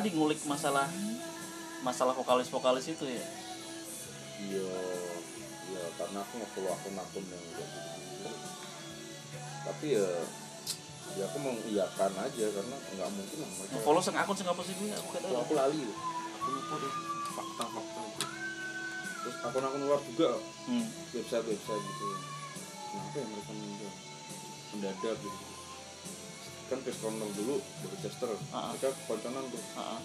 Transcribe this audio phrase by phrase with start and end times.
[0.00, 0.88] tadi ngulik masalah
[1.84, 3.24] masalah vokalis vokalis itu ya?
[4.40, 4.72] Iya
[5.68, 8.30] iya karena aku nge-follow akun-akun yang kayak gitu
[9.60, 10.08] tapi ya
[11.20, 14.72] ya aku mengiyakan aja karena nggak mungkin lah mereka follow sang akun sang apa sih
[14.72, 15.84] gue aku kata Kalau aku lali.
[16.40, 16.94] Aku lupa deh
[17.36, 18.24] fakta-fakta itu.
[19.20, 20.28] Terus akun-akun luar juga
[20.64, 20.86] hmm.
[21.12, 22.06] website-website gitu.
[22.88, 23.92] Kenapa ya mereka meninggal
[24.72, 25.49] mendadak gitu
[26.70, 28.30] kan Chris Cornell dulu dari Chester.
[28.54, 28.70] Ah.
[28.70, 29.62] mereka konconan tuh.
[29.74, 29.98] Ah.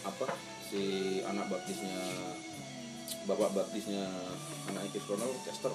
[0.00, 0.26] apa?
[0.66, 0.82] Si
[1.22, 1.98] anak baptisnya
[3.30, 4.10] bapak baptisnya
[4.66, 5.70] anak Chris Cornell Chester.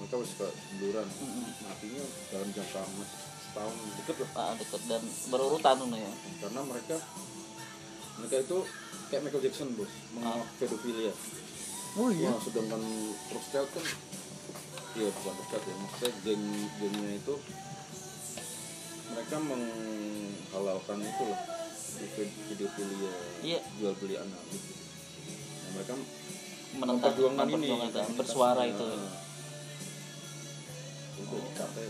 [0.00, 1.44] Mereka harus ke semburan Mm-mm.
[1.68, 4.30] matinya dalam jangka setahun deket lah.
[4.34, 6.12] Ah, deket dan berurutan tuh ya.
[6.42, 6.96] Karena mereka
[8.18, 8.58] mereka itu
[9.12, 9.92] kayak Michael Jackson bos.
[10.16, 11.14] Menolak pedofilia.
[11.94, 12.82] Oh Wah, sedangkan
[13.30, 13.86] Rothschild kan
[14.98, 16.44] iya bukan Rothschild ya maksudnya geng
[16.82, 17.34] gengnya itu
[19.04, 21.40] mereka menghalalkan itu loh
[21.94, 23.60] video- videofilia Iya.
[23.76, 24.72] jual beli anak gitu.
[24.72, 25.92] Nah, mereka
[26.74, 28.74] menentang memperjuangkan ini itu, bersuara kasusnya.
[28.74, 28.88] itu
[31.14, 31.86] untuk dicapai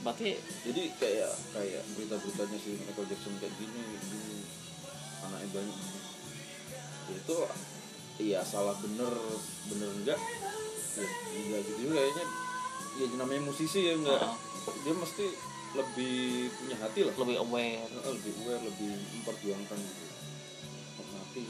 [0.00, 4.38] berarti jadi kayak kayak berita-beritanya si Michael Jackson kayak gini gini
[5.20, 5.78] anaknya banyak.
[7.06, 7.36] Ya itu
[8.22, 9.10] iya salah bener
[9.66, 10.20] bener enggak
[10.94, 12.24] ya enggak gitu juga kayaknya
[12.96, 14.20] ya namanya musisi ya enggak.
[14.20, 14.36] Ah.
[14.82, 15.26] dia mesti
[15.76, 16.16] lebih
[16.56, 17.14] punya hati lah.
[17.14, 17.86] Lebih aware.
[17.86, 20.04] Lebih aware lebih memperjuangkan gitu.
[21.06, 21.44] Mati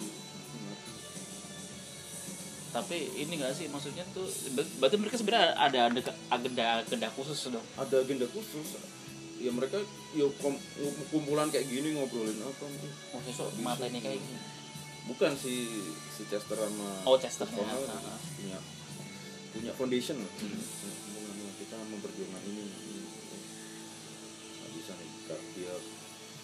[2.76, 7.48] tapi ini gak sih maksudnya tuh ber- berarti mereka sebenarnya ada ada agenda agenda khusus
[7.48, 7.64] dong?
[7.80, 8.76] Ada agenda khusus.
[9.40, 9.80] Ya mereka
[10.12, 10.28] ya
[11.08, 13.64] kumpulan kayak gini ngobrolin apa nih khusus Bisa.
[13.64, 14.38] mata ini kayak gini?
[15.08, 15.72] Bukan si
[16.12, 17.64] si Chester sama Oh, Chester, ya.
[18.36, 18.58] Punya
[19.56, 20.32] punya foundation lah.
[20.36, 20.60] Hmm.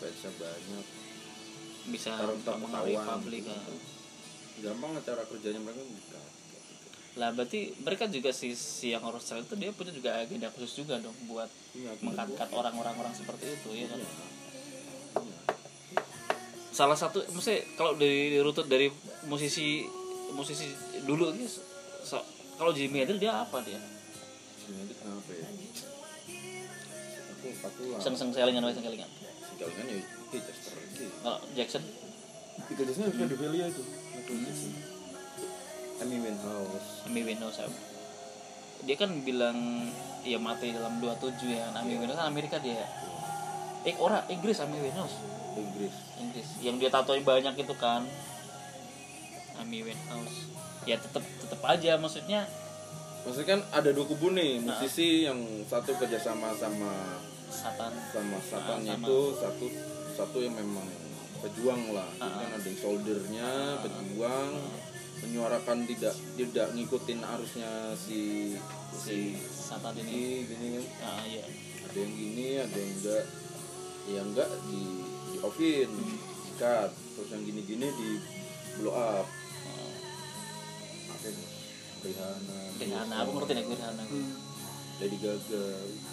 [0.02, 0.86] Fansnya banyak
[1.82, 3.54] bisa mempengaruhi publik gitu.
[3.54, 3.78] ah.
[4.62, 6.18] gampang lah cara kerjanya mereka bisa
[7.12, 10.96] lah berarti mereka juga si si yang harus itu dia punya juga agenda khusus juga
[10.98, 14.12] dong buat Iya, mengangkat orang-orang orang seperti itu ya kan Iya.
[15.20, 15.38] Iya.
[16.72, 18.88] salah satu maksudnya kalau dari dirutut dari
[19.24, 19.84] musisi
[20.32, 20.72] musisi
[21.04, 21.44] dulu ini
[22.02, 22.24] so-
[22.56, 23.76] kalau Jimmy Hendrix dia apa dia
[24.56, 25.48] Sebenarnya itu kenapa ya
[27.28, 29.10] aku aku lah seng-seng selingan seng selingan
[29.62, 31.82] kalingan ya itu Chester itu kalau Jackson?
[32.68, 33.82] Itu Jackson juga di Velia itu.
[33.86, 34.72] Michael Jackson
[36.02, 37.06] Amy Winehouse.
[37.06, 37.68] Amy Winehouse ya.
[38.82, 39.86] dia kan bilang
[40.26, 41.70] ya mati dalam 27 ya.
[41.78, 42.82] Amy Winehouse kan Amerika dia.
[43.86, 45.14] Eh ora Inggris Amy Winehouse.
[45.54, 45.94] Inggris.
[46.18, 46.48] Inggris.
[46.58, 48.02] Yang dia tatoin banyak itu kan.
[49.62, 50.50] Amy Winehouse.
[50.90, 52.50] Ya tetep tetep aja maksudnya
[53.22, 55.38] maksudnya kan ada dua kubu nih musisi yang
[55.70, 56.90] satu kerjasama sama
[57.52, 59.06] satan sama satannya sama.
[59.06, 59.66] itu satu
[60.12, 60.88] satu yang memang
[61.38, 62.08] pejuang lah.
[62.16, 62.40] Jadi Ah.
[62.40, 63.48] kan ada yang soldernya
[63.84, 64.50] pejuang.
[65.22, 68.52] Menyuarakan tidak tidak ngikutin arusnya si
[68.90, 70.42] si satan ini.
[70.42, 70.68] ini gini.
[70.98, 71.46] Ah iya.
[71.86, 73.24] Ada yang gini ada yang enggak.
[74.02, 74.82] Ya enggak di
[75.30, 75.90] di offin
[76.42, 78.10] sikat terus yang gini gini di
[78.76, 79.26] blow up.
[79.62, 79.92] Oh,
[81.06, 81.44] apa ini
[82.02, 84.02] Rihanna Rihanna aku ngerti nih Rihanna
[85.02, 85.64] Lady Gaga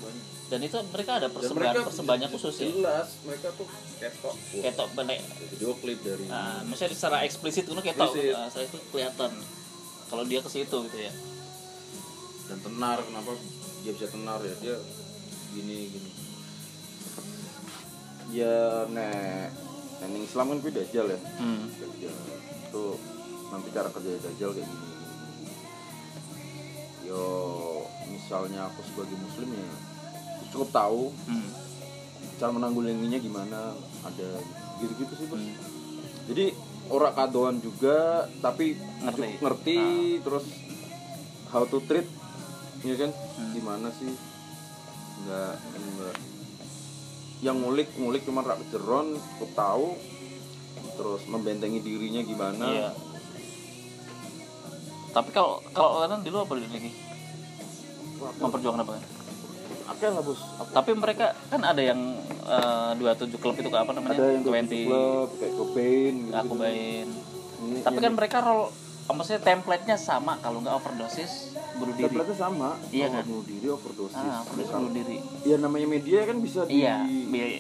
[0.02, 0.26] banyak.
[0.50, 2.68] Dan itu mereka ada persembahan mereka persembahannya khusus ya?
[2.74, 3.70] jelas mereka tuh
[4.02, 4.34] ketok.
[4.34, 5.20] Wah, ketok benek
[5.54, 8.18] video klip dari ah maksudnya secara eksplisit itu ketok.
[8.34, 9.30] Ah, saya itu kelihatan.
[10.10, 11.14] Kalau dia ke situ gitu ya.
[12.50, 13.38] Dan tenar kenapa
[13.86, 14.56] dia bisa tenar ya?
[14.58, 14.76] Dia
[15.54, 16.12] gini gini.
[18.34, 19.54] Ya nek
[20.02, 21.20] nek Islam kan beda dajjal ya?
[21.38, 21.70] Hmm.
[21.78, 22.16] Dajjal.
[22.74, 22.98] Itu
[23.54, 24.88] nanti cara kerja dajjal kayak gini.
[27.06, 27.26] Yo
[28.10, 29.70] misalnya aku sebagai muslim ya
[30.50, 31.50] cukup tahu Hmm.
[32.36, 33.72] cara menanggulanginya gimana
[34.02, 34.30] ada
[34.78, 35.56] gitu gitu sih bos Hmm.
[36.26, 36.52] jadi
[36.90, 37.98] orang kadoan juga
[38.40, 39.14] tapi Ngerti.
[39.14, 39.80] cukup ngerti
[40.20, 40.46] terus
[41.48, 42.08] how to treat
[42.82, 43.52] ya kan Hmm.
[43.52, 44.10] gimana sih
[45.20, 46.16] nggak enggak
[47.40, 49.88] yang ngulik ngulik cuma rak jeron cukup tahu
[50.94, 52.92] terus membentengi dirinya gimana Iya.
[55.10, 56.92] Tapi kalau kalau kalian dulu apa dulu ini?
[58.20, 58.94] Memperjuangkan apa?
[59.90, 60.40] oke lah bos
[60.70, 62.00] Tapi mereka kan ada yang
[62.42, 64.16] eh, 27 klub itu apa namanya?
[64.16, 66.56] ada yang 20 klub kayak Cobain gitu,
[67.82, 68.70] Tapi ini- kan mereka role
[69.10, 72.06] maksudnya template-nya sama kalau nggak overdosis bunuh diri.
[72.08, 73.24] template sama Iya kan?
[73.26, 75.18] bunuh diri overdosis Ah, overdosis bunuh diri.
[75.44, 76.96] ya namanya media kan bisa di Iya,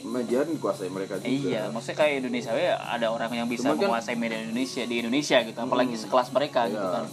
[0.06, 3.82] media dikuasai mereka juga Iya, maksudnya kayak Indonesia ya ada orang yang bisa Cuman kan-
[3.84, 6.04] menguasai media Indonesia di Indonesia gitu, apalagi Hmm.
[6.06, 6.94] sekelas mereka gitu Iya.
[6.94, 7.06] kan.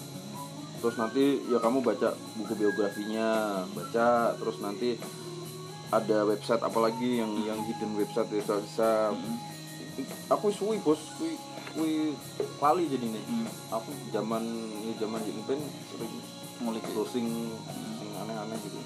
[0.81, 4.97] Terus nanti ya kamu baca buku biografinya baca terus nanti
[5.91, 8.91] ada website apalagi yang yang hidden website desa desa
[10.29, 11.39] aku suwi bos kui
[11.77, 12.13] kui
[12.61, 13.49] lali jadi nih Hmm.
[13.69, 14.43] aku zaman
[14.85, 15.61] ya zaman ini pen
[15.93, 16.15] sering
[16.57, 16.81] Ngulik.
[16.89, 17.29] browsing
[18.01, 18.81] sing aneh-aneh gitu.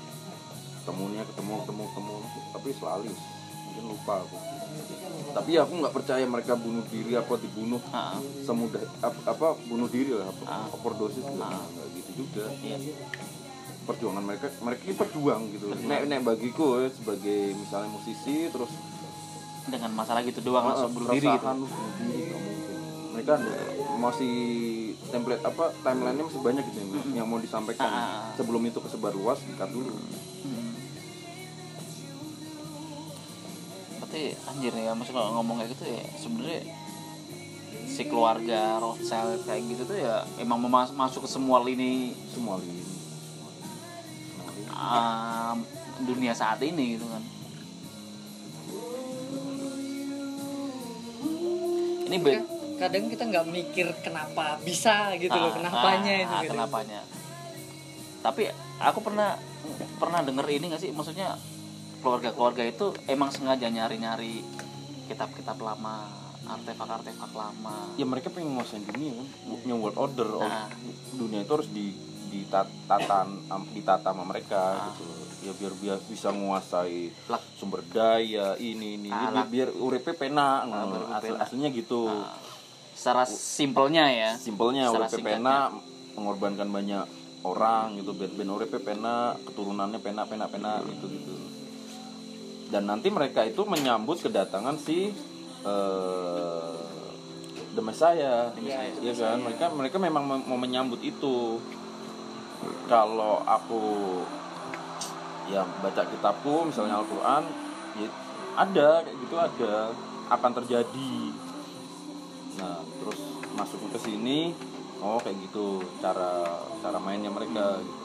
[0.82, 2.14] Ketemunya ketemu ketemu ketemu
[2.50, 3.14] tapi selalu.
[3.70, 4.36] Mungkin lupa aku
[5.30, 10.12] tapi aku nggak percaya mereka bunuh diri apa dibunuh Ah, semudah apa, apa bunuh diri
[10.12, 10.66] lah apa Ah.
[10.70, 11.62] overdosis juga Ah.
[11.62, 12.76] nggak gitu juga iya.
[13.80, 18.70] perjuangan mereka mereka ini berjuang gitu nek nek bagiku ya, sebagai misalnya musisi terus
[19.66, 21.48] dengan masalah gitu doang ah, langsung bunuh diri gitu.
[23.10, 23.32] mereka
[23.98, 24.34] masih
[25.10, 27.90] template apa timelinenya masih banyak gitu yang, yang mau disampaikan
[28.32, 29.92] sebelum itu kesebar luas dikat dulu
[30.40, 30.59] Hmm.
[34.10, 36.60] Berarti anjir ya, maksud kalau ngomong kayak gitu ya sebenarnya
[37.86, 42.82] si keluarga Rothschild kayak gitu tuh ya emang memas- masuk ke semua lini semua lini
[44.26, 44.66] Semua lini.
[44.72, 45.56] um,
[46.04, 47.22] dunia saat ini gitu kan.
[52.02, 52.48] Ini be- Ka-
[52.80, 56.52] kadang kita nggak mikir kenapa bisa gitu loh Ah, kenapanya ah, itu ah, gitu.
[56.52, 57.00] kenapanya
[58.20, 58.42] tapi
[58.76, 59.38] aku pernah
[59.96, 61.36] pernah denger ini gak sih maksudnya
[62.00, 64.42] keluarga-keluarga itu emang sengaja nyari-nyari
[65.06, 66.08] kitab-kitab lama
[66.42, 67.94] artefak-artefak lama.
[67.94, 69.26] Ya mereka pengen nguasain dunia kan?
[69.62, 70.66] New world order or- Nah.
[71.12, 71.94] dunia itu harus di
[72.30, 73.26] ditata
[73.70, 74.86] ditata sama mereka Ah.
[74.88, 75.02] gitu
[75.40, 77.42] ya biar biar bisa menguasai Lah.
[77.56, 82.06] sumber daya ini ini Ah, biar, biar uripe pena Ah, uripe Asli, aslinya gitu.
[82.06, 82.34] Ah,
[82.92, 84.30] secara simpelnya ya.
[84.36, 85.74] simpelnya uripe pena
[86.12, 87.04] mengorbankan banyak
[87.42, 88.10] orang gitu.
[88.12, 91.34] Biar ben uripe pena keturunannya pena pena pena gitu gitu
[92.70, 95.10] dan nanti mereka itu menyambut kedatangan si
[95.66, 96.70] eh
[97.70, 99.38] The Messiah, Iya, Iya kan?
[99.46, 101.62] Mereka mereka memang mem- mau menyambut itu.
[102.90, 103.82] Kalau aku
[105.46, 107.42] ya baca kitabku misalnya Al-Quran
[107.98, 108.08] ya
[108.58, 109.74] ada kayak gitu ada.
[110.30, 111.14] Akan terjadi.
[112.58, 113.18] Nah terus
[113.54, 114.50] masuk ke sini
[114.98, 117.78] oh kayak gitu cara cara mainnya mereka.
[117.82, 117.98] Gitu.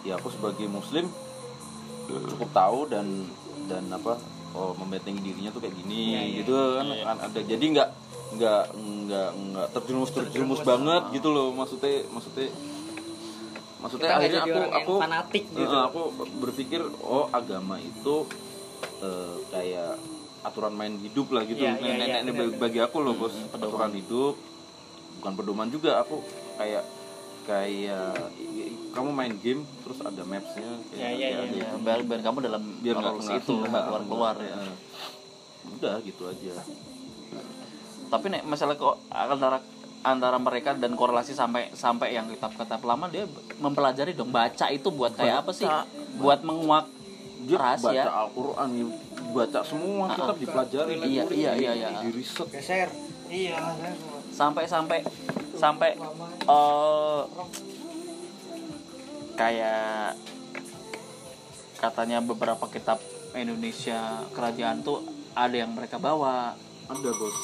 [0.00, 1.12] ya aku sebagai muslim
[2.08, 3.28] cukup tahu dan
[3.70, 4.18] dan apa
[4.50, 6.36] oh membentengi dirinya tuh kayak gini Iya, iya.
[6.36, 6.86] gitu kan.
[6.90, 7.88] kan ada jadi nggak
[8.30, 11.50] nggak nggak nggak terjerumus terjerumus banget gitu loh.
[11.50, 12.50] Maksudnya maksudnya
[13.80, 15.70] maksudnya Kita akhirnya aku aku fanatik gitu.
[15.72, 16.00] eh, aku
[16.38, 18.26] berpikir oh agama itu
[19.00, 19.96] eh, kayak
[20.40, 21.58] aturan main hidup lah gitu.
[21.58, 23.66] Iya, iya, Nek- iya, nek- nek- benar, bagi aku loh bos pedoman.
[23.66, 24.34] aturan hidup
[25.16, 25.90] bukan pedoman juga.
[26.00, 26.22] Aku
[26.54, 26.82] kayak
[27.50, 31.38] kayak i- kamu main game terus ada mapsnya kayak iya, kayak iya.
[31.40, 34.54] ada- ya, biar, biar kamu dalam biar nggak itu nggak keluar keluar ya.
[34.56, 34.78] Nggak-
[35.70, 36.54] udah gitu aja.
[38.06, 39.58] Tapi nek masalah kok antara
[40.00, 43.26] antara mereka dan korelasi sampai sampai yang kitab-kitab lama dia
[43.58, 44.30] mempelajari dong.
[44.30, 45.66] Baca itu buat kayak apa sih?
[45.66, 45.86] Baca.
[46.12, 46.86] buat menguak
[47.40, 48.86] dia rahasia baca Al-Quran ya,
[49.30, 51.88] baca semua kitab dipelajari Iya, iya, iya, iya.
[52.00, 52.88] di riset geser.
[53.30, 53.56] Iya
[54.40, 54.98] sampai sampai
[55.60, 55.90] sampai
[56.48, 57.20] eh
[59.36, 60.16] kayak
[61.76, 63.00] katanya beberapa kitab
[63.36, 65.04] Indonesia kerajaan tuh
[65.36, 66.56] ada yang mereka bawa.
[66.88, 67.36] Ada bos.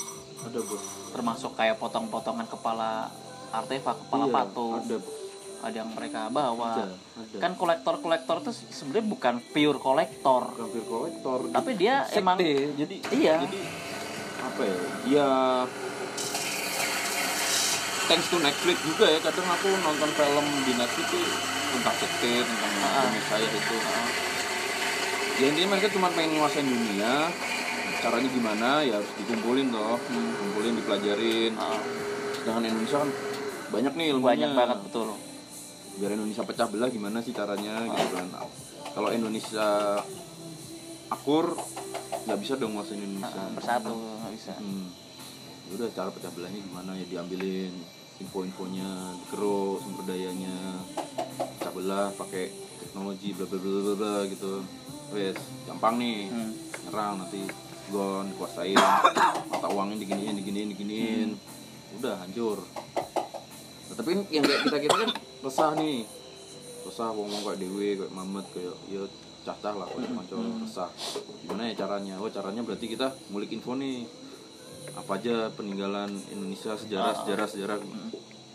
[0.45, 0.85] Ada bos.
[1.13, 3.13] Termasuk kayak potong-potongan kepala
[3.55, 5.17] artefak kepala Iya, patung ada bos.
[5.65, 6.73] Ada yang mereka bawa.
[6.75, 7.37] Ada ada.
[7.41, 10.43] Kan kolektor-kolektor tuh sebenarnya bukan pure kolektor.
[10.53, 11.39] Hampir kolektor.
[11.49, 13.37] Tapi dia Sekte, emang jadi Iya.
[13.47, 13.61] jadi
[14.43, 14.77] apa ya?
[15.07, 15.31] Ya
[18.07, 21.27] thanks to Netflix juga ya kadang aku nonton film di Netflix tuh
[21.75, 23.11] tentang sekte tentang Ah.
[23.27, 23.77] saya itu
[25.37, 27.29] ya intinya mereka cuma pengen nguasain dunia.
[28.01, 28.69] Caranya gimana?
[28.87, 29.99] Ya harus dikumpulin toh.
[29.99, 30.33] Hmm.
[30.41, 31.81] kumpulin dipelajarin uh,
[32.41, 33.11] sedangkan Indonesia kan
[33.75, 34.33] banyak nih ilmunya.
[34.33, 35.09] Banyak banget betul.
[35.97, 38.29] Biar Indonesia pecah belah gimana sih caranya gitu kan.
[38.97, 40.01] Kalau Indonesia
[41.13, 41.53] akur
[42.27, 43.37] nggak bisa dong nguasain Indonesia.
[43.37, 44.55] Uh, bersatu nggak bisa.
[44.57, 44.89] Hmm.
[45.67, 46.95] Ya udah cara pecah belahnya gimana?
[46.95, 47.75] Ya diambilin
[48.17, 50.57] info-infonya dikeruk sumber dayanya
[51.59, 52.49] pecah belah pakai
[52.81, 54.63] teknologi bla bla bla bla gitu.
[55.11, 56.31] Wes gampang nih.
[56.31, 56.53] Hmm.
[56.87, 57.43] nyerang nanti
[57.91, 58.79] gon dikuasain.
[59.51, 61.31] Mata uangnya diginiin diginiin diginiin.
[61.99, 62.63] Udah hancur.
[63.91, 65.11] Nah, tapi yang kayak kita kita kan
[65.43, 66.07] resah nih.
[66.87, 69.03] Resah ngomong kayak dewe kayak mamet kayak ya
[69.43, 70.91] cah-cah lah kayak konco resah.
[71.43, 72.15] Gimana ya caranya?
[72.23, 74.26] Oh caranya berarti kita ngulik info nih
[74.95, 77.79] apa aja peninggalan Indonesia sejarah sejarah sejarah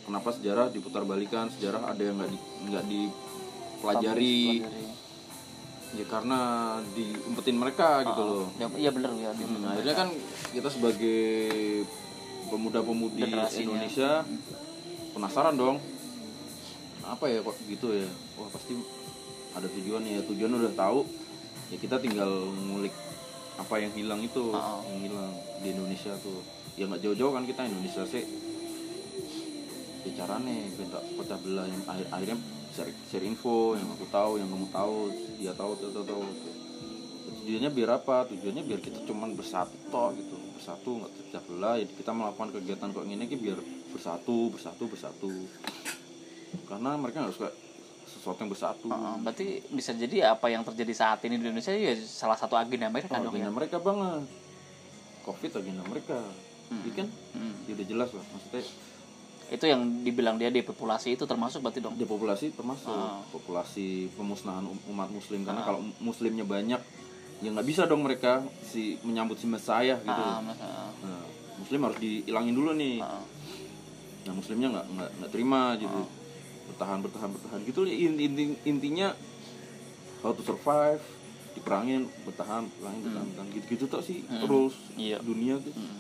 [0.08, 2.40] kenapa sejarah diputar balikan sejarah ada yang nggak di
[2.72, 4.86] nggak dipelajari Pelajari.
[5.92, 6.40] ya karena
[6.96, 10.10] diumpetin mereka gitu loh Ya, iya bener ya Nah, akhirnya kan
[10.56, 11.20] kita sebagai
[12.52, 13.24] pemuda-pemudi.
[13.64, 14.28] Indonesia
[15.16, 15.80] penasaran dong.
[17.08, 18.08] Apa ya kok gitu ya?
[18.36, 18.76] Wah pasti
[19.56, 20.20] ada tujuan ya.
[20.28, 21.08] Tujuan udah tahu.
[21.72, 22.92] ya kita tinggal ngulik
[23.60, 24.84] apa yang hilang itu Oh.
[24.88, 26.39] yang hilang di Indonesia tuh.
[26.79, 28.24] Ya nggak jauh-jauh kan kita Indonesia sih.
[30.01, 32.38] Bicara nih bentak pecah belah yang akhir akhirnya
[32.74, 34.98] share, share info yang aku tahu yang kamu tahu
[35.38, 36.24] dia tahu tahu tahu, tahu.
[37.41, 38.25] tujuannya biar apa?
[38.29, 40.36] Tujuannya biar kita cuman bersatu toh gitu.
[40.58, 41.75] Bersatu nggak terpecah belah.
[41.81, 43.60] Jadi kita melakukan kegiatan kok ini biar
[43.93, 45.31] bersatu bersatu bersatu.
[46.65, 47.50] Karena mereka nggak suka
[48.22, 51.98] sesuatu yang bersatu Heeh, berarti bisa jadi apa yang terjadi saat ini di Indonesia ya
[51.98, 54.24] salah satu agenda mereka Oh, dong ya agenda mereka banget
[55.22, 56.18] covid agenda mereka
[56.72, 56.88] Hmm.
[56.88, 57.54] Jadi kan Hmm.
[57.68, 58.63] ya udah jelas lah maksudnya
[59.51, 63.20] itu yang dibilang dia depopulasi itu termasuk berarti dong depopulasi termasuk Ah.
[63.28, 65.68] populasi pemusnahan um- umat muslim karena Ah.
[65.68, 66.80] kalau muslimnya banyak
[67.42, 70.88] ya nggak bisa dong mereka si menyambut si Mesiah gitu ah, nah,
[71.60, 73.20] muslim harus dihilangin dulu nih ah.
[74.22, 74.86] nah muslimnya nggak
[75.20, 76.08] nggak terima gitu Ah.
[76.72, 79.12] Bertahan bertahan bertahan gitu inti, inti- intinya
[80.20, 81.01] how to survive
[81.51, 84.40] diperangin bertahan perangin bertahan, bertahan gitu gitu tuh sih Hmm.
[84.40, 85.20] terus Iya.
[85.20, 86.00] dunia tuh Hmm.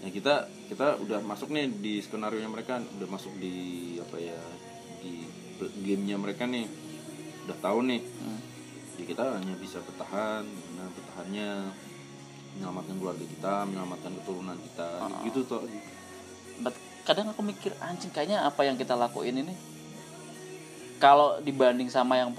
[0.00, 0.34] ya kita
[0.66, 3.54] kita udah masuk nih di skenario nya mereka udah masuk di
[3.98, 4.38] apa ya
[5.00, 5.26] di
[5.82, 6.68] gamenya mereka nih
[7.44, 8.38] udah tahu nih Hmm.
[8.94, 10.44] jadi kita hanya bisa bertahan
[10.76, 11.50] nah bertahannya
[12.54, 15.20] menyelamatkan keluarga kita menyelamatkan keturunan kita Ah.
[15.22, 15.62] gitu toh
[16.56, 16.72] But
[17.06, 19.54] kadang aku mikir anjing kayaknya apa yang kita lakuin ini?
[20.98, 22.34] Kalau dibanding sama yang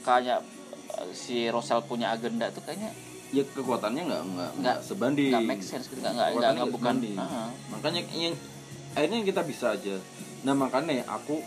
[0.00, 0.44] kayak
[0.92, 2.92] eh, si Rosel punya agenda tuh kayaknya
[3.30, 5.30] ya kekuatannya nggak nggak Nggak- sebanding.
[5.30, 6.94] nggak make sense gitu nggak nggak nggak bukan.
[7.14, 8.34] Ah, makanya yang
[8.92, 9.96] akhirnya yang kita bisa aja.
[10.42, 11.38] Nah makanya aku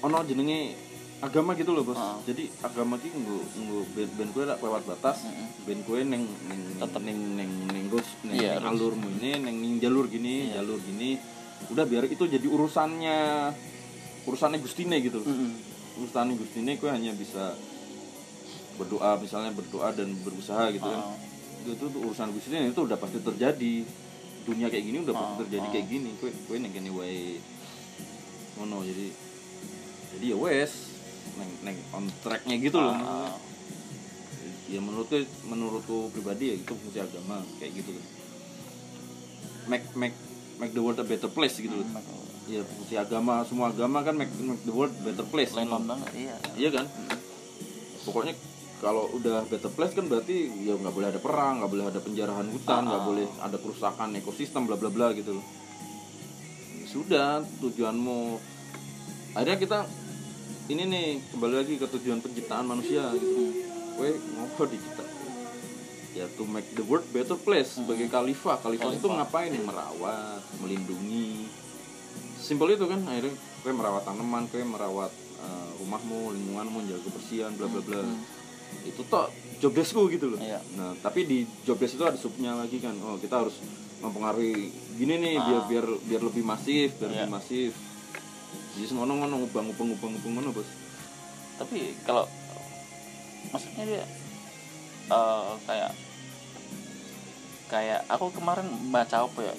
[0.00, 0.74] ono jenenge
[1.20, 2.16] agama gitu loh bos Ah.
[2.22, 5.46] jadi agama ki nggo nggo ben ben kowe lak lewat batas Mm-mm.
[5.62, 6.96] ben kowe neng neng Tetep.
[6.98, 10.58] neng neng neng gus neng, Iya, neng alurmu ini neng neng jalur gini Iya.
[10.58, 11.20] jalur gini
[11.68, 13.18] udah biar itu jadi urusannya
[14.22, 15.50] urusannya gustine gitu Mm-mm.
[15.98, 17.52] urusannya gustine kowe hanya bisa
[18.74, 21.16] berdoa misalnya berdoa dan berusaha gitu kan Ah.
[21.62, 23.84] itu tuh urusan gustine itu udah pasti terjadi
[24.40, 27.36] dunia kayak gini udah pasti Ah, terjadi kayak gini kowe kowe neng kene wae
[28.56, 29.06] ngono jadi
[30.10, 30.89] jadi ya wes
[31.36, 33.34] neng neng on tracknya gitu loh Ah,
[34.66, 37.90] ya menurutku menurutku pribadi ya itu fungsi agama kayak gitu.
[37.92, 38.06] Loh
[39.66, 40.16] make make
[40.58, 41.86] make the world a better place gitu loh.
[41.86, 42.02] Hmm.
[42.46, 45.54] ya fungsi agama semua agama kan make, make the world better place.
[45.54, 46.34] Lennon banget iya.
[46.56, 46.86] Iya kan?
[48.02, 48.34] Pokoknya
[48.80, 52.48] kalau udah better place kan berarti ya nggak boleh ada perang nggak boleh ada penjarahan
[52.48, 53.06] hutan nggak Ah.
[53.06, 55.44] boleh ada kerusakan ekosistem bla bla bla gitu loh.
[56.74, 57.28] Ya sudah
[57.60, 58.40] tujuanmu.
[59.30, 59.78] Akhirnya kita
[60.70, 63.42] ini nih kembali lagi ke tujuan penciptaan manusia gitu.
[63.42, 63.98] Hmm.
[63.98, 65.04] Kowe ngopo di kita.
[66.10, 67.74] Ya to make the world better place.
[67.74, 68.62] Sebagai khalifah.
[68.62, 69.50] Khalifah itu ngapain?
[69.50, 71.50] Merawat melindungi.
[72.38, 75.10] Simpel itu kan akhirnya kowe merawat tanaman kowe merawat
[75.42, 78.02] eh, rumahmu lingkunganmu jaga kebersihan bla bla bla.
[78.06, 78.22] Hmm.
[78.86, 79.26] itu toh
[79.58, 80.38] job deskku gitu loh.
[80.38, 80.62] Iya.
[80.78, 82.94] nah tapi di job desk itu ada subnya lagi kan.
[83.02, 83.58] Oh kita harus
[83.98, 85.66] mempengaruhi gini nih biar Ah.
[85.66, 87.26] biar biar lebih masif biar Iya.
[87.26, 87.74] lebih masif
[88.80, 90.68] jadi ngono ngono ngubang ngubang ngubang ngubang ngono bos.
[91.60, 92.24] Tapi kalau
[93.52, 94.04] maksudnya dia
[95.12, 95.92] eh, kayak
[97.68, 99.54] kayak aku kemarin baca apa ya?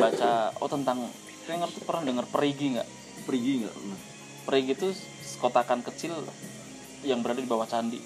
[0.00, 1.12] Baca oh tentang
[1.44, 2.88] kayak ngerti pernah dengar perigi nggak?
[3.28, 4.00] Pergi nggak nah,
[4.48, 4.88] perigi itu
[5.38, 6.16] kotakan kecil
[7.04, 8.00] yang berada di bawah candi.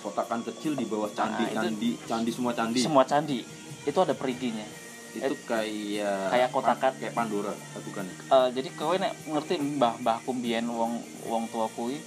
[0.00, 2.78] Kotakan kecil di bawah candi Ah, itu- candi candi semua candi.
[2.78, 3.42] semua candi.
[3.82, 4.85] Itu ada periginya
[5.20, 6.92] itu kayak kayak kotakan.
[7.00, 8.04] kayak Pandora ah, bukan?
[8.06, 11.98] Eh, jadi kowe nek ngerti mbah mbah kumbien wong wong tua kui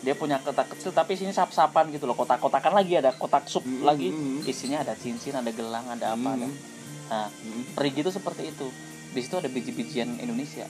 [0.00, 3.84] dia punya kotak kecil tapi sini sap-sapan gitu loh kotak-kotakan lagi ada kotak sup Mm,
[3.84, 4.48] lagi mm, mm.
[4.48, 6.56] isinya ada cincin ada gelang ada apa ada Hmm,
[7.12, 7.76] nah hmm.
[7.76, 8.70] perigi itu seperti itu
[9.12, 10.64] di situ ada biji-bijian Indonesia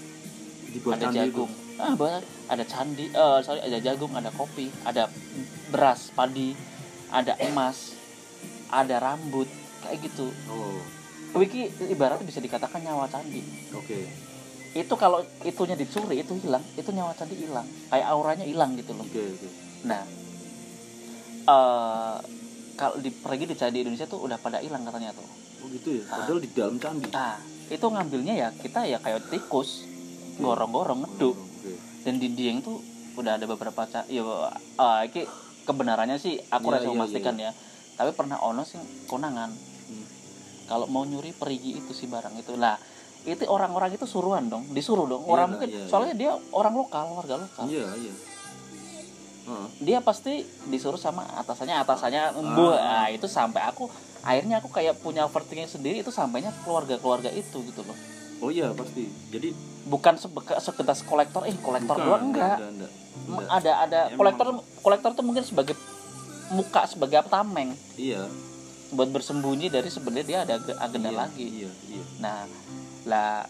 [0.66, 5.06] di bawah ada jagung ah banyak ada candi eh sorry ada jagung ada kopi ada
[5.68, 6.56] beras padi
[7.12, 7.94] ada emas
[8.73, 9.47] ada rambut
[9.85, 10.50] kayak gitu itu.
[10.50, 10.80] oh
[11.35, 13.43] wiki ibaratnya bisa dikatakan nyawa candi.
[13.75, 14.09] Oke.
[14.71, 17.67] Itu kalau itunya dicuri itu hilang itu nyawa candi hilang.
[17.91, 19.07] Kayak auranya hilang gitu loh.
[19.07, 19.49] Oke oke.
[19.87, 20.03] Nah
[21.51, 22.17] eh
[22.79, 25.27] kalau di pergi di candi Indonesia tuh udah pada hilang katanya tuh.
[25.61, 26.03] Oh gitu ya?
[26.09, 26.25] Ah.
[26.25, 27.09] padahal di dalam candi?
[27.13, 27.37] Nah
[27.71, 29.87] itu ngambilnya ya kita ya kayak tikus
[30.41, 31.37] gorong-gorong ngeduk.
[31.37, 31.73] Oke.
[32.03, 32.81] Dan di Dieng tuh
[33.19, 34.23] udah ada beberapa ca ya
[35.05, 35.29] iki
[35.69, 37.53] kebenarannya sih aku rasa iya, memastikan ya.
[38.01, 39.70] Tapi pernah ono sing konangan.
[40.71, 42.55] Kalau mau nyuri perigi itu si barang itu.
[42.55, 42.79] Lah
[43.27, 45.27] itu orang-orang itu suruhan dong disuruh dong.
[45.27, 47.67] Iya orang lah, mungkin iya, soalnya dia orang lokal warga lokal.
[47.67, 48.15] Iya iya.
[49.83, 52.39] Dia pasti disuruh sama atasannya atasannya Ah.
[52.39, 53.91] embuh nah itu sampai aku
[54.23, 57.99] akhirnya aku kayak punya overthinking sendiri itu sampainya keluarga-keluarga itu gitu loh.
[58.41, 59.11] Oh iya pasti.
[59.35, 59.50] Jadi
[59.91, 62.91] bukan sebeka, sekedar kolektor eh kolektor bukan, doang enggak enggak, enggak,
[63.27, 63.49] enggak.
[63.50, 64.47] ada ada Emang- kolektor
[64.87, 65.75] kolektor tuh mungkin sebagai
[66.55, 67.75] muka sebagai tameng.
[67.99, 68.31] Iya
[68.90, 72.38] buat bersembunyi dari sebenarnya dia ada ag- agenda iya, lagi iya iya nah
[73.06, 73.47] lah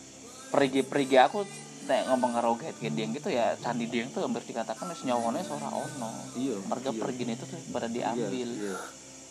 [0.51, 1.47] perigi-perigi aku
[1.89, 6.11] nek ngomong karo Get Dieng gitu ya candi Dieng tuh hampir dikatakan wis nyawone ono
[6.39, 7.01] iya mereka iya.
[7.03, 8.77] pergi itu tuh pada Iya, diambil iya.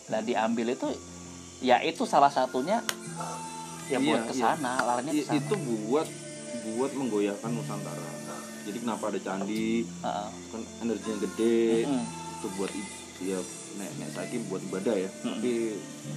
[0.09, 0.87] lah diambil itu
[1.61, 2.83] ya itu salah satunya
[3.87, 4.41] ya Iya, buat ke iya.
[4.53, 6.07] sana larinya ke I- sana itu buat
[6.75, 8.09] buat menggoyahkan Nusantara
[8.67, 10.27] jadi kenapa ada candi Heeh.
[10.51, 12.05] kan energinya gede Mm-mm.
[12.37, 12.71] itu buat
[13.19, 13.39] ya
[13.79, 15.09] nek nek saiki buat ibadah ya.
[15.23, 15.39] Mm-mm.
[15.39, 15.53] tapi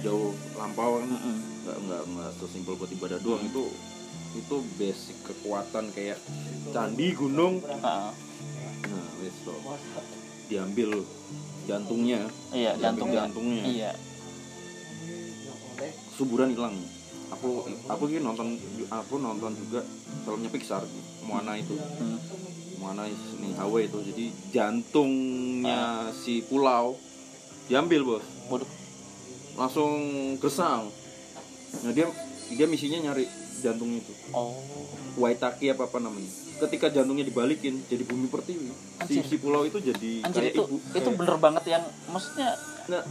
[0.03, 1.37] jauh lampau kan Mm-mm.
[1.63, 3.41] nggak nggak nggak sesimpel buat ibadah doang.
[3.47, 3.71] Itu
[4.33, 6.19] itu basic kekuatan kayak
[6.75, 7.63] candi gunung.
[7.63, 8.07] Heeh.
[8.83, 9.55] nah wes toh.
[10.51, 10.91] diambil
[11.63, 12.27] jantungnya.
[12.51, 13.19] Iya diambil jantungnya.
[13.23, 13.63] jantungnya.
[13.63, 13.91] Iya.
[16.19, 16.75] Suburan hilang.
[17.33, 18.59] Aku aku ini nonton
[18.91, 19.81] aku nonton juga
[20.27, 20.83] filmnya Pixar
[21.23, 21.79] Moana itu.
[21.79, 22.19] Hmm.
[22.77, 23.07] Moana
[23.39, 23.97] ning Hawaii itu.
[24.03, 26.99] Jadi jantungnya si pulau
[27.65, 28.25] diambil bos.
[28.47, 28.69] Waduh.
[29.53, 29.93] langsung
[30.37, 30.89] gesang
[31.79, 32.09] nah dia
[32.49, 33.25] dia misinya nyari
[33.59, 34.13] jantungnya itu.
[34.29, 34.51] Oh.
[35.15, 36.27] Waitaki apa apa namanya.
[36.59, 38.69] Ketika jantungnya dibalikin jadi bumi pertiwi.
[39.05, 40.75] Si, si pulau itu jadi anjir kayak itu ibu.
[40.75, 42.49] itu kayak- bener banget yang maksudnya
[42.85, 43.03] nah,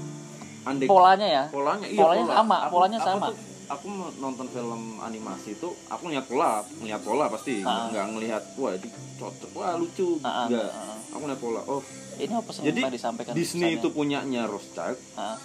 [0.62, 1.44] andai polanya ya?
[1.48, 2.34] Polanya iya polanya pola.
[2.36, 3.26] sama, Aku- polanya aku sama.
[3.30, 3.86] tuh- aku
[4.20, 7.54] nonton film animasi itu aku ngeliat pola ngeliat pola pasti.
[7.62, 7.88] Ah.
[7.88, 10.20] nggak ngelihat wah di cocok wah lucu.
[10.20, 10.70] Ah, ah, nggak.
[11.10, 11.82] Aku ngeliat pola oh
[12.14, 13.78] ini apa sih Jadi, disampaikan Disney pesannya?
[13.78, 15.36] itu punyanya Rothschild ah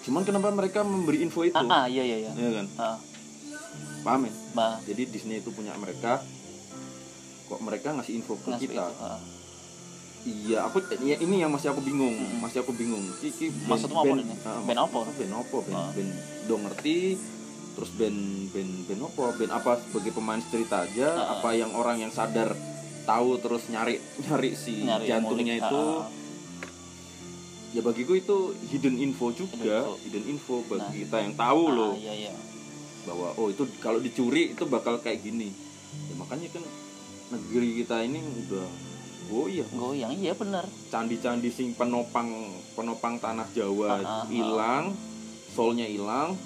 [0.00, 2.96] cuman kenapa mereka memberi info itu ah, ah, iya iya iya ya kan ah,
[4.00, 6.24] paham ya bah jadi Disney itu punya mereka
[7.44, 9.20] kok mereka ngasih info ke ngasih kita itu, ah.
[10.22, 12.38] iya aku ya, ini yang masih aku bingung Mm-mm.
[12.38, 14.34] masih aku bingung Ki- ki band- Maksudmu apa band- ini?
[14.42, 14.98] ah, Band apa?
[15.08, 15.90] band apa band, Ah.
[15.90, 16.10] band
[16.44, 16.98] do ngerti
[17.70, 18.18] terus band
[18.50, 21.26] band band apa band apa sebagai pemain cerita aja Ah.
[21.34, 22.52] apa yang orang yang sadar
[23.08, 25.80] tahu terus nyari nyari si Nyari jantungnya ngulik, itu.
[25.80, 26.04] ah.
[27.70, 29.94] ya bagiku itu hidden info juga Hidden info.
[29.98, 30.92] hidden info bagi Nah.
[30.98, 31.92] kita yang tahu Ah, loh.
[31.94, 32.32] iya iya.
[33.04, 35.48] Bahwa oh itu kalau dicuri itu bakal kayak gini.
[36.04, 36.64] Ya, makanya kan
[37.30, 38.68] negeri kita ini udah
[39.30, 40.64] oh iya goyang iya bener.
[40.86, 42.28] Candi-candi sing penopang
[42.72, 44.92] penopang tanah Jawa Ah, hilang
[45.50, 46.36] soulnya hilang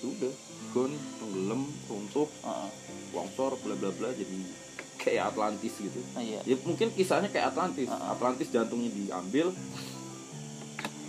[0.00, 0.30] udah
[0.68, 2.28] gone tenggelam runtuh
[3.10, 4.38] longsor bla bla bla jadi
[5.08, 6.00] kayak Atlantis gitu.
[6.12, 6.44] Ah, iya.
[6.44, 7.88] Ya mungkin kisahnya kayak Atlantis.
[7.88, 8.12] Ah.
[8.12, 9.56] Atlantis jantungnya diambil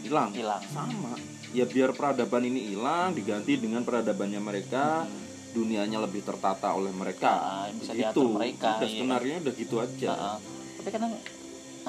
[0.01, 0.31] hilang.
[0.31, 0.63] Hilang.
[0.71, 1.19] Sama.
[1.51, 5.27] Ya biar peradaban ini hilang diganti dengan peradabannya mereka Hmm.
[5.49, 7.27] dunianya lebih tertata oleh mereka.
[7.27, 8.95] Ah, bisa diatur mereka, udah iya.
[9.01, 10.09] skenario udah gitu aja.
[10.13, 10.38] ah.
[10.79, 11.12] tapi kadang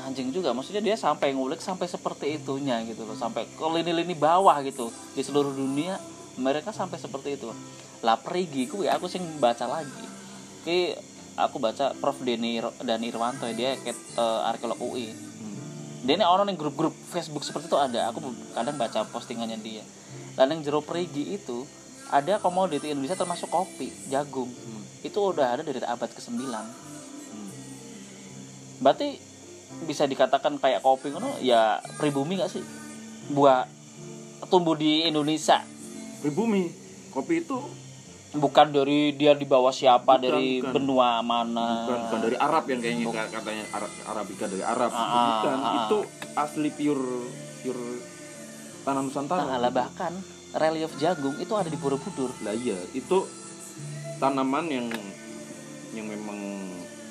[0.01, 4.59] anjing juga maksudnya dia sampai ngulik sampai seperti itunya gitu loh sampai ke lini-lini bawah
[4.65, 4.89] gitu.
[5.15, 6.01] Di seluruh dunia
[6.41, 7.53] mereka sampai seperti itu.
[8.01, 10.05] Lah perigi ku ya aku sing baca lagi.
[10.65, 10.97] Ki
[11.37, 12.19] aku baca Prof.
[12.23, 15.57] Deni dan Irwanto ya, dia ket, eh, arkeolog UI Hmm.
[16.05, 18.11] dia ini orang yang grup-grup Facebook seperti itu ada.
[18.13, 18.21] Aku
[18.53, 19.85] kadang baca postingannya dia.
[20.37, 21.65] Dan yang jero perigi itu
[22.11, 24.51] ada komoditi Indonesia termasuk kopi jagung.
[24.51, 24.83] Hmm.
[25.01, 27.51] itu udah ada dari abad ke-9 Hmm.
[28.85, 29.17] berarti
[29.89, 32.61] bisa dikatakan kayak kopi ngono ya pribumi gak sih?
[33.33, 33.65] Buah
[34.51, 35.63] tumbuh di Indonesia.
[36.21, 36.69] Pribumi.
[37.11, 37.57] Kopi itu
[38.31, 40.71] bukan dari dia di bawah siapa Bukan, dari bukan.
[40.71, 41.67] benua mana.
[41.83, 44.91] bukan, bukan dari Arab yang kayaknya ka- katanya Arab, Arabica dari Arab.
[44.95, 45.75] Ah, bukan ah, ah.
[45.83, 45.99] itu
[46.39, 47.07] asli pure
[47.61, 47.85] pure
[48.87, 49.43] tanah Nusantara.
[49.45, 50.13] Nah, lah bahkan
[50.55, 52.31] relief jagung itu ada di Borobudur.
[52.47, 53.27] Lah iya itu
[54.23, 54.87] tanaman yang
[55.91, 56.39] yang memang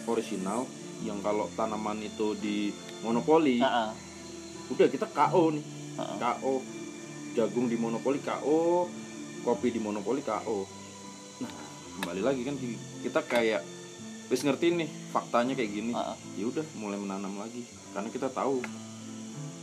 [0.08, 0.64] orisinal
[1.04, 2.72] yang kalau tanaman itu di
[3.04, 3.92] monopoli Nah, ah,
[4.72, 5.66] udah kita KO nih.
[6.00, 6.16] Ah, ah.
[6.40, 6.64] KO
[7.36, 8.88] jagung di monopoli KO
[9.44, 10.79] kopi di monopoli KO
[12.00, 12.56] kembali lagi kan
[13.02, 13.62] kita kayak
[14.28, 15.92] wis ngerti nih faktanya kayak gini.
[15.92, 16.16] Ah.
[16.34, 17.66] ya udah mulai menanam lagi.
[17.92, 18.62] Karena kita tahu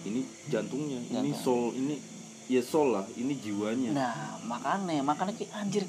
[0.05, 1.40] ini jantungnya ini Jantung.
[1.40, 1.96] soul ini
[2.46, 3.90] ya soul lah ini jiwanya.
[3.90, 5.88] Nah makanya makanya ki anjir.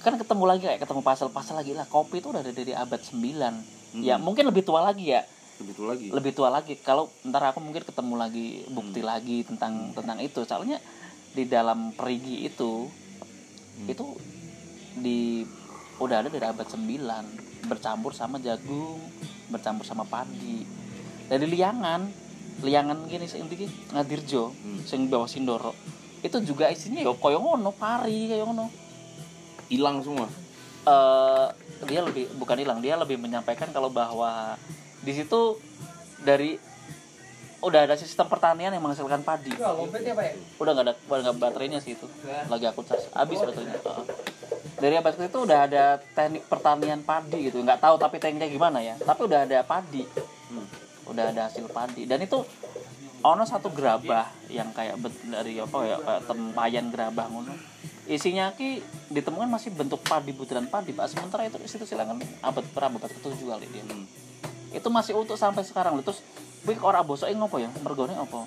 [0.00, 1.84] Kan ketemu lagi kayak ketemu pasal-pasal lagi lah.
[1.84, 4.00] Kopi itu udah ada dari abad 9 Mm-mm.
[4.00, 5.22] ya mungkin lebih tua lagi ya.
[5.60, 6.06] Begitu lagi.
[6.08, 6.74] Lebih tua lagi.
[6.76, 9.08] Kalau ntar aku mungkin ketemu lagi bukti Hmm.
[9.08, 10.40] lagi tentang tentang itu.
[10.42, 10.80] Soalnya
[11.30, 12.88] di dalam perigi itu
[13.76, 13.86] Hmm.
[13.86, 14.04] itu
[14.96, 15.44] di
[16.00, 18.98] udah ada dari abad 9 bercampur sama jagung
[19.52, 20.64] bercampur sama padi.
[21.28, 22.08] Dari liangan
[22.60, 24.80] liangan gini sing iki ngadirjo Hmm.
[24.84, 25.72] sing bawah sindoro.
[26.20, 28.66] Itu juga isinya yo koyo ngono pari kayak ngono.
[29.68, 30.26] Hilang semua?
[30.88, 31.46] Eh
[31.88, 34.56] dia lebih bukan hilang dia lebih menyampaikan kalau bahwa
[35.00, 35.56] di situ
[36.20, 36.60] dari
[37.60, 39.52] udah ada sistem pertanian yang menghasilkan padi.
[39.52, 42.08] Udah nggak ada udah nggak baterainya sih itu.
[42.48, 43.76] Lagi aku cas habis baterainya.
[43.76, 44.06] Heeh.
[44.80, 47.60] dari abad itu udah ada teknik pertanian padi gitu.
[47.60, 48.96] Nggak tahu tapi tekniknya gimana ya.
[48.96, 50.04] Tapi udah ada padi.
[50.50, 50.66] Hmm.
[51.10, 52.08] udah ada hasil padi.
[52.08, 52.40] Dan itu
[53.20, 54.96] ono satu gerabah yang kayak
[55.28, 57.52] dari apa ya kayak tempayan gerabah ngono.
[58.08, 58.80] Isinya ki
[59.12, 61.12] ditemukan masih bentuk padi butiran padi pak.
[61.12, 63.84] Sementara itu situ silangan abad berapa abad ketujuh kali dia.
[63.84, 64.08] Hmm.
[64.70, 66.06] itu masih utuh sampai sekarang lho.
[66.06, 66.22] terus
[66.68, 67.70] wih orang bosok ngopo ya?
[67.80, 68.44] Mergone apa?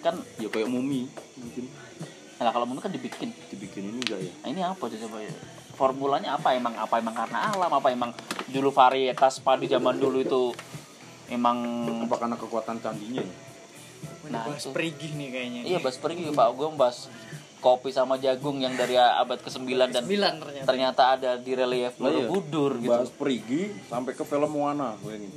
[0.00, 1.64] Kan ya kayak mumi mungkin.
[2.38, 3.34] Nah kalau mungkin kan dibikin.
[3.50, 4.32] Dibikin ini enggak ya?
[4.44, 5.32] Nah ini apa coba ya?
[5.74, 6.54] Formulanya apa?
[6.54, 7.70] Emang apa emang karena alam?
[7.70, 8.10] Apa emang
[8.48, 10.42] dulu varietas padi zaman dulu itu
[11.28, 11.58] emang
[12.08, 13.34] apa karena kekuatan candinya ya?
[14.28, 14.72] Nah, bahas itu.
[14.76, 15.60] perigi nih kayaknya.
[15.64, 16.48] Iya bahas pergi pak.
[16.54, 17.08] Gue bahas
[17.58, 20.66] kopi sama jagung yang dari abad ke-9 dan sembilan ternyata.
[20.66, 22.02] ternyata ada di relief iya.
[22.02, 22.94] Borobudur gitu.
[22.94, 25.34] Bahas perigi sampai ke film Moana bayangin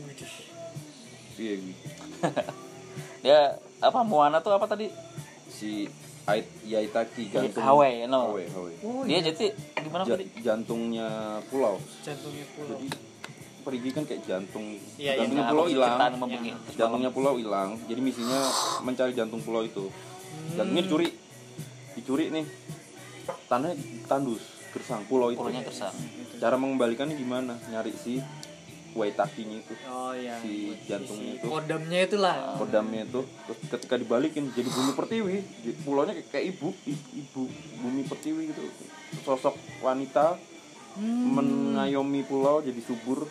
[1.41, 1.81] iya gitu.
[3.25, 3.39] Dia
[3.79, 4.89] apa Moana tuh apa tadi?
[5.49, 5.89] Si
[6.23, 8.29] Ait Yaitaki gantung Hawaii, no.
[8.31, 8.77] Hawaii, Hawaii.
[8.85, 9.33] oh dia iya.
[9.33, 10.25] jadi gimana Ja- tadi?
[10.37, 11.07] jantungnya
[11.49, 11.81] pulau.
[12.05, 12.77] Jantungnya pulau.
[12.77, 12.87] Jadi
[13.61, 14.65] perigi kan kayak jantung.
[14.95, 15.13] Iya, iya.
[15.17, 15.97] jantungnya Nah, pulau hilang.
[16.19, 16.49] begini.
[16.77, 17.69] jantungnya pulau hilang.
[17.85, 18.39] Jadi misinya
[18.81, 19.89] mencari jantung pulau itu.
[20.53, 21.07] Jantungnya dicuri.
[21.97, 22.45] Dicuri nih.
[23.49, 23.75] Tanahnya
[24.05, 25.41] tandus gersang pulau itu.
[25.41, 25.93] Pulaunya gersang.
[26.37, 27.57] Cara mengembalikannya gimana?
[27.67, 28.21] Nyari si
[28.91, 30.35] Waitakinya itu oh iya.
[30.43, 31.47] si jantungnya itu.
[31.47, 32.59] kodamnya itulah.
[32.59, 33.23] Kodamnya itu.
[33.23, 35.35] Terus ketika dibalikin jadi bumi pertiwi.
[35.81, 37.41] Pulaunya kayak, kayak ibu ibu
[37.79, 38.61] bumi pertiwi gitu.
[39.23, 40.35] Sosok wanita
[40.91, 41.39] Hmm.
[41.39, 43.23] mengayomi pulau jadi subur.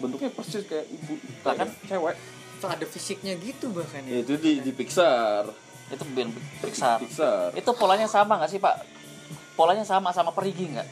[0.00, 1.12] Bentuknya persis kayak ibu
[1.44, 1.68] Lah kan?
[1.68, 2.16] kayak cewek.
[2.56, 4.16] Tuh ada fisiknya gitu bahkan ya.
[4.16, 5.44] Ya itu di di Pixar.
[5.92, 6.32] Itu ben
[6.64, 6.96] Pixar.
[7.04, 7.52] Pixar.
[7.52, 8.80] Itu polanya sama nggak sih pak?
[9.60, 10.88] Polanya sama sama perigi nggak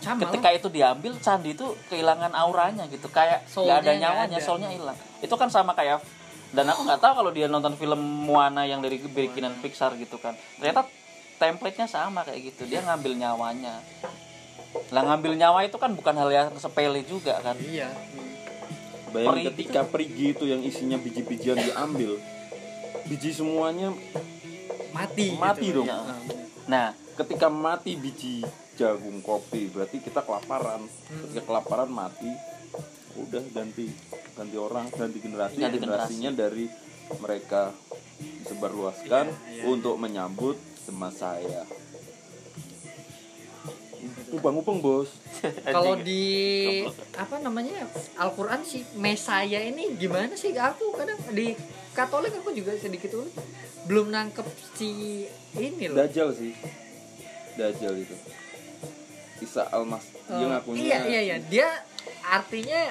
[0.00, 0.58] sama ketika lah.
[0.58, 4.46] itu diambil candi itu kehilangan auranya gitu kayak nggak ada nyawanya ada.
[4.46, 6.02] soalnya hilang itu kan sama kayak
[6.54, 10.38] dan aku nggak tahu kalau dia nonton film Moana yang dari bikinan Pixar gitu kan
[10.58, 10.86] ternyata
[11.38, 13.82] template-nya sama kayak gitu dia ngambil nyawanya
[14.94, 17.90] lah ngambil nyawa itu kan bukan hal yang sepele juga kan iya
[19.10, 22.18] bayangin Perigi ketika perigi itu yang isinya biji-bijian diambil
[23.06, 23.94] biji semuanya
[24.94, 25.82] mati Mati gitu.
[25.82, 25.90] dong.
[25.90, 26.46] Bener.
[26.70, 28.42] nah ketika mati biji
[28.74, 30.82] jagung kopi berarti kita kelaparan.
[31.06, 32.30] Ketika kelaparan mati
[33.14, 33.86] udah ganti
[34.34, 36.66] ganti orang ganti generasi Ganti generasinya dari
[37.22, 37.70] mereka
[38.42, 39.64] disebarluaskan Iya, iya.
[39.70, 41.62] untuk menyambut teman saya.
[44.34, 45.14] Upang-upang bos.
[45.74, 46.82] Kalau di
[47.14, 47.86] apa namanya
[48.18, 50.50] Al-Quran sih Mesaya ini gimana sih?
[50.58, 51.54] Aku kadang di
[51.94, 53.34] Katolik aku juga sedikit unik.
[53.86, 54.42] Belum nangkep
[54.74, 55.22] si
[55.54, 56.02] ini loh.
[56.02, 56.82] Dajjal sih
[57.54, 58.16] dajjal itu.
[59.40, 60.04] Isa Almas.
[60.24, 61.36] Dia Eh, ngakunya iya iya iya.
[61.42, 61.68] Dia
[62.24, 62.82] artinya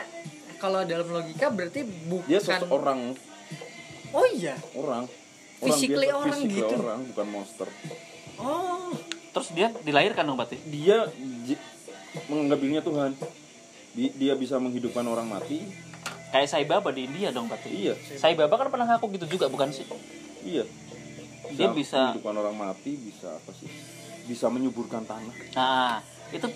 [0.57, 2.99] kalau dalam logika berarti bukan dia seseorang
[4.13, 4.55] oh iya?
[4.73, 5.05] Orang.
[5.63, 6.75] Physically biasa, orang physically gitu.
[6.77, 7.67] orang bukan monster.
[8.37, 8.91] Oh.
[9.33, 10.59] Terus dia dilahirkan dong berarti?
[10.67, 11.07] Dia
[12.27, 13.11] menganggap dirinya Tuhan.
[13.93, 15.63] Di- dia bisa menghidupkan orang mati.
[16.29, 17.69] Kayak Sai Baba di India dong berarti?
[17.69, 17.93] Iya.
[18.17, 19.85] Sai Baba kan pernah ngaku gitu juga bukan sih?
[20.43, 20.67] Iya.
[21.53, 23.69] Dia bisa- menghidupkan orang mati bisa apa sih
[24.23, 25.33] bisa menyuburkan tanah.
[25.53, 26.47] Nah itu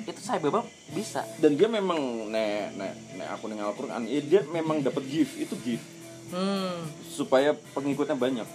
[0.00, 1.22] itu Sai Baba bisa.
[1.36, 5.54] Dan dia memang nek nek nek aku neng Al-Quran eh, dia memang dapat gift itu
[5.60, 5.84] gift.
[6.30, 6.86] Hmm.
[7.04, 8.48] Supaya pengikutnya banyak.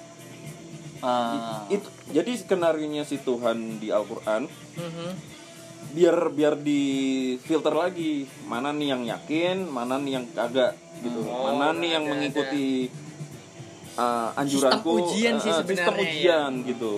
[1.03, 5.09] Ah, itu jadi skenario si Tuhan di Al-Quran Mhm.
[5.93, 6.81] biar biar di
[7.39, 8.25] filter lagi.
[8.43, 11.19] Mana nih yang yakin mana nih yang kagak gitu.
[11.27, 12.89] Oh, mana nih yang ada- mengikuti
[13.95, 16.01] uh, anjuranku Sistem ujian sih uh, sebenarnya, sistem ya.
[16.01, 16.93] ujian gitu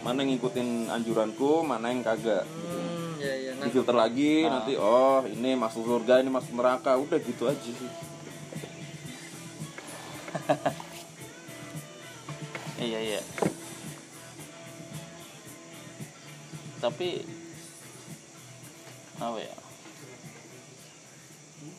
[0.00, 4.62] mana yang ngikutin anjuranku mana yang kagak hmm ya ya di nah, filter lagi Nah.
[4.62, 6.94] nanti oh ini masuk surga ini masuk neraka.
[6.94, 7.90] Udah gitu aja sih.
[12.78, 13.20] Iya iya.
[16.78, 17.26] Tapi
[19.18, 19.54] apa ya?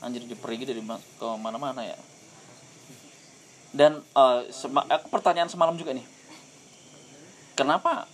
[0.04, 1.96] Anjir dia pergi dari ma- ke mana-mana ya.
[3.72, 6.19] Dan eh, sema- aku pertanyaan semalam juga nih
[7.60, 8.08] kenapa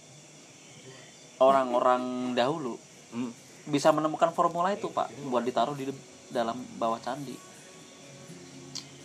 [1.38, 2.82] orang-orang dahulu
[3.14, 3.32] Hmm.
[3.70, 5.08] bisa menemukan formula itu pak?
[5.30, 5.88] Buat ditaruh di
[6.34, 7.38] dalam bawah candi.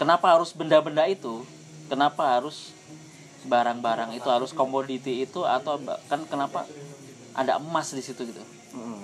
[0.00, 1.44] Kenapa harus benda-benda itu?
[1.86, 2.72] Kenapa harus
[3.44, 6.64] barang-barang itu harus komoditi itu atau bahkan kenapa
[7.36, 8.42] ada emas di situ gitu?
[8.74, 9.00] Mm-mm.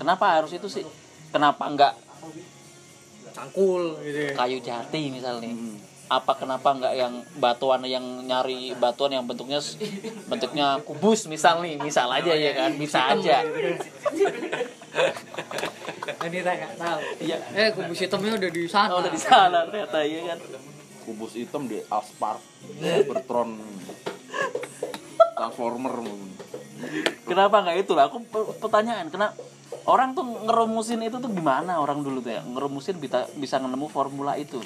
[0.00, 0.84] kenapa harus itu sih?
[1.30, 1.94] Kenapa enggak
[3.32, 4.32] cangkul gitu ya.
[4.34, 5.52] kayu jati misalnya?
[5.52, 5.76] Mm-mm.
[6.08, 9.60] Apa kenapa enggak yang batuan yang nyari batuan yang bentuknya
[10.24, 13.44] bentuknya kubus misal nih misal aja ya kan bisa aja.
[16.18, 17.00] Ini saya nggak tahu.
[17.20, 17.36] Iya.
[17.52, 18.90] eh kubus hitamnya udah di sana.
[18.90, 20.38] Oh, udah di sana ternyata ya kan.
[21.04, 22.40] Kubus hitam di Aspark
[23.06, 23.60] Bertron.
[25.38, 25.94] Transformer.
[27.22, 27.92] Kenapa nggak itu?
[27.94, 29.38] Lah aku pe- pertanyaan kenapa
[29.86, 32.42] orang tuh ngerumusin itu tuh gimana orang dulu tuh ya?
[32.42, 34.58] Ngerumusin bisa bisa nemu formula itu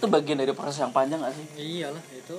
[0.00, 1.46] itu bagian dari proses yang panjang gak sih?
[1.60, 2.38] Iyalah itu.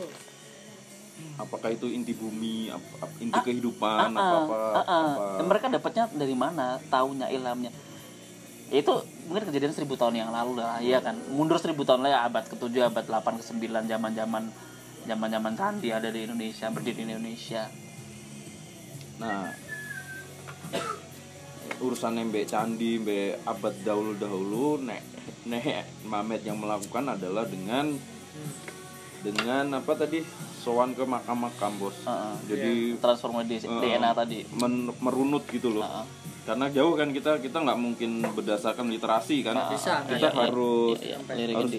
[1.38, 5.04] Apakah itu inti bumi ap- ap- inti Ah, kehidupan Ah, apa ah, apa, ah, ah.
[5.38, 6.82] apa mereka dapatnya dari mana?
[6.90, 7.70] Taunya ilhamnya.
[8.74, 11.14] Itu mungkin kejadian seribu tahun yang lalu lah ya kan?
[11.30, 14.44] Mundur seribu tahun lah ya abad ke-7 abad 8 ke-9 zaman zaman
[15.06, 17.70] zaman zaman candi ada di Indonesia berdiri di Indonesia.
[19.22, 19.54] Nah
[21.82, 25.02] urusan mbak candi mbak abad dahulu dahulu nek
[25.48, 27.98] nek Mamet yang melakukan adalah dengan
[29.22, 30.22] dengan apa tadi?
[30.62, 31.98] Sowan ke makam-makam bos.
[32.06, 32.34] Heeh.
[32.46, 34.46] jadi transformasi eh, DNA tadi.
[34.54, 35.86] Men- merunut gitu loh.
[35.86, 36.06] Heeh.
[36.42, 39.54] karena jauh kan kita kita nggak mungkin berdasarkan literasi kan.
[39.70, 40.42] Bisa, kita Iya, iya.
[40.42, 41.36] harus Iya, iya.
[41.38, 41.74] Lirik harus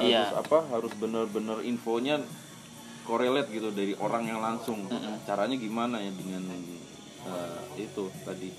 [0.00, 2.22] harus apa harus bener-bener infonya
[3.02, 4.86] korelate gitu dari orang yang langsung.
[5.26, 6.46] Caranya gimana ya dengan
[7.26, 8.54] eh, itu tadi?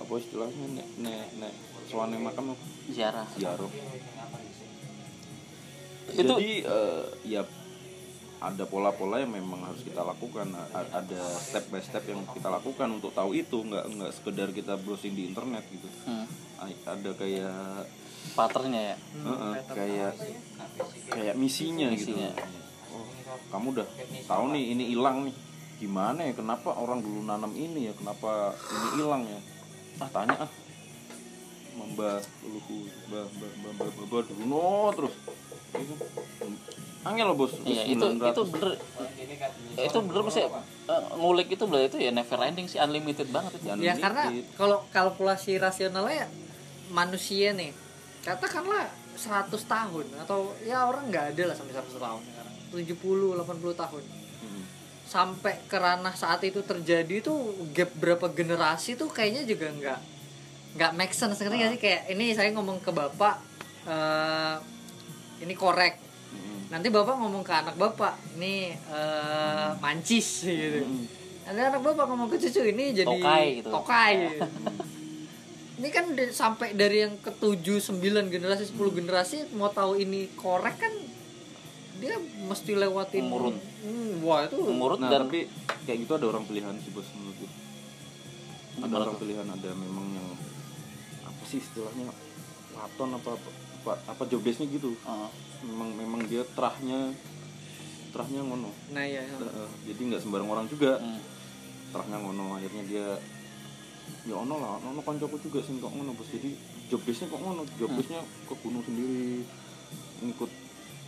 [0.00, 0.64] Apa istilahnya?
[0.72, 1.52] Nek nek nek
[1.88, 2.64] soalnya makam apa?
[2.88, 3.70] ziarah ziarah
[6.08, 7.42] Itu- jadi eh, ya
[8.38, 12.86] ada pola-pola yang memang harus kita lakukan A- ada step by step yang kita lakukan
[12.88, 16.26] untuk tahu itu nggak nggak sekedar kita browsing di internet gitu hmm.
[16.86, 17.86] Ada kayak
[18.34, 20.12] patternnya ya Heeh, kayak
[21.08, 22.30] kayak misinya, Misinya.
[22.30, 22.58] gitu.
[22.90, 23.06] Oh,
[23.48, 23.86] kamu udah
[24.24, 25.34] tahu nih ini hilang nih.
[25.78, 26.34] Gimana ya?
[26.34, 27.94] Kenapa orang dulu nanam ini ya?
[27.94, 29.38] Kenapa ini hilang ya?
[29.98, 30.50] Ah tanya ah.
[31.88, 32.58] Mbah dulu
[33.06, 35.14] mbah mbah mbah mbah mbah, mbah dulu no terus.
[36.98, 37.52] Angel loh bos.
[37.62, 38.70] iya itu itu bener
[39.78, 40.50] itu bener eh,
[41.14, 44.02] ngulik itu bener itu ya never ending sih unlimited banget itu Jangan ya dikit.
[44.02, 44.22] karena
[44.58, 46.26] kalau kalkulasi rasionalnya
[46.90, 47.70] manusia nih
[48.20, 52.98] katakanlah 100 tahun atau ya orang nggak ada lah sampai 100 tahun sekarang 70
[53.46, 54.02] 80 tahun
[54.38, 54.62] Hmm.
[55.02, 57.38] sampai ke ranah saat itu terjadi tuh
[57.70, 60.00] gap berapa generasi tuh kayaknya juga nggak
[60.74, 63.40] nggak make sense ngerti nggak sih kayak ini saya ngomong ke bapak
[63.84, 64.56] eh,
[65.40, 66.68] ini korek Hmm.
[66.68, 70.84] nanti bapak ngomong ke anak bapak ini eh, mancis gitu
[71.42, 73.70] nanti anak bapak ngomong ke cucu ini jadi Tokai gitu.
[73.72, 74.12] tokai.
[75.78, 77.96] ini kan sampai dari yang ke 7, 9
[78.28, 80.92] generasi 10 generasi mau tahu ini korek kan
[81.96, 83.56] dia mesti lewatin Mengurut.
[83.80, 85.48] Hmm, wah itu mengurut Nah, dan tapi
[85.82, 87.46] kayak gitu ada orang pilihan sih bos menurutku.
[88.78, 89.20] Ada orang tuh?
[89.24, 90.28] pilihan ada memang yang
[91.48, 92.12] sih istilahnya
[92.70, 94.92] waton apa apa apa, apa job desk-nya gitu.
[94.94, 95.30] Heeh.
[95.64, 97.10] Memang memang dia terahnya
[98.08, 98.70] terahnya ngono.
[98.88, 101.20] nah ya Heeh, jadi nggak sembarang orang juga Hmm.
[101.88, 103.06] terahnya ngono akhirnya dia
[104.24, 106.52] ya ono lah ono koncoku juga sih kok ngono bos jadi
[106.86, 109.44] job desk-nya kok ngono job desk-nya ke gunung sendiri
[110.20, 110.50] ngikut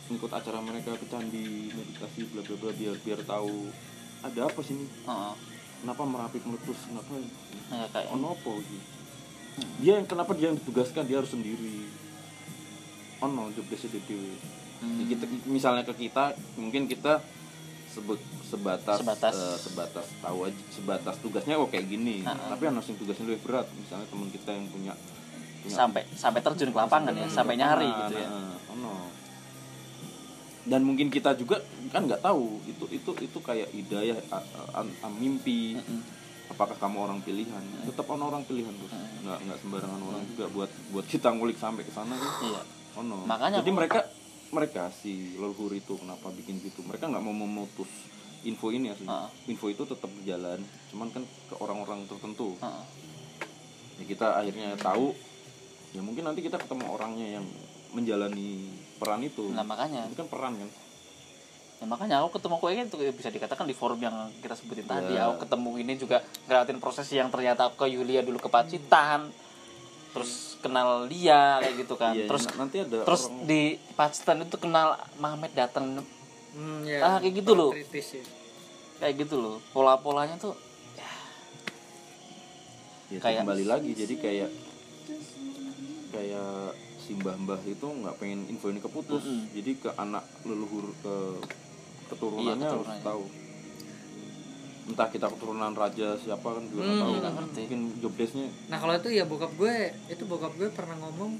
[0.08, 3.72] ngikut acara mereka ke candi meditasi bla bla bla biar biar tahu
[4.20, 5.34] ada apa sih ini Heeh.
[5.80, 7.12] kenapa merapi meletus kenapa
[7.70, 8.82] Ya, kayak ono apa gitu
[9.78, 11.88] dia yang kenapa dia yang ditugaskan dia harus sendiri
[13.18, 14.34] ono job desk dewe
[14.80, 14.96] Hmm.
[14.96, 17.20] Ya, kita misalnya ke kita mungkin kita
[17.86, 19.34] sebe- sebatas Sebatas.
[19.36, 22.48] eh, sebatas tahu aja sebatas tugasnya kok kayak gini Ah, ah.
[22.48, 24.92] tapi yang tugasnya lebih berat misalnya teman kita yang punya,
[25.60, 28.94] punya sampai sampai terjun ke lapangan ya sampai nyari gitu ya Nah, ono.
[30.64, 34.16] dan mungkin kita juga kan nggak tahu itu itu itu kayak hidayah
[35.12, 36.00] mimpi Mm-mm.
[36.60, 37.62] Apakah kamu orang pilihan?
[37.88, 41.88] Tetap ono orang pilihan bos nggak nggak sembarangan orang juga buat buat kita ngulik sampai
[41.88, 42.62] ke sana kan iya.
[43.00, 43.24] Ono.
[43.24, 44.00] Makanya jadi aku- mereka
[44.52, 46.84] mereka si leluhur itu kenapa bikin gitu?
[46.84, 47.88] Mereka nggak mau memutus
[48.44, 49.08] info ini asli.
[49.08, 49.32] Ah.
[49.48, 50.60] info itu tetap berjalan
[50.92, 52.60] cuman kan ke orang-orang tertentu.
[52.60, 52.84] Heeh.
[54.00, 55.12] ya kita akhirnya tahu
[55.92, 57.46] ya mungkin nanti kita ketemu orangnya yang
[57.96, 58.68] menjalani
[59.00, 59.48] peran itu.
[59.48, 60.04] Nah makanya.
[60.12, 60.68] Itu kan peran kan
[61.80, 65.24] Ya, makanya aku ketemu kue itu bisa dikatakan di forum yang kita sebutin tadi Ya.
[65.26, 69.32] aku ketemu ini juga ngeliatin proses yang ternyata aku ke Yulia dulu ke Pacitan
[70.10, 73.62] terus kenal dia kayak gitu kan Iya, terus nanti ada terus orang di
[73.94, 76.04] Pacitan itu kenal Mamet datang
[76.50, 76.98] Hmm, ya.
[77.00, 77.70] Ah, kayak gitu loh.
[77.70, 78.24] Kritis ya.
[78.98, 80.52] kayak gitu loh pola-polanya tuh
[83.08, 84.50] ya, kayak- kembali lagi jadi kayak
[86.10, 89.48] kayak si mbah-mbah itu nggak pengen info ini keputus Mm-mm.
[89.50, 91.14] jadi ke anak leluhur ke
[92.10, 93.24] keturunannya Iya, harus tahu
[94.82, 97.60] entah kita keturunan raja siapa kan juga Hmm, tahu nggak ngerti.
[97.62, 99.76] mungkin job desknya Nah kalau itu ya bokap gue,
[100.08, 101.38] itu bokap gue pernah ngomong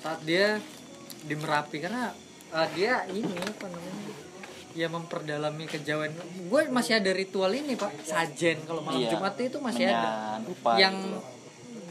[0.00, 0.58] saat dia
[1.22, 2.10] di Merapi karena
[2.50, 4.10] eh, dia ini apa namanya?
[4.72, 6.10] Ya memperdalami kejauhan.
[6.42, 9.10] Gue masih ada ritual ini pak, sajen kalau malam Iya.
[9.12, 10.00] Jumat itu masih ada.
[10.02, 11.20] menyan, lupa Yang gitu.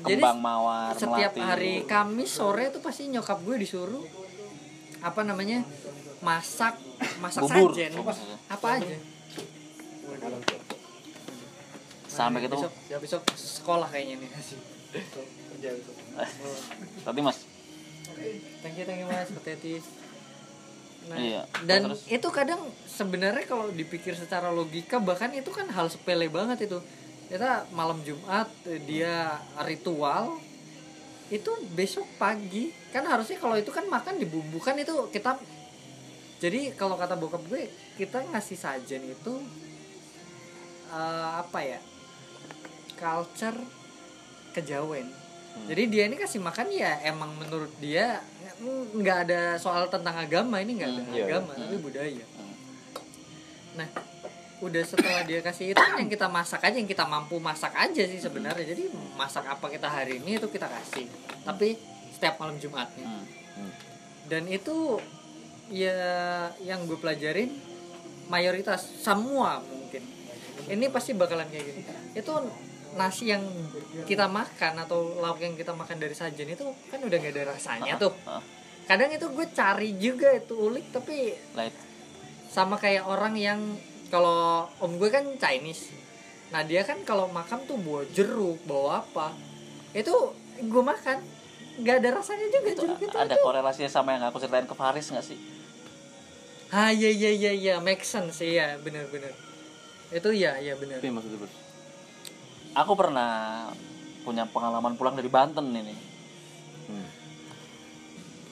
[0.04, 1.40] jadi kembang mawar setiap melati.
[1.40, 4.04] hari Kamis sore itu pasti nyokap gue disuruh
[5.00, 5.62] apa namanya
[6.22, 6.78] masak
[7.18, 7.74] masak Bubur.
[7.74, 7.92] sajen
[8.48, 8.68] apa?
[8.78, 8.98] Aja.
[12.06, 14.30] sampai gitu besok, ya besok sekolah kayaknya nih.
[14.30, 15.96] Kerja besok.
[17.08, 17.40] tadi mas.
[18.62, 19.30] Thank you thank you mas.
[19.42, 19.86] Tetis
[21.02, 25.90] nah Iya, dan terus- itu kadang sebenarnya kalau dipikir secara logika bahkan itu kan hal
[25.90, 26.78] sepele banget itu.
[27.26, 28.46] Kita malam Jumat
[28.86, 30.38] dia ritual
[31.32, 32.70] itu besok pagi.
[32.92, 35.42] Kan harusnya kalau itu kan makan dibumbukan itu kita
[36.42, 39.34] jadi kalau kata bokap gue kita ngasih sajen itu
[40.90, 41.80] eh, apa ya
[42.96, 43.58] culture
[44.52, 45.08] kejawen
[45.68, 48.24] jadi dia ini kasih makan ya emang menurut dia
[48.94, 51.60] nggak ada soal tentang agama ini nggak ada Hmm, iya, agama iya.
[51.62, 52.56] tapi budaya Hmm.
[53.76, 53.88] nah
[54.62, 58.22] udah setelah dia kasih itu yang kita masak aja yang kita mampu masak aja sih
[58.22, 58.84] sebenarnya jadi
[59.16, 61.10] masak apa kita hari ini itu kita kasih
[61.42, 61.74] tapi
[62.12, 63.26] setiap malam Jumatnya Hmm.
[63.58, 63.72] Hmm.
[64.30, 65.02] dan itu
[65.70, 67.52] ya yang gue pelajarin
[68.32, 70.02] mayoritas semua mungkin.
[70.72, 72.34] Ini pasti bakalan kayak gitu itu
[72.92, 73.44] nasi yang
[74.04, 77.96] kita makan atau lauk yang kita makan dari sajen itu kan udah gak ada rasanya
[77.96, 78.12] tuh.
[78.84, 81.76] Kadang itu gue cari juga itu ulik tapi Light.
[82.52, 83.60] sama kayak orang yang
[84.12, 85.96] kalau om gue kan Chinese.
[86.52, 89.32] Nah dia kan kalau makan tuh bawa jeruk bawa apa
[89.96, 90.12] itu
[90.60, 91.24] gue makan
[91.82, 93.42] nggak ada rasanya juga itu jeruk itu ada tuh.
[93.42, 95.40] korelasinya sama yang aku ceritain ke Faris nggak sih?
[96.72, 97.74] Ah iya iya iya iya.
[97.82, 98.40] Make sense.
[98.40, 99.34] Iya bener bener
[100.12, 101.54] itu ya ya bener Tapi maksudnya bos?
[102.76, 103.32] Aku pernah
[104.28, 105.96] punya pengalaman pulang dari Banten ini.
[106.92, 107.08] Hmm.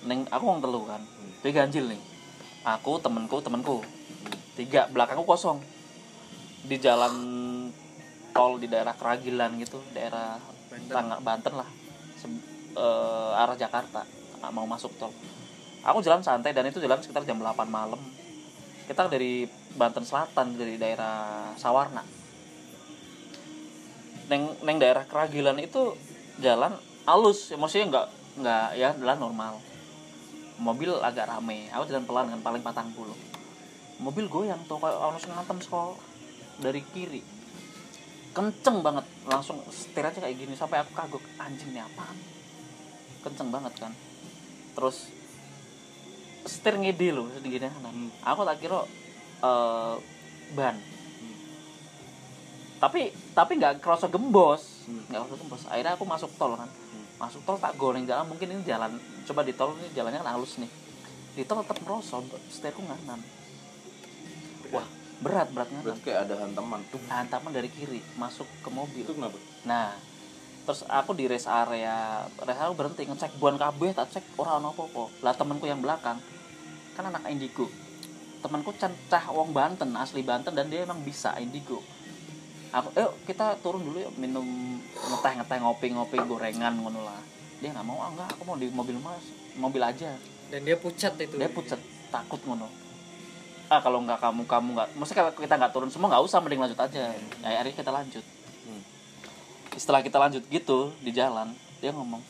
[0.07, 1.01] neng aku ngomong telu kan.
[1.43, 2.01] Dia ganjil nih.
[2.63, 3.83] Aku temenku temenku
[4.55, 5.59] tiga belakangku kosong.
[6.63, 7.13] Di jalan
[8.31, 10.39] tol di daerah Keragilan gitu daerah
[10.71, 10.91] Banten.
[10.91, 11.69] Tangga Banten lah.
[12.15, 12.48] Se-
[12.79, 14.07] eh, arah Jakarta
[14.39, 15.11] nggak mau masuk tol.
[15.83, 17.99] Aku jalan santai dan itu jalan sekitar jam 8 malam.
[18.87, 22.03] Kita dari Banten Selatan dari daerah Sawarna.
[24.31, 25.95] Neng neng daerah Keragilan itu
[26.39, 28.07] jalan halus maksudnya nggak
[28.43, 29.53] nggak ya jalan normal.
[30.59, 33.15] Mobil agak rame aku jalan pelan kan paling patang puluh.
[33.99, 35.99] Mobil goyang tuh kayak harus ngantem sekolah
[36.59, 37.23] dari kiri.
[38.35, 42.38] Kenceng banget langsung setir aja kayak gini sampai aku kagok anjing ini apaan
[43.23, 43.91] kenceng banget kan.
[44.75, 45.12] Terus
[46.47, 47.93] setir ngide loh segini nah,
[48.25, 48.79] aku tak kira
[49.43, 49.95] eh,
[50.55, 50.75] ban.
[52.79, 54.88] Tapi tapi nggak kerasa gembos.
[54.88, 55.03] Hmm.
[55.12, 55.63] nggak kerasa gembos.
[55.67, 56.69] Akhirnya aku masuk tol kan.
[57.19, 58.08] Masuk tol tak goreng.
[58.08, 58.95] Jalan mungkin ini jalan
[59.27, 60.71] coba di tol ini jalannya kan halus nih.
[61.36, 63.19] Di tol tetap merosot setirku nganan.
[64.71, 64.88] Wah
[65.19, 65.84] berat berat nganan.
[65.91, 66.79] Berarti kayak ada hantaman.
[66.88, 69.03] Tuh hantaman dari kiri masuk ke mobil.
[69.03, 69.36] Itu kenapa?
[69.67, 69.91] nah
[70.69, 72.29] terus aku di rest area.
[72.45, 76.21] Rest area berhenti ngecek buan kabeh tak cek orang ono apa lah temanku yang belakang
[76.93, 77.65] kan anak indigo.
[78.45, 81.82] Temanku can- cah wong Banten asli Banten dan dia emang bisa indigo.
[82.69, 84.45] Aku eh kita turun dulu yuk minum
[84.93, 87.17] ngeteh ngeteh ngopi ngopi gorengan ngono lah.
[87.65, 89.25] Dia nggak mau ah enggak aku mau di mobil mas
[89.58, 90.13] mobil aja.
[90.53, 91.34] Dan dia pucat itu.
[91.34, 91.82] Dia pucat
[92.13, 92.69] takut ngono.
[93.73, 96.62] Ah kalau nggak kamu kamu nggak maksudnya kalau kita nggak turun semua nggak usah mending
[96.62, 97.10] lanjut aja.
[97.41, 98.25] Ya akhirnya kita lanjut.
[99.71, 102.21] Setelah kita lanjut gitu di jalan dia ngomong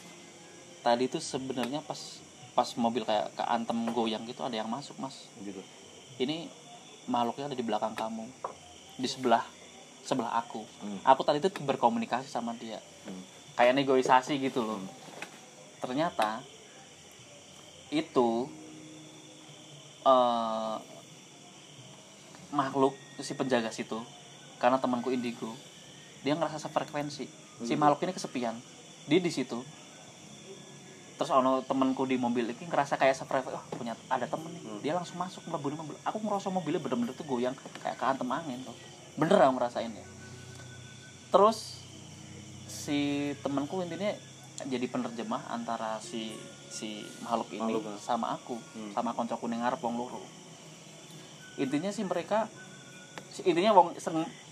[0.79, 2.19] tadi itu sebenarnya pas
[2.51, 5.59] pas mobil kayak ke antem goyang gitu ada yang masuk mas Gitu.
[6.17, 6.51] ini
[7.05, 8.27] makhluknya ada di belakang kamu
[8.95, 9.43] di sebelah
[10.01, 10.99] sebelah aku Hmm.
[11.03, 13.23] aku tadi itu berkomunikasi sama dia Hmm.
[13.55, 14.79] kayak negosiasi gitu loh
[15.79, 16.43] ternyata
[17.89, 18.47] itu
[20.01, 20.75] eh
[22.49, 23.99] makhluk si penjaga situ
[24.57, 25.53] karena temanku indigo
[26.19, 27.25] dia ngerasa sefrekuensi
[27.59, 27.79] si Hmm.
[27.79, 28.55] makhluk ini kesepian
[29.05, 29.59] dia di situ
[31.15, 34.79] terus ono temanku di mobil ini ngerasa kayak sefrekuensi oh punya ada temen nih Hmm.
[34.79, 38.59] dia langsung masuk mlebu di mobil aku ngerasa mobilnya bener-bener tuh goyang kayak keantem angin
[38.61, 38.75] tuh
[39.15, 40.05] bener aku ngerasain ya
[41.29, 41.83] terus
[42.65, 42.99] si
[43.39, 44.15] temanku intinya
[44.61, 46.35] jadi penerjemah antara si
[46.69, 47.95] si makhluk ini Makhluk, ya.
[47.97, 48.91] sama aku Hmm.
[48.93, 50.23] sama konco kuning ngarep wong loro
[51.55, 52.47] intinya sih mereka
[53.29, 53.95] si- intinya wong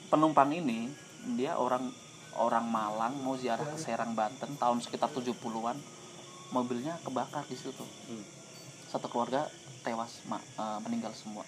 [0.08, 0.92] penumpang ini
[1.36, 1.92] dia orang
[2.38, 5.76] orang Malang mau ziarah ke Serang Banten tahun sekitar 70-an
[6.54, 7.84] mobilnya kebakar di situ.
[7.84, 8.24] Hmm.
[8.88, 9.52] satu keluarga
[9.84, 11.44] tewas ma- eh, meninggal semua.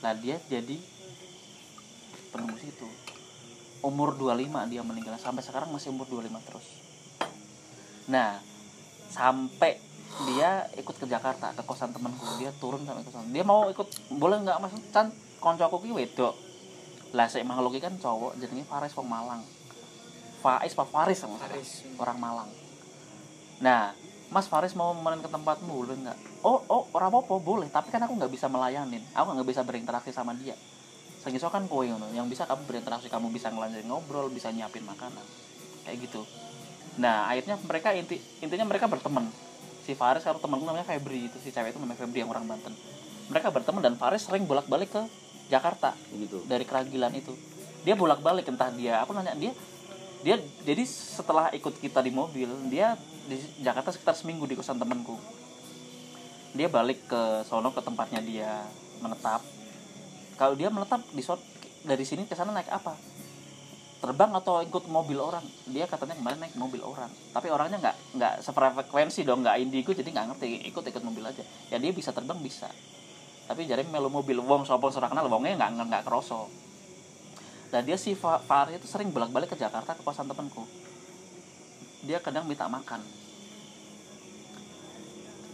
[0.00, 0.80] Nah dia jadi
[2.32, 2.88] penunggu situ.
[3.84, 5.20] Umur 25 dia meninggal.
[5.20, 6.64] Sampai sekarang masih umur 25 terus.
[8.08, 8.40] Nah
[9.12, 9.76] sampai
[10.32, 12.24] dia ikut ke Jakarta ke kosan temanku.
[12.40, 14.72] Dia turun sampai kosan dia mau ikut boleh nggak mas?
[14.96, 15.12] Kan
[15.44, 16.49] koncoku ki wedok
[17.10, 19.42] lah saya makhluk kan cowok jenenge Faris wong Malang.
[20.40, 21.84] Faiz Pak Faris sama Faris.
[21.98, 22.50] orang Malang.
[23.60, 23.92] Nah
[24.30, 26.18] Mas Faris mau main ke tempatmu boleh nggak?
[26.46, 27.66] Oh oh orang apa boleh.
[27.66, 29.02] Tapi kan aku nggak bisa melayanin.
[29.12, 30.54] Aku nggak bisa berinteraksi sama dia.
[31.18, 32.14] Segiso kan kowe ngono.
[32.14, 35.26] Yang bisa kamu berinteraksi kamu bisa ngelanjutin ngobrol bisa nyiapin makanan.
[35.82, 36.22] Kayak gitu.
[37.02, 39.26] Nah akhirnya mereka inti intinya mereka berteman.
[39.82, 41.26] Si Faris kalau temanku namanya Febri.
[41.26, 42.72] Itu si cewek itu namanya Febri yang orang Banten.
[43.34, 45.02] Mereka berteman dan Faris sering bolak-balik ke
[45.50, 46.46] Jakarta gitu.
[46.46, 47.34] dari Keragilan itu.
[47.82, 49.52] Dia bolak-balik entah dia aku nanya dia
[50.20, 52.94] dia jadi setelah ikut kita di mobil dia
[53.26, 55.18] di Jakarta sekitar seminggu di kosan temanku.
[56.54, 58.50] Dia balik ke sono ke tempatnya dia
[59.02, 59.42] menetap.
[60.38, 61.22] Kalau dia menetap di
[61.84, 62.94] dari sini ke sana naik apa?
[64.00, 65.44] Terbang atau ikut mobil orang?
[65.68, 67.12] Dia katanya kemarin naik mobil orang.
[67.36, 70.68] Tapi orangnya nggak nggak sefrekuensi dong nggak indigo jadi nggak ngerti.
[70.68, 71.44] Ikut ikut mobil aja.
[71.68, 72.68] Ya dia bisa terbang bisa
[73.50, 76.46] tapi jadi melu mobil wong sopong serak kenal wongnya nggak nggak kroso
[77.70, 80.66] dan dia si Fa- Fahri itu sering bolak-balik ke Jakarta ke kosan temanku.
[82.02, 82.98] Dia kadang minta makan.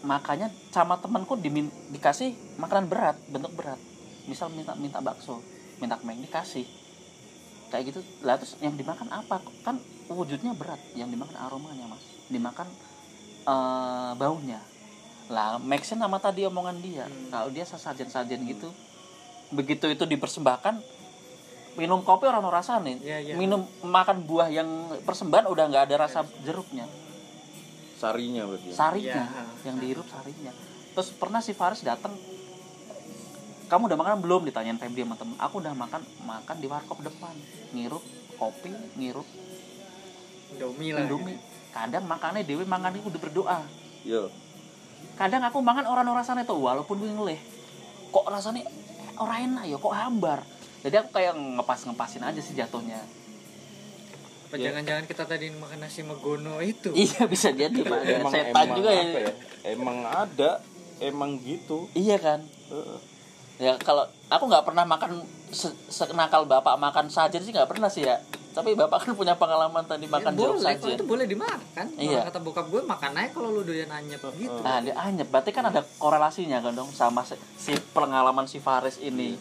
[0.01, 3.77] Makanya sama temanku dimin, dikasih makanan berat bentuk berat.
[4.25, 5.45] Misal minta minta bakso
[5.77, 6.65] minta meng dikasih.
[7.69, 8.01] Kayak gitu.
[8.25, 9.45] Lah terus yang dimakan apa?
[9.61, 9.77] Kan
[10.09, 10.81] wujudnya berat.
[10.97, 12.05] Yang dimakan aromanya mas.
[12.33, 12.69] Dimakan
[13.45, 14.61] eh, baunya
[15.27, 17.05] lah Maxen sama tadi omongan dia.
[17.05, 17.29] Hmm.
[17.29, 18.71] kalau dia sajen-sajen gitu
[19.49, 20.79] begitu itu dipersembahkan
[21.77, 23.35] minum kopi orang rasa nih Iya, iya.
[23.37, 24.67] minum makan buah yang
[25.05, 26.89] persembahan udah nggak ada rasa jeruknya.
[27.97, 28.75] Sarinya berarti ya?
[28.75, 29.45] sarinya Iya.
[29.65, 30.53] yang dihirup sarinya.
[30.93, 32.17] Terus pernah si Faris datang
[33.67, 34.47] kamu udah makan belum?
[34.47, 35.37] ditanyain Febri sama temen.
[35.37, 37.35] Aku udah makan makan di warkop depan.
[37.71, 38.05] Ngirup
[38.35, 39.27] kopi ngirup
[40.53, 41.37] Indomie lah indomie.
[41.71, 43.59] kadang makannya dewi makan itu udah berdoa.
[44.03, 44.31] Yo
[45.15, 47.41] kadang aku makan orang-orang sana itu walaupun gue ngeleh
[48.11, 48.67] kok rasanya
[49.17, 50.41] orang enak ya kok hambar?
[50.83, 53.01] Jadi aku kayak ngepas ngepasin aja sih jatuhnya.
[54.47, 54.71] Apa Ya.
[54.71, 56.95] jangan-jangan kita tadi makan nasi megono itu?
[56.95, 57.99] Iya bisa jadi pak.
[58.07, 59.03] Emang setan emang juga ya.
[59.03, 59.33] ya?
[59.67, 60.51] Emang ada
[61.03, 61.91] emang gitu.
[61.93, 62.41] Iya kan?
[62.71, 62.99] Heeh.
[63.57, 68.05] ya kalau aku nggak pernah makan se senakal bapak makan sajen sih nggak pernah sih
[68.05, 68.21] ya
[68.57, 71.87] tapi bapak kan punya pengalaman tadi makan Ya, jeruk boleh kalau sajen itu boleh dimakan.
[72.01, 72.21] Iya.
[72.25, 74.61] Kata bokap gue makan aja kalau lu doyan anyep gitu.
[74.65, 75.29] Nah dia anyep.
[75.29, 79.37] Berarti kan ada korelasinya kan dong sama si, pengalaman si Faris ini.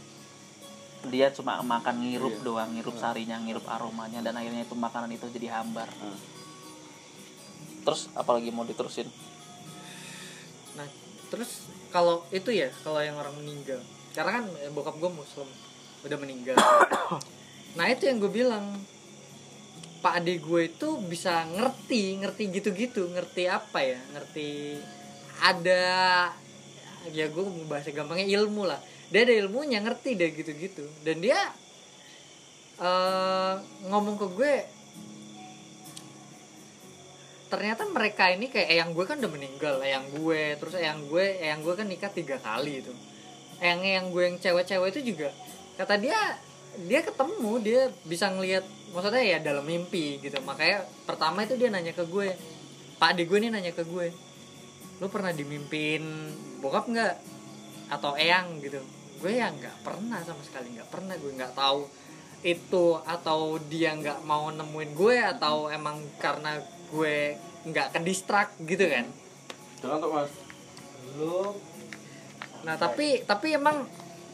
[1.07, 2.43] Dia cuma makan ngirup Iya.
[2.43, 5.87] doang ngirup sarinya ngirup aromanya dan akhirnya itu makanan itu jadi hambar.
[5.95, 6.19] Hmm.
[7.85, 9.05] terus apalagi mau diterusin?
[10.75, 10.89] Nah
[11.29, 13.79] terus kalau itu ya kalau yang orang meninggal.
[14.11, 15.47] Karena kan eh, bokap gue muslim
[16.03, 16.59] udah meninggal.
[17.75, 18.79] Nah itu yang gue bilang
[20.05, 24.77] pak adik gue itu bisa ngerti ngerti gitu-gitu ngerti apa ya ngerti
[25.41, 25.81] ada
[27.09, 28.79] ya gue bahasa gampangnya ilmu lah.
[29.13, 30.85] Dia ada ilmunya ngerti deh gitu-gitu.
[31.05, 31.37] Dan dia
[32.81, 33.53] eh,
[33.89, 34.53] ngomong ke gue
[37.45, 41.61] ternyata mereka ini kayak eyang gue kan udah meninggal eyang gue terus eyang gue eyang
[41.61, 42.93] gue kan nikah tiga kali itu.
[43.61, 45.29] Eyang eyang gue yang cewek-cewek itu juga
[45.75, 46.17] kata dia
[46.87, 48.63] dia ketemu dia bisa ngelihat
[48.95, 50.39] maksudnya ya dalam mimpi gitu.
[50.47, 52.31] Makanya pertama itu dia nanya ke gue
[52.95, 54.07] pak adik gue ini nanya ke gue
[55.03, 56.01] lu pernah dimimpin
[56.63, 57.15] bokap nggak?
[57.91, 58.63] Atau eyang?
[58.63, 58.79] Gitu.
[59.19, 61.19] Gue ya nggak pernah sama sekali nggak pernah.
[61.19, 61.83] Gue nggak tahu
[62.45, 66.61] itu atau dia nggak mau nemuin gue atau emang karena
[66.93, 67.35] gue
[67.67, 69.05] nggak ke distrak gitu kan.
[69.83, 70.31] Jangan tuh mas?
[72.63, 73.83] Nah tapi tapi emang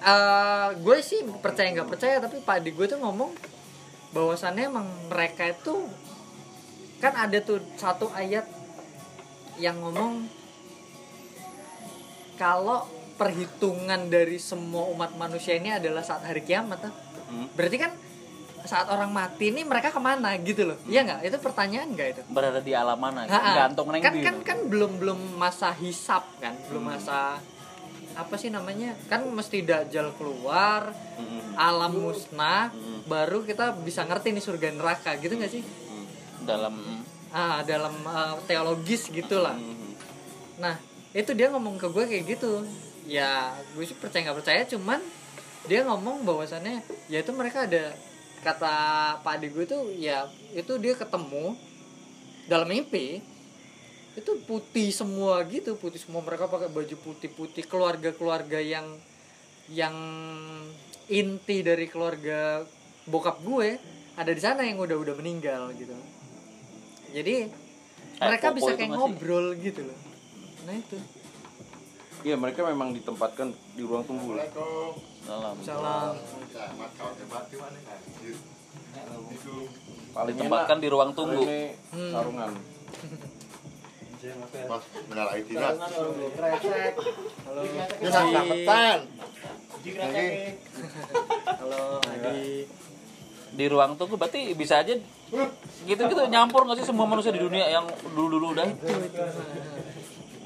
[0.02, 3.32] eh, gue sih percaya nggak percaya tapi pak adik gue tuh ngomong
[4.12, 5.88] bahwasannya emang mereka itu
[7.00, 8.46] kan ada tuh satu ayat
[9.58, 10.28] yang ngomong
[12.36, 12.86] kalau
[13.18, 16.94] perhitungan dari semua umat manusia ini adalah saat hari kiamat tuh.
[17.32, 17.48] Hmm.
[17.56, 17.92] berarti kan
[18.66, 22.22] saat orang mati ini mereka ke mana gitu loh iya nggak itu pertanyaan nggak itu
[22.30, 24.22] berada di alam mana gantung neng kan di.
[24.22, 26.94] kan kan belum belum masa hisap kan belum Hmm.
[26.98, 27.40] masa
[28.16, 31.56] apa sih namanya kan mesti dajjal keluar Mm-mm.
[31.56, 33.02] alam musnah Hmm.
[33.08, 35.64] baru kita bisa ngerti nih surga neraka gitu nggak sih
[36.44, 36.76] dalam
[37.32, 39.96] ah dalam uh, teologis gitulah Mm-mm.
[40.60, 40.76] nah
[41.12, 42.64] itu dia ngomong ke gue kayak gitu
[43.06, 45.00] ya gue sih percaya nggak percaya cuman
[45.66, 47.94] dia ngomong bahwasannya ya itu mereka ada
[48.42, 48.74] kata
[49.22, 51.54] pak adik gue tuh ya itu dia ketemu
[52.50, 53.22] dalam mimpi
[54.12, 56.20] itu putih semua gitu putih semua.
[56.20, 59.00] Mereka pakai baju putih-putih keluarga-keluarga yang
[59.72, 59.96] yang
[61.08, 62.68] inti dari keluarga
[63.08, 63.80] bokap gue
[64.20, 65.96] ada di sana yang udah udah meninggal gitu.
[67.16, 67.48] Jadi
[68.20, 70.00] mereka Popo bisa kayak ngobrol gitu loh.
[70.68, 70.98] Nah itu.
[72.22, 74.46] Iya mereka memang ditempatkan di ruang tunggu lah.
[75.22, 76.18] dalam salam.
[80.12, 81.42] Paling ditempatkan di ruang tunggu.
[81.46, 81.62] Ini
[81.94, 82.12] Hmm.
[82.12, 82.52] sarungan.
[84.22, 85.82] Mas, menyalahi tidak.
[85.82, 89.00] halo Ini sapetan.
[89.82, 90.28] Lagi.
[91.58, 92.70] halo Adi
[93.52, 94.96] di ruang tunggu berarti bisa aja
[95.84, 97.84] gitu gitu nyampur nggak sih semua manusia di dunia yang
[98.16, 98.68] dulu dulu udah?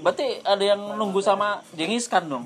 [0.02, 2.46] Berarti ada yang nunggu sama Genghis Khan dong?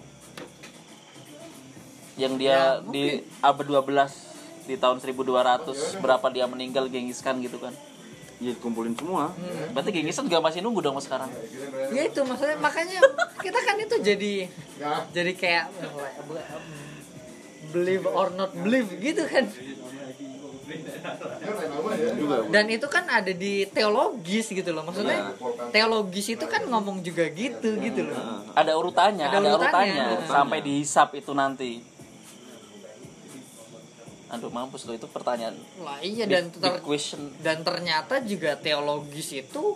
[2.19, 7.61] Yang dia Ya, di abad 12 di tahun 1200 berapa dia meninggal Genghis Khan gitu
[7.61, 7.71] kan
[8.39, 9.35] ya dikumpulin semua.
[9.75, 11.27] Berarti Genghis Khan juga masih nunggu dong mas sekarang?
[11.91, 12.99] Ya itu maksudnya makanya
[13.43, 14.33] kita kan itu jadi
[15.11, 15.65] jadi kayak
[17.75, 19.45] believe or not believe gitu kan.
[22.49, 25.33] Dan itu kan ada di teologis gitu loh maksudnya
[25.73, 28.45] teologis itu kan ngomong juga gitu gitu loh.
[28.55, 30.03] Ada urutannya Ada ada, urutannya.
[30.15, 31.81] urutannya, sampai dihisap itu nanti
[34.29, 37.33] aduh mampus lo itu pertanyaan lah iya big, dan ter- big question.
[37.41, 39.73] dan ternyata juga teologis itu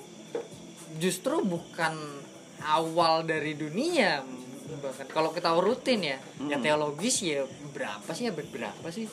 [1.01, 2.21] justru bukan
[2.61, 4.21] awal dari dunia
[4.73, 6.17] bahkan kalau kita urutin ya
[6.49, 9.09] ya teologis ya berapa sih ya berapa sih?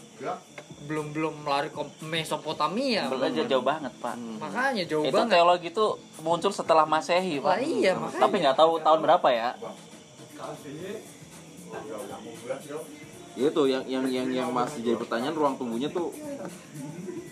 [0.88, 4.16] Belum belum lari ke Mesopotamia belum aja jauh banget pak.
[4.16, 5.32] Makanya jauh itu banget.
[5.36, 5.86] teologi itu
[6.24, 8.20] muncul setelah masehi lah pak iya makanya.
[8.20, 9.54] tapi nggak tahu tahun berapa ya.
[9.60, 9.70] Ya
[13.42, 16.12] itu yang yang yang yang masih jadi pertanyaan ruang tunggunya tuh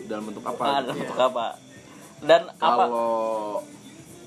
[0.04, 0.62] dalam bentuk apa?
[0.80, 1.46] Ada untuk apa?
[2.18, 2.58] Dan apa?
[2.58, 3.08] Kalau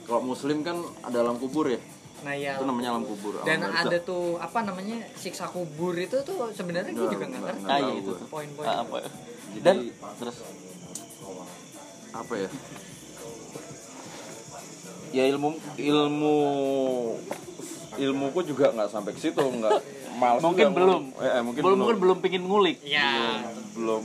[0.04, 1.80] kalau muslim kan ada alam kubur ya?
[2.22, 3.82] Nah ya itu namanya alam kubur alam dan barzakh.
[3.84, 7.64] ada tuh apa namanya siksa kubur itu tuh sebenarnya gue Nggak, juga nggak ngerti.
[7.64, 8.12] ah, tahu iya, itu.
[8.28, 8.98] Poin-poin Ah, apa?
[9.02, 9.76] Jadi- dan
[10.16, 10.38] terus
[12.12, 12.50] apa ya?
[15.12, 16.38] Ya ilmu ilmu
[17.94, 19.74] ilmuku juga nggak sampai ke situ nggak
[20.22, 21.04] males mungkin juga belum.
[21.18, 21.80] eh, eh, mungkin belum belum.
[21.82, 22.78] mungkin belum pingin ngulik.
[22.82, 24.04] Ya belum.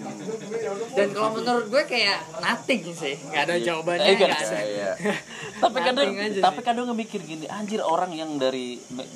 [0.93, 3.18] Dan kalau menurut gue kayak nothing sih.
[3.20, 4.39] Nggak ada jawabannya Eh, nggak ada.
[4.41, 4.91] ada ya,
[5.62, 6.09] tapi kadang
[6.39, 9.11] tapi kadang ngemikir gini anjir orang yang dari me-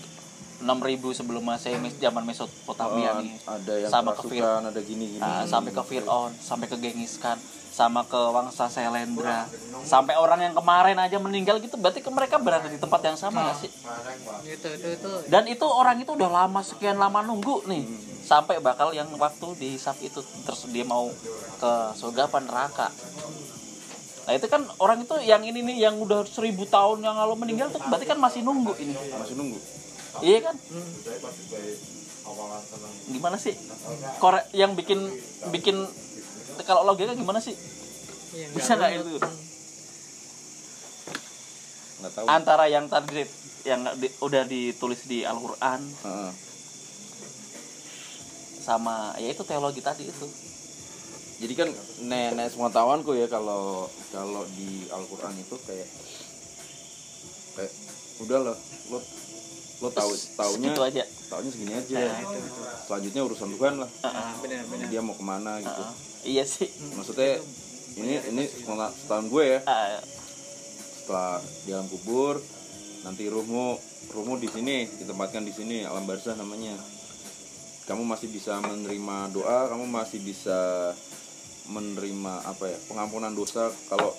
[0.61, 0.77] 6000
[1.14, 5.25] sebelum masehi mes- zaman Mesopotamia nih Oh, ada yang sama ke Fir ada gini gini
[5.25, 7.41] ah, sampai ke Fir'aun sampai ke Genghis Khan
[7.81, 9.49] sama ke Wangsa Selendra.
[9.81, 13.49] Sampai orang yang kemarin aja meninggal gitu berarti ke mereka berada di tempat yang sama
[13.49, 13.72] nggak sih?
[14.45, 15.11] Gitu itu itu.
[15.33, 17.89] Dan itu orang itu udah lama sekian lama nunggu nih.
[18.20, 21.09] Sampai bakal yang waktu dihisap itu terus dia mau
[21.57, 22.89] ke surga apa neraka.
[24.28, 27.72] Nah itu kan orang itu yang ini nih yang udah seribu tahun yang lalu meninggal
[27.72, 28.93] tuh berarti kan masih nunggu ini.
[28.93, 29.57] Masih nunggu.
[30.20, 30.55] Iya kan?
[33.09, 33.57] Gimana sih?
[34.20, 35.01] Korek yang bikin
[35.49, 35.81] bikin
[36.63, 37.55] kalau logika gimana sih?
[38.31, 39.11] Iya, nggak bisa nggak itu?
[42.01, 42.27] Nggak tahu.
[42.27, 43.27] Antara yang tadi
[43.63, 46.31] yang di- udah ditulis di Al-Quran Heeh.
[48.61, 50.27] sama ya itu teologi tadi itu.
[51.41, 51.69] Jadi kan
[52.03, 55.89] nenek pengetahuanku ya kalau kalau di Al-Quran itu kayak
[57.55, 57.73] kayak
[58.21, 58.57] udah lah
[58.89, 58.99] lo
[59.81, 61.05] lo tahu taunya Segitu aja.
[61.29, 61.97] taunya segini aja.
[61.97, 62.39] Nah, itu,
[62.85, 63.91] selanjutnya urusan Tuhan lah.
[64.05, 64.87] Ah, benar benar.
[64.89, 65.73] Dia mau ke mana gitu.
[65.73, 66.10] Heeh.
[66.25, 66.68] Iya sih.
[66.97, 67.41] Maksudnya
[67.99, 69.61] ini ini setahun gue ya.
[69.66, 70.01] Ah,
[71.01, 72.39] setelah di alam kubur
[73.01, 73.81] nanti ruhmu
[74.12, 76.77] ruhmu di sini ditempatkan di sini alam barzah namanya.
[77.89, 80.93] Kamu masih bisa menerima doa kamu masih bisa
[81.71, 84.14] menerima apa ya pengampunan dosa kalau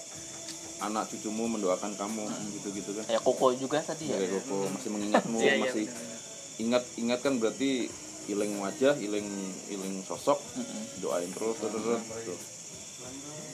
[0.82, 2.26] anak cucumu mendoakan kamu
[2.58, 3.06] gitu gitu kan.
[3.06, 4.18] Kayak koko juga tadi ya.
[4.18, 5.86] Kayak Koko masih mengingatmu Iya, iya, masih
[6.60, 7.88] ingat ingat kan berarti
[8.24, 9.28] iling wajah iling
[9.68, 10.84] iling sosok Mm-mm.
[11.00, 12.36] doain terus terus terus gitu.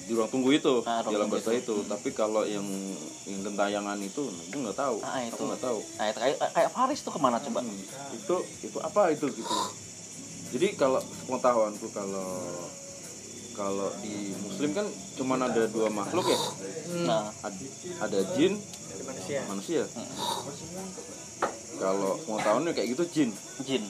[0.03, 1.75] di ruang tunggu itu Ah, ruang di alam tunggu bahasa itu.
[1.75, 1.75] itu.
[1.85, 2.63] Tapi kalau yang
[3.25, 4.97] yang gentayangan itu nah, gue nggak tahu.
[5.01, 5.33] Ah, itu.
[5.33, 5.79] aku nggak tahu.
[5.93, 7.59] Nah itu kayak kayak Faris tuh ke mana coba?
[7.59, 9.55] Hmm, itu itu apa itu gitu.
[10.49, 12.31] Jadi kalau pengetahuanku kalau
[13.51, 14.87] kalau di muslim kan
[15.17, 16.39] cuman ada dua makhluk ya?
[17.03, 17.27] Nah.
[17.41, 17.67] Ad-
[17.99, 18.55] ada jin
[18.87, 19.39] Ada manusia.
[19.43, 19.81] manusia
[21.77, 23.29] kalau pengetahuannya kayak gitu jin
[23.61, 23.83] jin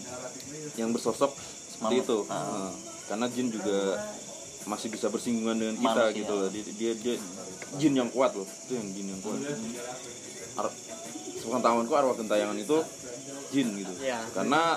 [0.75, 1.31] yang bersosok
[1.67, 2.67] seperti itu ah.
[2.67, 2.71] Nah,
[3.07, 3.97] karena jin juga
[4.63, 6.17] masih bisa bersinggungan dengan kita Manusia.
[6.17, 6.49] gitu loh.
[6.49, 7.15] dia, dia dia
[7.73, 9.39] jin yang kuat loh itu yang jin yang kuat
[10.55, 10.67] Ar
[11.37, 12.77] sepengetahuanku arwah gentayangan itu
[13.49, 14.19] jin gitu Iya.
[14.31, 14.75] karena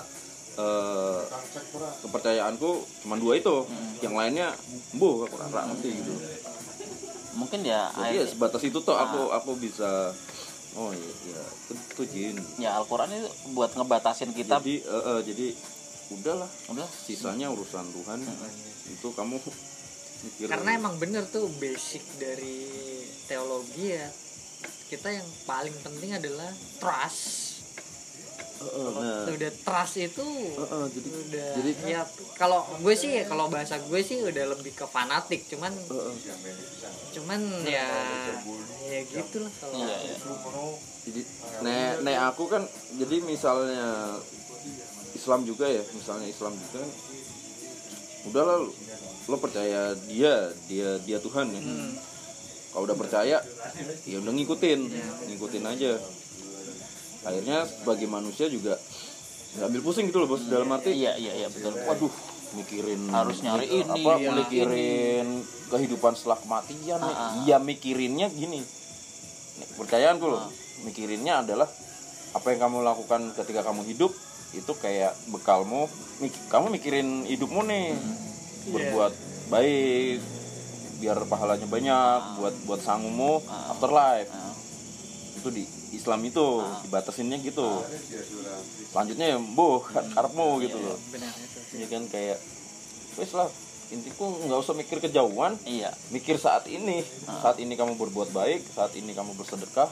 [0.52, 1.20] eh,
[2.00, 3.92] kepercayaanku cuma dua itu Hmm.
[4.00, 4.48] yang lainnya
[4.92, 6.14] bu aku rara ngerti gitu
[7.32, 9.38] mungkin ya jadi ya sebatas itu toh aku Ah.
[9.38, 10.10] aku bisa
[10.78, 11.42] oh iya, iya.
[11.66, 12.36] Itu, itu jin.
[12.60, 14.62] Ya Al-Quran itu buat ngebatasin kita.
[14.62, 15.46] Jadi eh, eh, jadi
[16.20, 16.50] udahlah.
[16.70, 16.88] Udah.
[16.90, 18.18] Sisanya urusan Tuhan.
[18.90, 20.46] Itu kamu mikir.
[20.46, 22.68] Karena emang bener tuh basic dari
[23.30, 24.10] teologi ya
[24.90, 26.50] kita yang paling penting adalah
[26.82, 27.49] trust
[28.60, 30.26] Nah, udah trust itu
[30.92, 32.00] jadi udah jadi ya
[32.36, 35.72] kalau gue sih kalau bahasa gue sih udah lebih ke fanatik cuman
[37.10, 37.88] cuman ya
[38.84, 40.16] ya gitu lah kalau Iya, iya.
[41.00, 41.20] jadi
[41.62, 42.62] nek nek aku kan
[42.94, 44.20] jadi misalnya
[45.10, 46.90] Islam juga ya misalnya Islam juga kan
[48.28, 48.68] udahlah lo,
[49.24, 51.60] lo percaya dia dia dia Tuhan ya.
[52.70, 53.36] Kalau udah percaya
[54.04, 54.80] ya udah ngikutin
[55.26, 55.96] ngikutin aja
[57.22, 58.74] akhirnya sebagai manusia juga
[59.50, 62.12] nggak ambil pusing gitu loh bos dalam arti iya iya iya betul waduh
[62.52, 64.30] mikirin Harus nyari ini, apa iya.
[64.32, 65.26] mikirin
[65.68, 66.98] kehidupan setelah kematian.
[66.98, 67.30] Ah, ah.
[67.40, 68.58] iya mikirinnya gini
[69.76, 70.50] percayaanku loh Ah.
[70.82, 71.68] mikirinnya adalah
[72.30, 74.10] apa yang kamu lakukan ketika kamu hidup
[74.50, 75.86] itu kayak bekalmu
[76.18, 78.16] mik- kamu mikirin hidupmu nih Hmm.
[78.68, 79.12] berbuat
[79.48, 80.18] baik
[80.98, 83.70] biar pahalanya banyak buat buat sangumu Ah.
[83.70, 84.30] afterlife
[85.36, 86.44] itu di Islam itu
[86.84, 87.82] dibatasinnya gitu.
[88.90, 90.96] Selanjutnya ya boh karepmu gitu loh.
[91.10, 91.58] benar itu.
[91.76, 92.38] Ya kan kayak
[93.14, 93.48] wes lah
[93.90, 95.58] intiku nggak usah mikir kejauhan.
[95.62, 95.90] Iya.
[96.10, 97.02] Mikir saat ini.
[97.26, 99.90] Saat ini kamu berbuat baik saat ini kamu bersedekah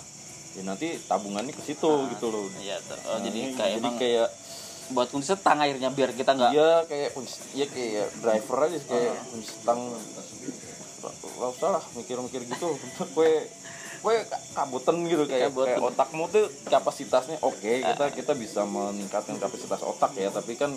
[0.56, 2.46] ya nanti tabungannya ke situ gitu loh.
[2.58, 2.98] Iya tuh.
[3.06, 4.28] Oh, jadi Nah, kayak jadi emang kayak
[4.88, 9.14] buat kunci setang akhirnya biar kita nggak iya kayak kunci- iya kayak driver aja kayak
[9.28, 9.80] kunci stang
[10.98, 12.68] nggak usah lah mikir-mikir gitu.
[13.14, 13.46] Kue
[13.98, 14.16] kue
[14.54, 15.76] kabutan gitu kayak, Kabutan.
[15.76, 20.74] kayak otakmu tuh kapasitasnya oke kita kita bisa meningkatkan kapasitas otak ya tapi kan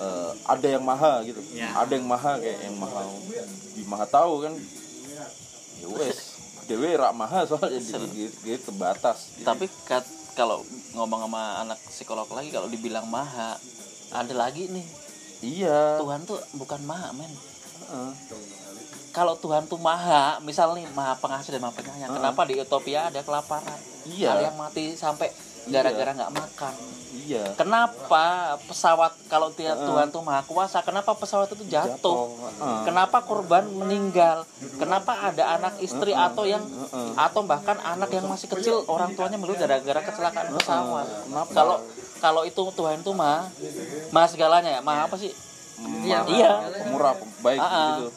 [0.00, 1.40] eh, ada yang maha gitu.
[1.52, 1.76] Ya.
[1.76, 3.00] ada yang maha kayak yang maha
[3.76, 4.52] di maha tahu kan.
[5.80, 10.06] Ya wes dewe rak maha soalnya gitu, gitu, gitu terbatas tapi kat,
[10.38, 10.62] kalau
[10.94, 13.58] ngomong sama anak psikolog lagi kalau dibilang maha
[14.10, 14.86] ada lagi nih.
[15.40, 15.98] Iya.
[15.98, 17.32] Tuhan tuh bukan maha men.
[19.10, 23.20] Kalau Tuhan tuh maha misal nih maha pengasih dan maha penyayang kenapa di Utopia ada
[23.26, 23.78] kelaparan?
[24.06, 24.32] Iya.
[24.32, 25.28] ada yang mati sampai
[25.68, 26.74] gara-gara nggak makan.
[27.10, 27.52] Iya.
[27.58, 32.80] Kenapa pesawat kalau dia Tuhan tuh maha kuasa kenapa pesawat itu jatuh, Jatuh, heeh.
[32.86, 34.46] kenapa korban meninggal?
[34.78, 36.62] Kenapa ada anak istri atau yang
[37.18, 41.06] atau bahkan anak yang masih kecil orang tuanya meninggal gara-gara kecelakaan pesawat?
[41.26, 41.50] Kenapa?
[41.50, 41.76] kalau
[42.22, 43.50] kalau itu Tuhan itu maha
[44.14, 44.80] maha segalanya ya?
[44.80, 45.34] Maha apa sih
[45.80, 46.52] Maha Iya.
[46.86, 47.96] murah baik Ah, ah.
[47.96, 48.08] gitu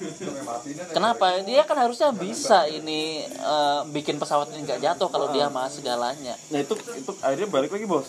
[0.91, 1.39] Kenapa?
[1.41, 6.35] Dia kan harusnya bisa ini eh, bikin pesawat ini nggak jatuh kalau dia maha segalanya.
[6.51, 8.07] nah itu itu akhirnya balik lagi bos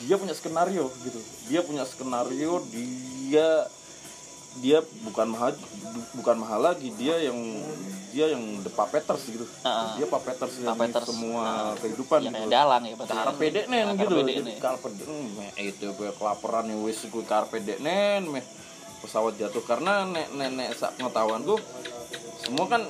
[0.00, 1.18] dia punya skenario gitu
[1.48, 3.66] dia punya skenario dia
[4.56, 5.50] dia bukan maha
[6.12, 7.38] bukan mahal lagi dia yang
[8.08, 9.94] dia yang the puppeters gitu Ah.
[9.94, 11.02] dia puppeters yang Puppeters.
[11.04, 11.44] semua
[11.76, 13.10] kehidupan Ya gitu dalang ya berarti.
[13.12, 14.58] karpe dek nen Ah, gitu karpe dek Jadi nen.
[14.58, 18.44] karpe dek meh, itu gue kelaparan ya wis gue karpe nen meh
[19.00, 21.58] pesawat jatuh karena nek nenek sak pengetahuan gue
[22.40, 22.82] semua kan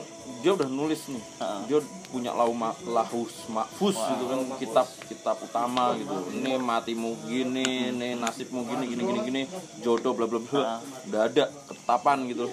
[0.44, 1.24] dia udah nulis nih.
[1.40, 1.64] Ah.
[1.64, 1.80] dia
[2.12, 6.12] punya lau ma- lahus mahfuz gitu kan kitab kitab utama gitu.
[6.36, 9.42] Ini matimu gini ini nasibmu gini gini gini gini.
[9.80, 10.84] Jodoh bla bla bla.
[11.08, 12.52] Udah ada ketetapan gitu.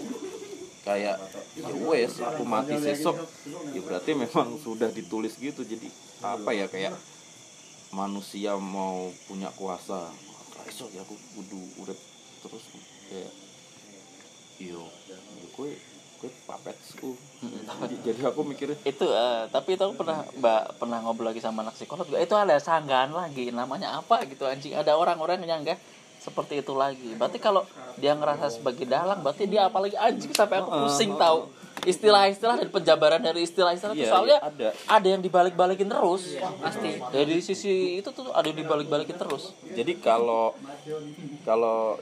[0.87, 1.19] Kayak
[1.59, 3.19] ya wes aku mati sesok.
[3.75, 5.67] Ya berarti memang sudah ditulis gitu.
[5.67, 5.91] Jadi
[6.23, 6.95] apa ya kayak
[7.91, 10.07] manusia mau punya kuasa.
[10.63, 11.99] Iso ya aku kudu urip
[12.39, 12.63] terus.
[13.11, 13.35] Kayak
[14.63, 14.87] yo
[15.59, 15.75] gue
[16.21, 17.30] gue papetsku jadi,
[18.05, 21.73] jadi aku mikirnya Itu eh, tapi itu aku pernah Mbak pernah ngobrol lagi sama anak
[21.73, 22.21] psikolog juga.
[22.21, 24.77] Itu ada sanggahan lagi namanya apa gitu anjing.
[24.77, 25.77] Ada orang-orang yang nyanggah
[26.21, 27.17] seperti itu lagi.
[27.17, 27.65] Berarti kalau
[27.97, 31.49] dia ngerasa sebagai dalang berarti dia apalagi anjing sampai aku pusing tahu
[31.81, 34.67] istilah-istilah dan penjabaran dari istilah-istilah itu Iya, soalnya iya, ada.
[34.85, 40.53] ada yang dibalik-balikin terus pasti dari sisi itu tuh ada yang dibalik-balikin terus jadi kalau
[41.41, 41.97] kalau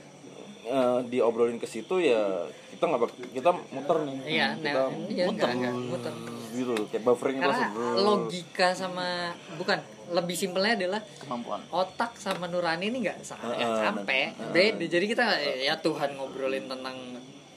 [0.67, 2.43] eh, diobrolin ke situ ya
[2.79, 4.15] kita nggak bak- kita muter nih.
[4.23, 5.47] Iya kita nah iya muter.
[5.51, 6.13] enggak enggak muter.
[6.49, 9.07] Gitu kayak buffering karena langsung logika sama
[9.53, 11.59] bukan lebih simpelnya adalah kemampuan.
[11.69, 14.21] otak sama nurani ini nggak sama nggak Heeh, sampai.
[14.49, 15.25] beda jadi kita
[15.59, 16.97] ya Tuhan ngobrolin tentang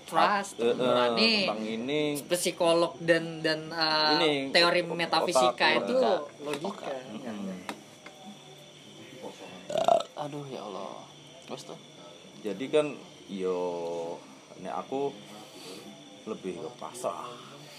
[0.04, 2.02] trust Eh, eh, nurani tentang ini.
[2.26, 5.94] psikolog dan dan uh, Ini, teori otak, metafisika otak, itu
[6.42, 6.90] logika.
[7.00, 7.32] logika.
[10.18, 11.06] Aduh ya Allah.
[11.46, 11.78] Terus tuh?
[12.42, 12.86] Jadi kan
[13.32, 13.56] yo
[14.62, 15.10] nek aku
[16.24, 17.26] lebih ke pasrah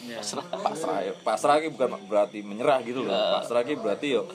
[0.03, 0.19] Ya.
[0.19, 4.27] pasrah pasrah ya pasrah ki bukan berarti menyerah gitu loh pasrah ki berarti yo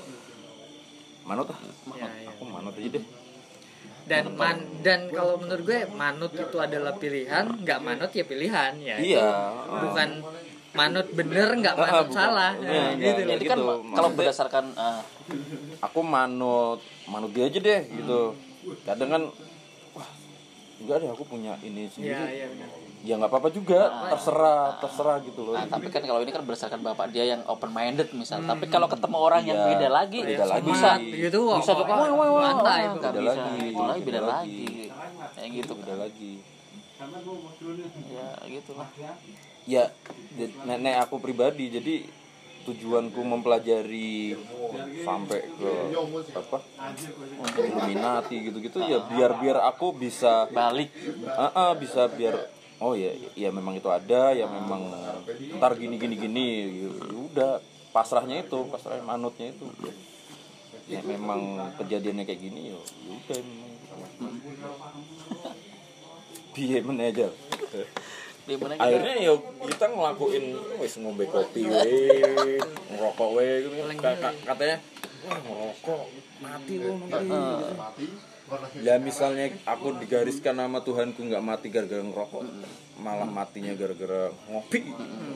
[1.23, 1.61] manut ah
[1.93, 2.09] Ya, ya.
[2.27, 3.05] aku manut aja deh
[4.03, 8.97] dan man dan kalau menurut gue manut itu adalah pilihan nggak manut ya pilihan ya
[8.97, 9.29] itu Iya.
[9.85, 10.09] bukan
[10.73, 12.17] manut bener nggak Ah, manut bukan.
[12.17, 13.29] salah Iya, Nah, iya, gitu loh.
[13.29, 13.93] jadi kan gitu.
[13.93, 15.01] kalau berdasarkan eh,
[15.79, 18.33] aku manut manut dia aja deh gitu
[18.83, 19.23] kadang kan
[20.79, 22.69] enggak deh aku punya ini sendiri iya benar.
[22.99, 26.81] ya nggak apa-apa juga terserah terserah gitu loh Nah, tapi kan kalau ini kan berdasarkan
[26.81, 28.39] bapak dia yang open minded misal.
[28.41, 30.67] Tapi kalau ketemu orang yang Iya, beda lagi, beda lagi.
[30.67, 32.53] bisa gitu wah, bisa wah, wah, wah, wah,
[32.95, 33.31] Beda bisa.
[33.39, 34.63] lagi, Itu lagi beda beda lagi.
[35.35, 36.33] Kayak gitu beda lagi
[38.09, 38.89] Ya, gitu lah.
[39.69, 39.85] ya
[40.67, 42.03] nenek aku pribadi jadi
[42.67, 44.35] tujuanku mempelajari
[45.05, 45.73] sampai ke
[46.35, 46.59] apa?
[47.59, 50.91] Illuminati gitu-gitu ya biar biar aku bisa Balik.
[51.35, 54.95] Ah, ah, bisa biar oh ya ya memang itu ada ya memang
[55.59, 56.45] ntar gini gini gini
[56.87, 56.91] ya
[57.31, 57.53] udah
[57.91, 59.67] pasrahnya itu pasrah manutnya itu
[60.89, 61.05] ya.
[61.05, 63.73] Memang kejadiannya kayak gini yo ya udah memang.
[66.59, 67.31] Aja
[68.49, 69.33] kita akhirnya ya
[69.69, 70.45] kita ngelakuin
[70.81, 72.57] wis ngombe kopi we
[72.89, 73.75] ngerokok we gitu.
[74.01, 74.77] Ka- ka- katanya
[75.29, 76.03] wah ngerokok
[76.41, 76.93] mati lu.
[77.13, 78.07] Nanti
[78.81, 82.43] ya misalnya aku digariskan nama Tuhanku nggak mati gara-gara ngerokok
[82.97, 84.81] malah matinya gara-gara ngopi.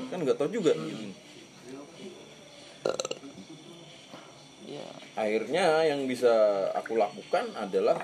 [0.09, 0.73] Kan nggak tahu juga.
[0.73, 1.13] Gitu.
[4.67, 6.33] ya akhirnya yang bisa
[6.73, 8.01] aku lakukan adalah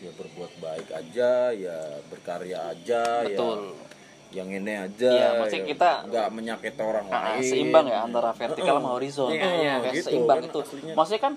[0.00, 3.76] ya berbuat baik aja ya berkarya aja betul.
[3.76, 3.93] ya
[4.34, 5.68] yang ini aja Iya, maksudnya ya.
[5.70, 7.46] kita- nggak menyakiti orang Ah, lain.
[7.46, 8.92] seimbang ya antara vertikal sama Heeh.
[8.92, 10.58] horizontal Iya, iya, Kayak gitu seimbang kan itu.
[10.60, 10.92] aslinya.
[10.92, 11.34] maksudnya kan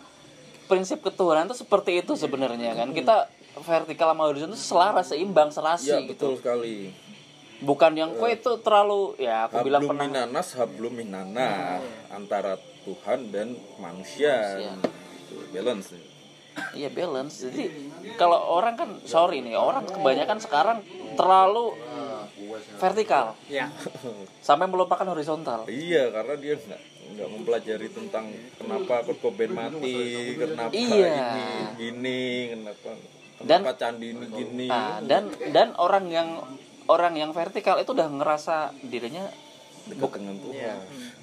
[0.66, 2.90] prinsip ketuhanan itu seperti itu sebenarnya kan.
[2.92, 3.16] Kita
[3.58, 6.12] vertikal sama horizontal itu selaras seimbang serasi ya gitu.
[6.12, 6.92] betul sekali.
[7.58, 13.30] Bukan yang kue itu terlalu ya aku bilang hablum pernah minanas hablum minana antara Tuhan
[13.30, 14.74] dan manusia, Manusia.
[14.78, 15.90] Gitu, balance.
[16.74, 17.36] Iya balance.
[17.44, 17.64] Jadi
[18.14, 20.78] kalau orang kan sorry nih orang kebanyakan sekarang
[21.14, 21.74] terlalu
[22.78, 23.26] vertikal.
[23.48, 23.70] Ya.
[24.48, 25.66] Sampai melupakan horizontal?
[25.66, 29.96] Iya karena dia nggak nggak mempelajari tentang kenapa Kurt Cobain mati
[30.36, 31.16] kenapa Iya.
[31.32, 32.90] ini gini kenapa
[33.40, 34.68] Dan- kenapa candi ini gini.
[34.68, 36.30] Nah, dan dan orang yang
[36.88, 39.28] orang yang vertikal itu udah ngerasa dirinya
[39.88, 40.56] dekat dengan Tuhan.
[40.58, 40.76] Iya.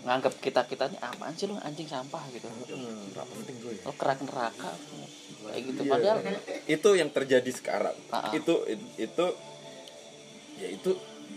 [0.05, 2.21] nganggap kita kitanya apaan sih lu anjing sampah?
[2.29, 2.45] gitu.
[2.49, 4.73] Hmm, penting gue lu kerak neraka
[5.45, 5.81] kayak gitu.
[5.81, 5.91] Iya.
[5.91, 6.19] padahal
[6.67, 7.97] itu yang terjadi sekarang.
[8.09, 8.33] Ah.
[8.33, 8.65] itu
[8.97, 9.27] itu
[10.55, 10.91] ya itu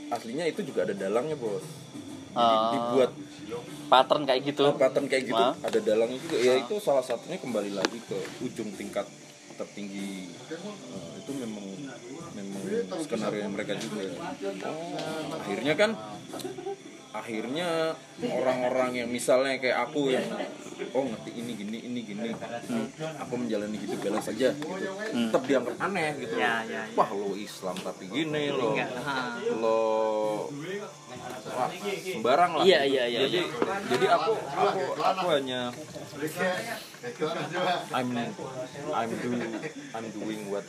[0.08, 1.64] aslinya itu juga ada dalangnya bos.
[1.64, 3.12] Di- eh, dibuat
[3.90, 4.66] pattern kayak gitu.
[4.78, 5.44] Pattern kayak gitu.
[5.44, 5.54] Ah.
[5.64, 6.36] ada dalangnya juga.
[6.38, 9.08] Ya itu salah satunya kembali lagi ke ujung tingkat
[9.58, 10.30] tertinggi.
[10.30, 11.66] Nah, itu memang
[12.38, 12.62] memang
[13.02, 14.06] skenario yang mereka juga.
[14.70, 15.92] Oh, akhirnya kan
[17.10, 20.28] akhirnya orang-orang yang misalnya kayak aku yang
[20.94, 22.30] oh ngerti ini gini ini gini.
[23.26, 24.86] Aku menjalani hidup balance saja gitu.
[25.30, 26.36] Tetap dianggap aneh gitu.
[26.38, 26.96] Ya, ya, ya.
[26.98, 28.72] wah lo Islam tapi gini lo
[29.58, 29.82] lo
[31.54, 31.70] wah
[32.04, 32.64] sembarang lah.
[32.66, 33.42] Iya, iya, iya, jadi
[33.92, 35.62] jadi aku aku aku hanya
[37.94, 38.10] I'm
[38.94, 39.30] I'm do
[39.94, 40.66] I'm doing what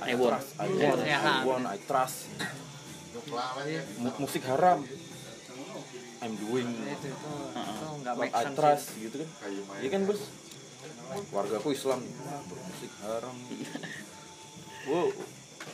[0.00, 0.44] I want.
[0.58, 2.28] I want Ya, I want I trust.
[4.00, 4.84] Mu- musik haram.
[6.24, 6.68] I'm doing.
[6.72, 7.73] Itu itu
[8.04, 9.28] nggak make sense trust gitu kan?
[9.80, 10.20] Iya kan bos?
[11.32, 12.00] Warga aku Islam
[12.52, 13.36] musik haram.
[14.84, 15.08] Wow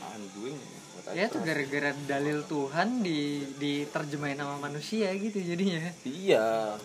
[0.06, 0.54] I'm doing
[0.94, 1.46] what I ya itu trust.
[1.50, 5.82] gara-gara dalil Tuhan di diterjemahin sama manusia gitu jadinya.
[6.06, 6.78] Iya.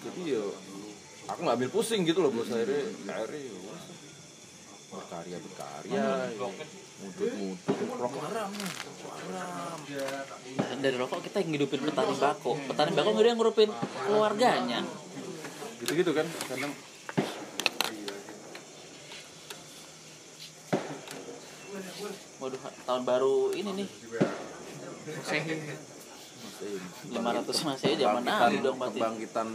[0.00, 0.56] Jadi yo
[1.28, 2.48] aku nggak ambil pusing gitu loh bos.
[2.48, 2.80] Akhirnya
[3.12, 3.44] akhirnya
[4.94, 6.04] berkarya berkarya.
[7.04, 9.78] Mudut mudut rokok haram haram.
[10.54, 12.52] Dan dari rokok kita yang ngidupin petani bako.
[12.70, 13.70] Petani bako nggak ada yang ngurupin
[14.06, 14.80] keluarganya.
[15.82, 16.70] Gitu gitu kan karena
[22.40, 23.88] waduh tahun baru ini nih.
[25.28, 25.93] Sehin.
[26.54, 26.78] Masih
[27.10, 29.48] 500 masih zaman Nabi dong berarti kebangkitan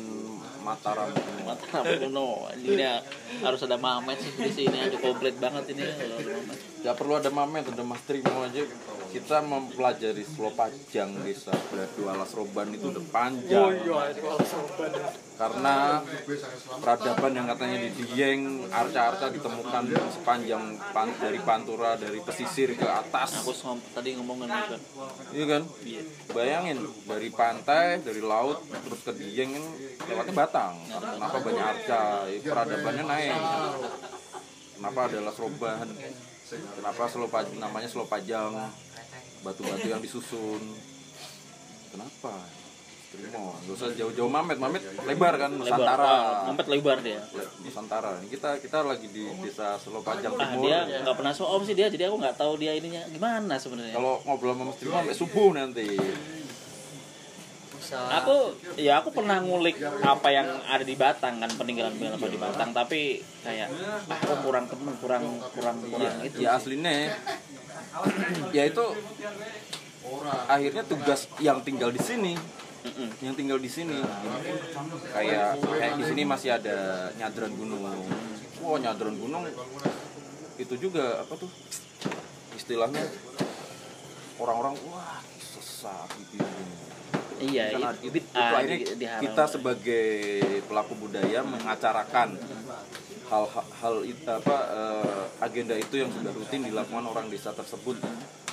[0.59, 1.07] Mataram
[1.47, 2.99] Mataram kuno ini ya,
[3.39, 6.59] harus ada Mamet sih di sini ada komplit banget ini kalau ada Mamet.
[6.79, 8.63] Gak perlu ada mamet, ada mas Trimo aja.
[9.09, 13.73] Kita mempelajari Selopajang Desa Beladu Alas Roban itu udah panjang.
[15.35, 15.99] Karena
[16.79, 20.63] peradaban yang katanya di Dieng Arca-arca ditemukan sepanjang
[20.93, 23.43] pan- dari Pantura, dari pesisir ke atas.
[23.43, 23.51] Aku
[23.97, 24.77] tadi ngomongin itu.
[24.77, 24.81] Kan?
[25.35, 25.45] Iya.
[25.49, 25.63] Kan?
[26.31, 26.77] Bayangin,
[27.09, 29.65] dari pantai, dari laut, terus ke Dieng kan
[30.05, 30.75] lewatnya Batang.
[30.85, 33.35] Kenapa banyak arca, Ya, peradabannya naik.
[34.79, 35.87] Kenapa ada Las Roban
[36.49, 38.51] Kenapa Selopajang, namanya Selopajang
[39.39, 40.61] Batu-batu yang disusun.
[41.89, 42.33] Kenapa?
[43.09, 46.05] Trimo, gak usah jauh-jauh Mamet, Mamet lebar kan, Nusantara.
[46.05, 47.17] Ah, Mamet lebar dia.
[47.33, 50.69] Le- Nusantara, ini kita kita lagi di desa Selopajang ah Timur.
[50.69, 53.97] dia nggak pernah so om sih dia jadi aku nggak tahu dia ininya gimana sebenarnya.
[53.97, 55.87] Kalau ngobrol sama Mas Trimo sampai subuh nanti
[57.93, 62.39] aku ya aku pernah ngulik apa yang ada di Batang kan peninggalan peninggalan apa di
[62.39, 63.01] Batang tapi
[63.41, 63.67] kayak
[64.09, 66.37] ah, aku kurang temen kurang kurang kurang itu.
[66.45, 66.91] ya aslinya
[68.57, 68.63] ya.
[68.69, 68.85] Itu
[70.49, 72.33] akhirnya tugas yang tinggal di sini.
[72.79, 73.11] Mm-mm.
[73.19, 73.99] yang tinggal di sini.
[75.11, 77.83] Kayak kayak di sini masih ada nyadran gunung.
[78.63, 79.43] Wow nyadran gunung
[80.59, 81.47] itu juga apa tuh
[82.59, 82.99] istilahnya
[84.39, 86.43] orang-orang wah sesat gitu
[87.39, 88.79] iya itu, itu, itu, itu akhirnya
[89.23, 90.05] kita sebagai
[90.67, 92.35] pelaku budaya mengacarakan
[93.29, 98.01] hal hal itu apa eh, agenda itu yang sudah rutin dilakukan orang desa tersebut.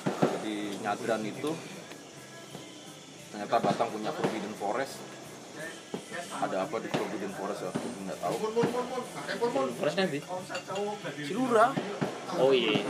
[0.04, 1.50] Jadi nyadran itu
[3.32, 5.00] ternyata Batang punya forbidden forest.
[6.36, 7.60] Ada apa di Forbidden Forest?
[7.72, 8.36] Aku nggak tahu.
[9.80, 10.18] Terus nanti
[11.24, 11.72] Cilura
[12.34, 12.82] oh iya.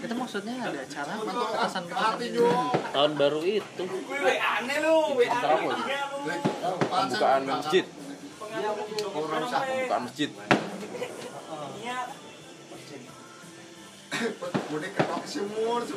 [0.00, 2.48] Itu maksudnya ada acara petasan petasan gitu
[2.92, 3.84] tahun baru itu.
[6.88, 7.84] Pembukaan masjid.
[9.12, 10.30] Pembukaan masjid.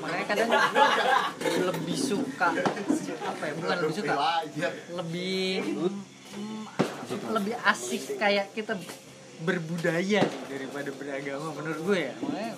[0.01, 0.49] Makanya kadang
[1.45, 2.47] lebih suka.
[3.25, 3.53] Apa ya?
[3.59, 4.13] Bukan lebih suka.
[4.95, 6.63] Lebih mm,
[7.36, 8.73] lebih asik kayak kita
[9.43, 12.13] berbudaya daripada beragama menurut gue ya.
[12.23, 12.53] Makanya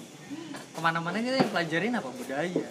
[0.76, 2.10] ke mana-mana kita yang pelajarin apa?
[2.14, 2.68] Budaya.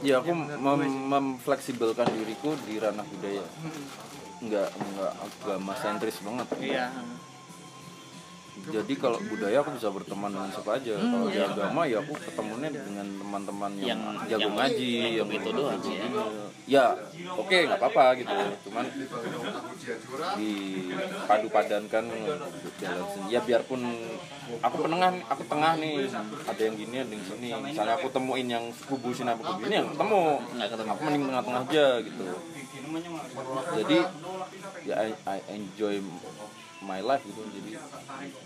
[0.00, 3.44] Ya aku mem- memfleksibelkan diriku di ranah budaya.
[4.40, 6.46] Nggak nggak agama sentris banget.
[6.62, 6.86] Iya
[8.68, 10.94] jadi kalau budaya aku bisa berteman dengan siapa aja.
[11.00, 15.50] Kalau di agama ya aku ketemunya dengan teman-teman yang, Yang- jago yang- ngaji yang jago
[15.56, 16.04] doang, ya.
[16.68, 16.84] ya
[17.40, 18.36] oke nggak apa-apa gitu.
[18.68, 18.84] Cuman
[20.36, 20.52] di
[21.24, 22.04] padu padankan
[22.78, 23.32] jalan sendiri.
[23.32, 23.80] Ya biarpun
[24.60, 25.96] aku penengah aku tengah nih.
[26.44, 27.48] Ada yang gini ada yang sini.
[27.64, 30.24] Misalnya aku temuin yang kubu sini apa kubu ini yang ketemu.
[30.60, 30.90] Nggak ketemu.
[30.92, 32.24] aku mending tengah-tengah aja gitu.
[33.80, 33.98] Jadi
[34.84, 36.02] ya I, I enjoy
[36.84, 37.40] my life gitu.
[37.40, 37.70] Jadi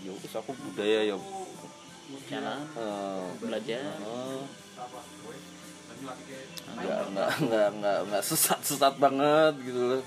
[0.04, 1.16] ya udah aku budaya ya
[2.30, 3.80] jalan eh, belajar.
[3.80, 4.42] eh,
[6.74, 10.00] nggak nggak nggak nggak nggak sesat sesat banget gitu loh.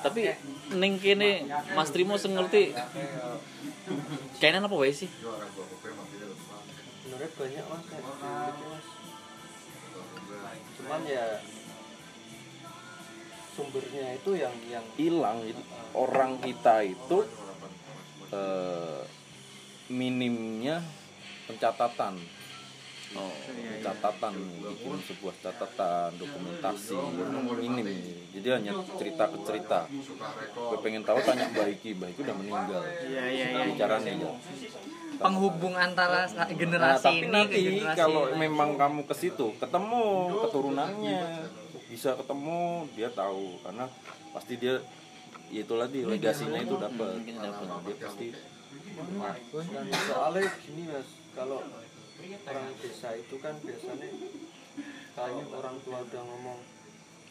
[0.00, 0.20] Tapi
[0.72, 1.44] ning kene
[1.76, 2.72] Mas Trimo sing ngerti
[4.40, 5.10] kayaknya apa wae sih?
[7.06, 8.24] Sebenarnya banyak mas kayak gitu,
[8.66, 8.86] mas
[10.76, 11.40] cuman ya
[13.56, 15.40] sumbernya itu yang yang hilang.
[15.40, 15.62] Jadi
[15.96, 17.18] orang kita itu
[18.30, 19.00] eh,
[19.88, 20.84] minimnya
[21.48, 22.20] pencatatan.
[23.16, 23.32] Oh
[23.86, 24.34] catatan
[24.66, 26.98] bikin sebuah catatan dokumentasi
[27.62, 27.86] minim.
[28.34, 29.78] Jadi hanya cerita ke cerita.
[30.52, 32.82] Gue pengen tahu tanya Baiki Baiki udah meninggal.
[33.06, 33.64] Iya iya iya.
[33.70, 34.32] Bicaranya ya.
[35.16, 37.62] Penghubung antara Nah, generasi tapi ini nanti
[37.96, 38.36] kalau lain.
[38.36, 40.04] memang kamu ke situ ketemu
[40.44, 41.20] keturunannya
[41.86, 42.60] bisa ketemu
[42.94, 43.58] dia tahu.
[43.62, 43.86] Karena
[44.32, 44.76] pasti dia
[45.46, 47.22] ya itu lagi legasinya itu dapat.
[47.22, 48.28] Nah, dia pasti
[49.66, 51.60] dan soalnya gini mas kalau
[52.48, 54.08] orang desa itu kan biasanya
[55.12, 56.58] kalau orang tua udah ngomong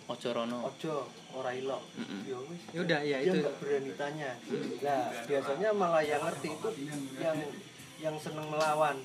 [0.05, 0.57] ojo rono.
[0.69, 2.21] Ojo ora ilok Mm-mm.
[2.29, 3.41] ya wis Ya udah ya dia itu.
[3.41, 4.31] nggak berani tanya.
[4.85, 6.69] Nah biasanya malah yang ngerti itu
[7.17, 7.37] yang
[7.97, 9.01] yang seneng melawan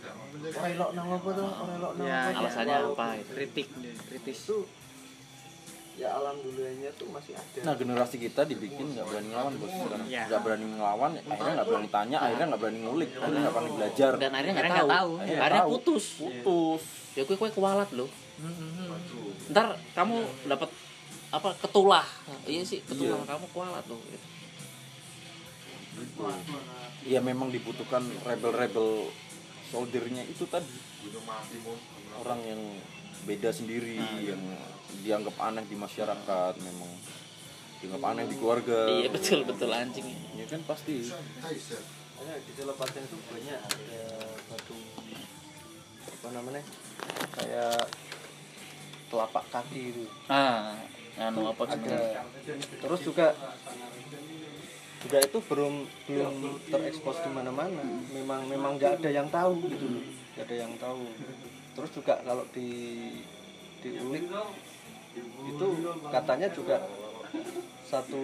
[0.00, 1.46] ora nang apa tuh?
[1.46, 2.30] Ora nang Ya, apa?
[2.30, 2.40] tuh?
[2.40, 3.06] alasannya apa?
[3.16, 3.68] Itu kritik
[4.08, 4.38] kritis.
[4.44, 4.58] Itu
[5.96, 7.60] ya alhamdulillahnya tuh masih ada.
[7.60, 9.68] Nah generasi kita dibikin nggak berani ngelawan bos.
[9.68, 10.22] Sekarang Iya.
[10.26, 14.12] nggak berani ngelawan akhirnya nggak berani tanya akhirnya nggak berani ngulik akhirnya nggak berani belajar.
[14.16, 15.10] Dan akhirnya nggak tahu, tahu.
[15.14, 15.70] Akhirnya akhirnya tahu.
[15.76, 16.04] putus.
[16.16, 16.82] Putus.
[17.12, 18.08] Ya kue kue kualat loh
[19.52, 20.16] ntar kamu
[20.48, 20.70] dapat
[21.28, 22.06] apa ketulah.
[22.48, 23.28] Iya sih ketulah Iya.
[23.28, 24.00] kamu kualat loh
[27.02, 29.08] ya memang dibutuhkan rebel-rebel
[29.70, 30.76] soldiernya itu tadi.
[32.18, 32.60] Orang yang
[33.24, 34.42] beda sendiri yang
[35.06, 36.90] dianggap aneh di masyarakat memang
[37.80, 38.90] dianggap aneh di keluarga.
[38.90, 40.10] Iya betul betul anjing.
[40.36, 41.06] Ya kan pasti.
[41.06, 44.02] Makanya di Celepatan itu banyak ada
[44.52, 44.78] batu
[46.00, 46.62] apa namanya
[47.38, 47.80] kayak
[49.08, 50.04] telapak kaki itu.
[50.28, 50.76] Ah
[51.20, 52.24] anu apa ada.
[52.80, 53.36] terus juga
[55.00, 55.74] juga itu belum
[56.06, 56.34] belum
[56.68, 57.82] terekspos di mana-mana.
[58.12, 60.04] Memang memang nggak ada yang tahu gitu loh.
[60.36, 61.02] Nggak ada yang tahu.
[61.76, 62.68] Terus juga kalau di
[63.80, 64.24] diulik
[65.48, 65.66] itu
[66.12, 66.76] katanya juga
[67.88, 68.22] satu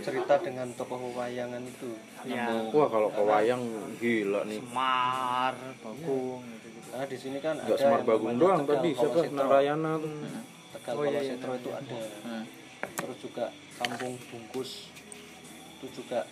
[0.00, 1.90] cerita dengan tokoh wayangan itu.
[2.24, 3.62] Ya wah kalau ke wayang
[3.98, 4.62] gila nih.
[4.62, 8.90] Semar Bagong gitu gitu karena di sini kan nggak ada semar bagung doang Tegal tadi
[8.94, 9.20] siapa.
[9.34, 10.12] Narayana tuh.
[10.78, 11.34] Tegal Oh, iya, iya.
[11.34, 11.98] Itu ada.
[12.22, 12.44] Hmm.
[12.94, 13.48] terus juga
[13.80, 14.93] kampung bungkus
[15.84, 16.24] itu juga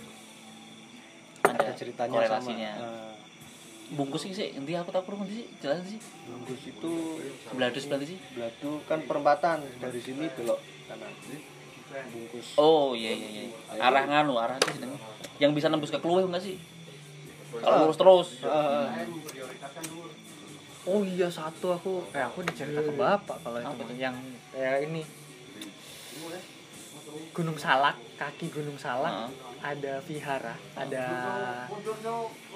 [1.45, 2.73] ada ada ceritanya korelasinya.
[2.73, 3.13] Sama Nah,
[3.93, 4.57] bungkus sih sih.
[4.57, 5.47] Nanti aku tak perlu nanti sih.
[5.61, 6.01] Jelas sih.
[6.25, 6.93] Bungkus itu
[7.53, 8.19] beladus berarti sih.
[8.33, 9.61] Beladu kan perempatan.
[9.77, 11.13] Dari sini belok kanan.
[12.09, 12.57] Bungkus.
[12.57, 13.45] Oh iya iya iya.
[13.77, 14.89] Arah nganu arah itu sih
[15.41, 16.57] yang bisa nembus ke keluar enggak sih?
[17.53, 18.29] Kalau lurus terus.
[18.49, 18.89] Ah,
[20.89, 22.01] oh iya satu aku.
[22.17, 24.17] Eh aku dicerita ke bapak kalau itu yang
[24.57, 25.05] kayak ini
[27.33, 29.29] Gunung Salak kaki Gunung Salak Ah.
[29.63, 31.05] ada vihara ada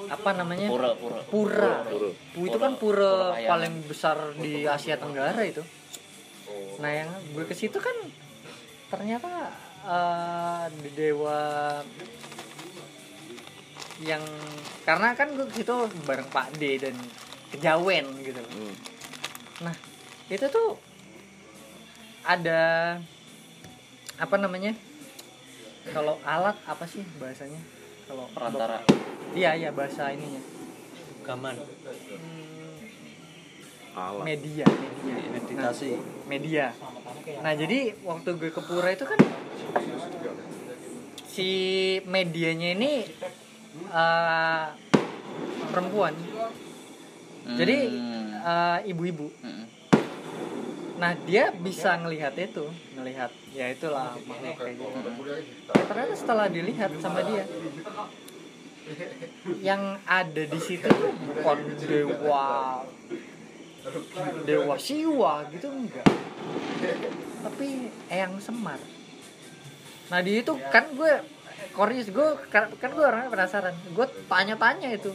[0.06, 0.66] apa namanya?
[0.66, 1.20] Pura pura.
[1.22, 1.74] Pura.
[1.86, 2.10] Pura.
[2.34, 5.62] Pu itu kan Pura- pura pura paling besar di Asia Tenggara itu.
[6.82, 7.94] Nah yang gue ke situ kan
[8.86, 9.54] ternyata
[10.76, 11.78] di dewa
[13.96, 14.20] yang
[14.82, 16.96] karena kan gue ke situ bareng Pak D dan
[17.48, 18.42] kejawen gitu.
[18.42, 18.74] Hmm.
[19.56, 19.72] nah
[20.28, 20.76] itu tuh
[22.20, 22.98] ada
[24.16, 24.72] apa namanya?
[25.86, 27.60] Kalau alat apa sih bahasanya?
[28.06, 28.82] Kalau perantara.
[29.34, 30.40] iya iya bahasa ininya.
[31.22, 31.54] Gaman.
[31.58, 32.76] Hmm,
[33.94, 34.24] alat.
[34.24, 35.14] Media media.
[35.30, 35.90] Meditasi.
[36.26, 36.64] media.
[37.42, 39.18] Nah jadi waktu gue ke pura itu kan
[41.26, 41.48] si
[42.04, 43.04] medianya ini
[43.86, 44.66] eh,
[45.70, 46.14] perempuan.
[47.46, 48.30] Jadi Hmm.
[48.42, 49.28] eh, ibu-ibu.
[49.38, 49.66] Mm-mm.
[50.96, 52.64] Nah dia bisa ngelihat itu
[52.96, 54.88] ngelihat ya itulah makhluk kayak gitu.
[55.68, 57.44] Ya, ternyata setelah dilihat sama dia
[59.60, 62.80] yang ada di situ tuh bukan dewa
[64.48, 66.06] dewa siwa gitu enggak.
[67.44, 68.80] Tapi eyang semar.
[70.10, 71.12] Nah di itu kan gue
[71.74, 73.74] koris gue kan gue orangnya penasaran.
[73.92, 75.12] Gue tanya-tanya itu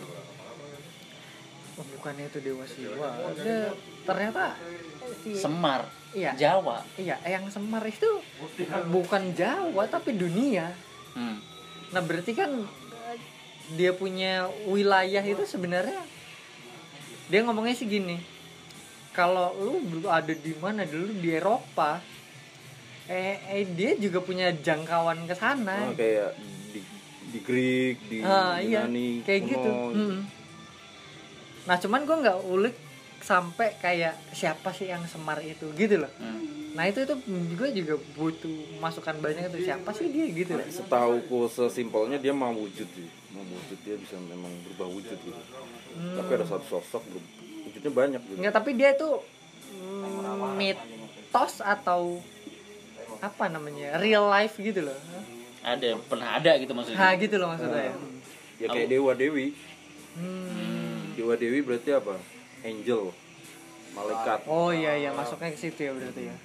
[1.78, 3.72] oh, bukannya itu dewa siwa Dia
[4.03, 4.57] ternyata
[5.22, 8.19] si Semar iya Jawa iya eyang semar itu
[8.91, 10.72] bukan Jawa tapi dunia
[11.11, 11.43] Hmm.
[11.91, 12.47] Nah berarti kan
[13.76, 15.99] dia punya wilayah itu sebenarnya
[17.28, 18.15] dia ngomongnya sih gini.
[19.11, 21.99] Kalau lu ada di mana dulu di Eropa,
[23.11, 25.91] eh, eh dia juga punya jangkauan ke sana.
[25.91, 26.32] Oh, kayak
[26.72, 26.80] di
[27.32, 29.72] di Greek di Ah, iya, Yunani kayak kuno, gitu.
[29.91, 30.17] Hmm.
[31.64, 32.76] Nah cuman gue nggak ulik
[33.22, 36.09] sampai kayak siapa sih yang semar itu gitu loh.
[36.18, 36.74] Hmm.
[36.74, 37.14] Nah itu itu
[37.53, 40.66] gue juga butuh masukan banyak itu siapa sih dia gitu loh.
[40.66, 45.41] Setauku sesimpelnya dia mau wujud sih, mau wujud dia bisa memang berubah wujud gitu.
[46.18, 47.03] Tapi ada satu sosok
[47.62, 48.38] wujudnya banyak gitu.
[48.39, 49.09] Enggak, tapi dia itu
[49.76, 52.24] mm, mitos atau
[53.20, 54.01] apa namanya?
[54.01, 54.97] Real life gitu loh.
[55.62, 57.84] ada pernah ada gitu maksudnya Nah, gitu loh maksudnya.
[57.86, 57.93] ya.
[58.57, 59.53] Ya kayak dewa dewi,
[60.12, 60.70] Hmm.
[61.22, 62.17] Dewa dewi berarti apa?
[62.65, 63.13] Angel,
[63.93, 64.39] malaikat.
[64.49, 66.36] Oh iya iya, masuknya ke situ ya berarti ya.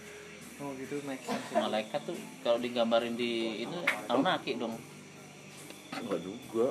[0.61, 1.49] Oh gitu make sense.
[1.53, 1.65] ya.
[1.65, 3.77] malaikat tuh kalau digambarin di itu
[4.09, 4.77] Anunnaki dong
[5.97, 6.67] Enggak juga.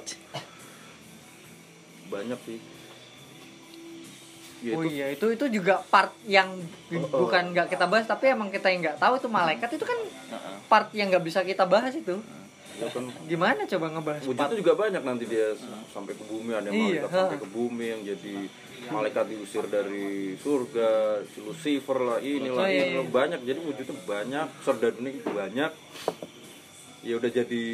[2.10, 2.58] Banyak sih.
[4.66, 6.50] Ya, Oh itu iya, itu itu juga part yang
[6.90, 7.26] Oh, oh.
[7.26, 10.00] bukan nggak kita bahas tapi emang kita yang nggak tahu itu malaikat itu kan
[10.34, 10.56] Heeh.
[10.70, 12.22] part yang nggak bisa kita bahas itu.
[12.76, 14.30] Ya kan Gimana coba ngebahas part?
[14.30, 15.48] wujudnya juga banyak nanti dia
[15.90, 17.42] sampai ke bumi ada yang Iya, malaikat sampai ha.
[17.42, 18.36] ke bumi yang jadi
[18.86, 20.90] malaikat diusir dari surga
[21.40, 23.02] Lucifer lah inilah Oh, iya, iya.
[23.02, 25.72] banyak jadi wujudnya banyak serdaduni banyak
[27.02, 27.66] ya udah jadi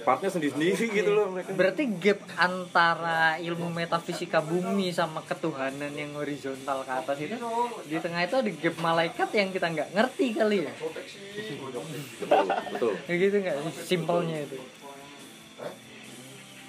[0.00, 6.80] partnya sendiri-sendiri gitu loh mereka Berarti gap antara ilmu metafisika bumi sama ketuhanan yang horizontal
[6.80, 7.36] ke atas itu
[7.84, 10.72] di tengah itu ada gap malaikat yang kita nggak ngerti kali ya.
[10.72, 14.56] betul betul Kayak gitu nggak simpelnya itu.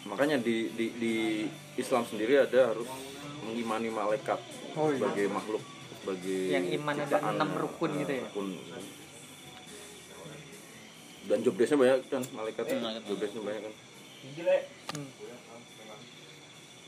[0.04, 1.14] makanya di, di di
[1.74, 2.90] Islam sendiri ada harus
[3.42, 4.40] mengimani malaikat
[4.72, 5.04] Oh, iya.
[5.04, 5.64] sebagai makhluk
[5.94, 8.24] sebagai Yang iman ada enam rukun gitu ya?
[8.26, 8.48] rukun.
[11.32, 13.08] Dan jobdesknya banyak kan malaikat Hmm, malaikat.
[13.08, 13.74] jobdesknya banyak kan
[14.92, 15.08] Hmm.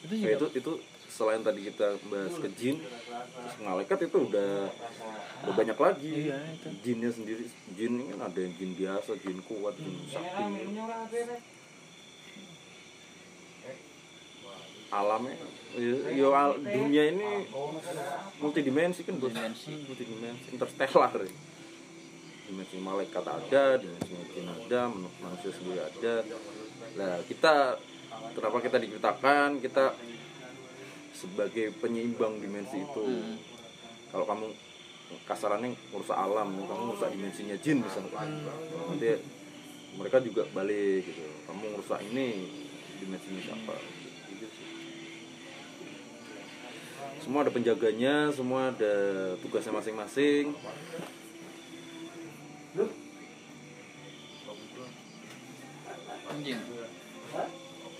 [0.04, 0.72] Itu Ya, juga itu itu
[1.08, 4.68] selain tadi kita bahas ke jin terus malaikat itu udah
[5.42, 6.68] udah banyak lagi Iya, itu.
[6.84, 10.44] jinnya sendiri jin ini kan ada yang jin biasa jin kuat jin sakti
[14.92, 15.34] alamnya
[15.74, 17.30] ya, ya al- dunia ini
[18.38, 19.74] multidimensi kan bos Dimensi.
[19.88, 21.34] multidimensi interstellar ya.
[22.48, 26.16] Dimensi malaikat ada dimensi jin ada manusia sendiri ada.
[27.00, 27.80] Nah kita
[28.36, 29.96] kenapa kita diciptakan kita
[31.16, 33.06] sebagai penyeimbang dimensi itu.
[33.06, 33.38] Hmm.
[34.14, 34.46] kalau kamu
[35.26, 38.14] kasarannya merusak alam kamu merusak dimensinya jin misalnya.
[38.92, 39.10] Nanti
[39.98, 41.26] mereka juga balik gitu.
[41.50, 42.50] Kamu merusak ini
[43.02, 43.74] dimensinya siapa?
[44.30, 44.68] Gitu sih.
[47.26, 48.94] Semua ada penjaganya semua ada
[49.42, 50.54] tugasnya masing-masing
[56.34, 56.60] Anjing.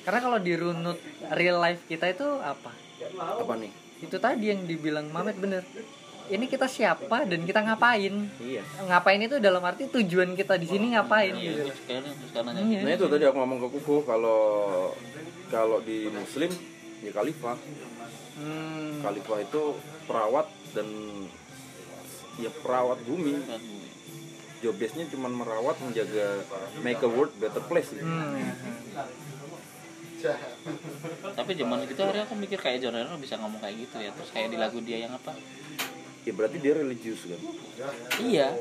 [0.04, 1.00] karena kalau dirunut
[1.32, 2.72] real life kita itu apa?
[3.16, 5.64] apa nih Itu tadi yang dibilang Mamet bener.
[6.26, 8.28] Ini kita siapa dan kita ngapain?
[8.38, 11.72] iya Ngapain itu dalam arti tujuan kita di sini ngapain Iya, gitu.
[12.28, 12.56] sekarang.
[12.64, 12.80] Iya.
[12.82, 14.42] nah itu tadi aku ngomong ke kuku kalau
[15.48, 16.52] kalau di muslim
[17.00, 17.56] ya khalifah
[18.34, 18.98] Hmm.
[19.00, 19.62] khalifah itu
[20.04, 20.88] perawat dan
[22.36, 23.38] ya perawat bumi
[24.64, 26.40] Kan, job desk-nya cuma merawat menjaga
[26.80, 28.08] make a world better place gitu.
[28.08, 28.56] Hmm.
[31.36, 34.16] Tapi zaman itu hari aku mikir kayak John Lennon bisa ngomong kayak gitu ya.
[34.16, 35.36] Terus kayak di lagu dia yang apa?
[36.24, 37.42] ya berarti dia religius kan
[38.24, 38.56] Iya.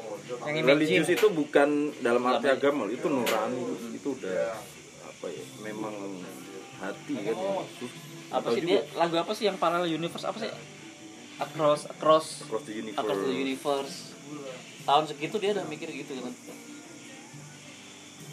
[0.50, 3.62] Yang religius itu bukan dalam arti agama itu nurani
[3.94, 4.58] itu udah
[5.06, 5.94] apa ya memang
[6.82, 7.36] hati kan
[8.32, 10.50] Apa Atau sih juga dia lagu apa sih yang parallel universe apa sih?
[11.38, 13.96] Across across across the universe across the universe.
[14.82, 16.34] Tahun segitu dia udah mikir gitu kan.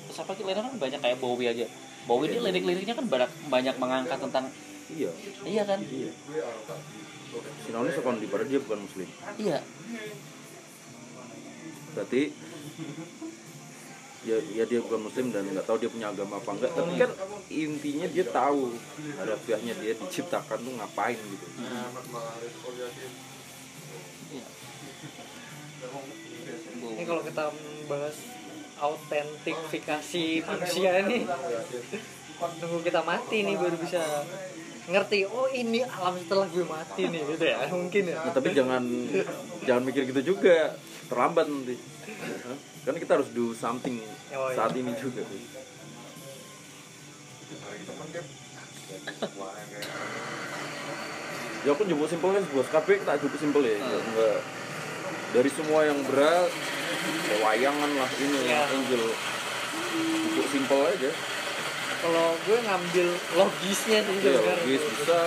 [0.10, 1.66] siapa lagi lainnya kan banyak kayak Bowie aja.
[2.10, 4.46] Bowie ini lirik-liriknya kan banyak banyak mengangkat tentang
[4.90, 5.12] iya.
[5.46, 5.80] Iya kan?
[5.86, 6.12] Iya.
[7.64, 9.08] Sinauni sekon di dia bukan muslim.
[9.38, 9.62] Iya.
[11.94, 12.22] Berarti
[14.26, 17.12] ya, ya dia bukan muslim dan nggak tahu dia punya agama apa enggak tapi kan
[17.48, 18.76] intinya dia tahu
[19.22, 21.46] harafiahnya dia diciptakan tuh ngapain gitu.
[24.34, 24.46] Iya
[27.00, 27.48] ini kalau kita
[27.88, 28.16] bahas
[28.76, 31.24] autentifikasi manusia nih
[32.60, 34.04] nunggu kita mati nih baru bisa
[34.92, 38.20] ngerti oh ini alam setelah gue mati nih gitu ya mungkin ya.
[38.20, 38.84] Nah, tapi jangan
[39.64, 40.76] jangan mikir gitu juga
[41.08, 41.80] terlambat nanti.
[42.84, 44.04] Kan kita harus do something
[44.36, 44.60] Oh, iya.
[44.60, 45.24] saat ini juga
[51.60, 53.78] ya aku jemput simpel kan sebuah KB tak jemput simpel ya.
[53.80, 54.59] Hmm.
[55.30, 56.50] Dari semua yang berat
[57.26, 58.58] kayak wayangan lah ini Iya.
[58.58, 59.04] lah angel
[59.90, 61.12] jemput simpel aja.
[62.00, 65.22] Kalau gue ngambil logisnya sih ya logis bisa.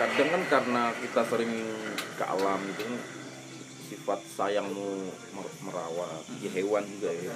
[0.00, 1.52] Kadang kan karena kita sering
[2.16, 2.94] ke alam itu kan
[3.90, 6.22] sifat sayangmu mer- merawat.
[6.38, 7.34] Ya hewan juga ya.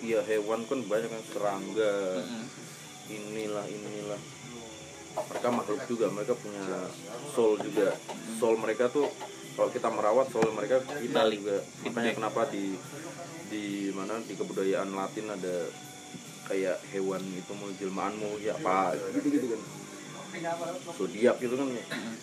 [0.00, 2.24] Ya hewan kan banyak kan serangga.
[3.12, 4.20] Inilah inilah.
[5.12, 6.88] Mereka makhluk juga mereka punya
[7.36, 7.92] soul juga.
[8.40, 9.04] Soul mereka tuh
[9.52, 11.60] kalau kita merawat soul mereka kita juga.
[11.84, 12.72] Makanya kenapa di
[13.52, 15.68] di mana di kebudayaan Latin ada
[16.48, 18.96] kayak hewan itu mau jelmaanmu ya apa?
[19.12, 19.60] Gitu gitu kan?
[20.96, 21.68] Zodiak gitu kan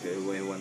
[0.02, 0.60] kayak hewan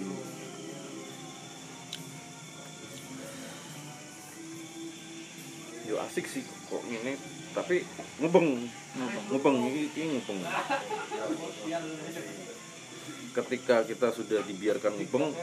[5.90, 7.18] yo asik sih kok ini
[7.50, 7.82] tapi
[8.22, 8.62] ngubeng
[9.34, 10.38] ngubeng ini, ini ngubeng.
[13.30, 15.34] Ketika kita sudah dibiarkan ngubeng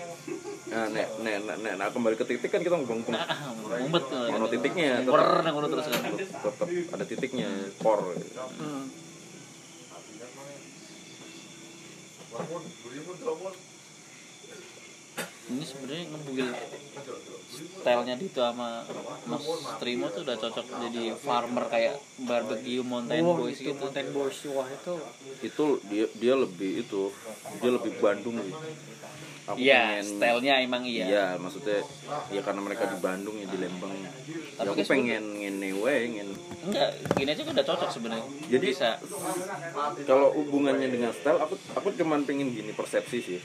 [0.70, 3.26] nah, nek, nek, nek, nek, nah, kembali ke titik kan kita ngubeng ngubeng ah
[4.06, 4.30] tuh.
[4.30, 5.50] Mono titiknya, tetap.
[5.50, 6.14] Terus kan.
[6.14, 7.50] Tetap ada titiknya
[7.82, 8.14] core
[8.62, 8.86] Hmm.
[15.46, 16.48] Ini sebenarnya ngebugil
[17.46, 18.82] stylenya Dito sama
[19.24, 19.44] Mas
[19.78, 24.38] Trimo tuh udah cocok jadi farmer kayak barbecue mountain Wah, boys itu gitu Mountain Boys
[24.48, 24.94] wah itu
[25.40, 27.02] itu dia dia lebih itu
[27.56, 28.54] dia lebih Bandung sih
[29.46, 31.78] Aku iya pengen- stylenya emang iya Iya, maksudnya
[32.28, 33.94] ya karena mereka di Bandung ya di Lembang.
[33.94, 34.10] Ya
[34.58, 36.34] Tapi aku pengen ngene wae ngen.
[36.66, 38.98] enggak gini aja udah cocok sebenarnya Jadi- bisa
[40.02, 43.38] Kalau hubungannya dengan style aku aku cuman pengen gini persepsi sih.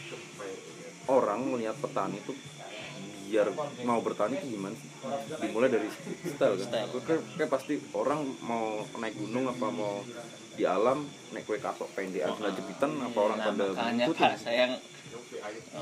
[1.11, 2.31] Orang melihat petani itu
[3.31, 3.47] biar
[3.87, 4.91] mau bertani itu gimana sih?
[5.39, 5.87] Dimulai dari
[6.27, 6.67] style kan.
[6.67, 6.89] Style.
[7.03, 10.03] Kayak, kayak pasti orang mau naik gunung apa mau
[10.55, 14.35] di alam naik kue katok pendekan sebelah jepitan apa orang nah, pada makanya ngikut pak
[14.35, 14.65] saya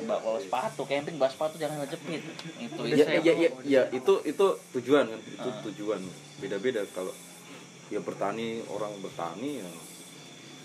[0.05, 2.21] mbak bawa sepatu camping bawa sepatu jangan ngejepit.
[2.61, 4.45] Itu ya, itu ya, ya, ya, itu itu
[4.77, 5.19] tujuan kan?
[5.19, 6.01] Itu tujuan.
[6.37, 7.13] Beda-beda kalau
[7.89, 9.69] ya bertani orang bertani ya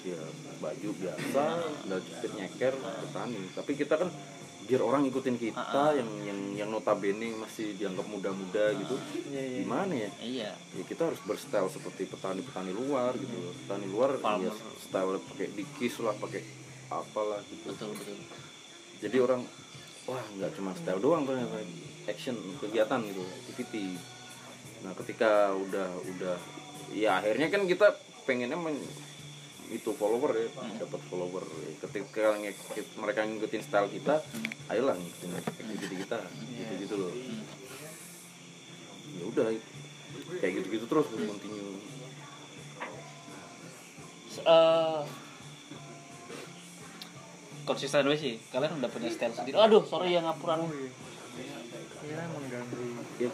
[0.04, 0.20] ya
[0.60, 1.44] baju biasa
[1.88, 3.40] udah jepit nyeker bertani.
[3.56, 4.08] Tapi kita kan
[4.64, 8.96] biar orang ngikutin kita yang yang yang notabene masih dianggap muda-muda gitu.
[9.28, 10.10] gimana ya?
[10.24, 10.50] Iya.
[10.56, 13.52] Ya kita harus berstyle seperti petani-petani luar gitu.
[13.64, 14.54] Petani luar ya Farmer.
[14.80, 16.42] style pakai dikis lah pakai
[16.88, 17.76] apalah gitu.
[17.76, 18.16] Betul betul.
[19.04, 19.40] Jadi orang
[20.08, 21.60] wah nggak cuma style doang ternyata.
[22.08, 24.00] Action kegiatan gitu activity.
[24.80, 26.36] Nah ketika udah udah
[26.92, 28.80] ya akhirnya kan kita pengennya men,
[29.70, 31.44] itu follower ya dapat follower.
[31.80, 32.36] Ketika
[32.98, 34.20] mereka ngikutin style kita
[34.68, 36.18] ayolah ngikutin activity kita.
[36.56, 37.12] Gitu gitu loh.
[39.14, 39.46] Ya udah
[40.40, 41.80] kayak gitu gitu terus continue.
[44.44, 45.00] Eh
[47.64, 48.36] konsisten aja sih.
[48.52, 49.56] Kalian udah punya style sendiri.
[49.56, 50.68] Aduh sorry ya ngapuran.
[52.04, 52.84] Iya mengganggu.
[53.16, 53.30] Ya,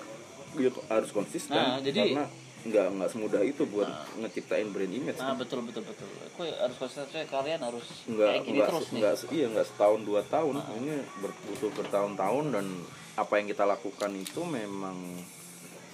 [0.54, 2.30] ya harus konsisten Nah, jadi- karena
[2.60, 6.04] nggak nggak semudah itu buat ngeciptain brand image nah betul betul betul.
[6.28, 9.00] Aku harus konsisten kalian harus nggak kayak gini nggak terus nih.
[9.00, 10.54] nggak iya nggak setahun dua tahun.
[10.60, 12.66] Ini ber- butuh bertahun-tahun dan
[13.14, 14.96] apa yang kita lakukan itu memang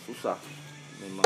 [0.05, 0.35] susah.
[0.99, 1.23] Memang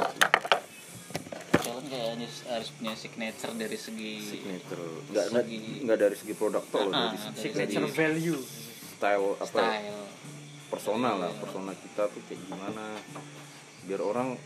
[1.52, 4.80] kalian kayak harus, harus punya signature dari segi signature.
[5.08, 8.40] Nggak nggak Segi- nggak dari segi produk toh loh, Ah, dari dari segi signature value.
[8.92, 10.04] style apa style.
[10.68, 11.32] personal lah.
[11.32, 11.40] Iya.
[11.40, 12.84] persona kita tuh kayak gimana.
[13.82, 14.36] Biar orang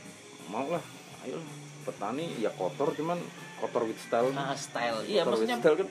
[0.51, 0.85] mau lah.
[1.25, 1.41] Ayo
[1.85, 3.21] petani ya kotor cuman
[3.61, 4.33] kotor with style.
[4.37, 5.05] Ah style.
[5.05, 5.89] Iya kotor with maksudnya style kan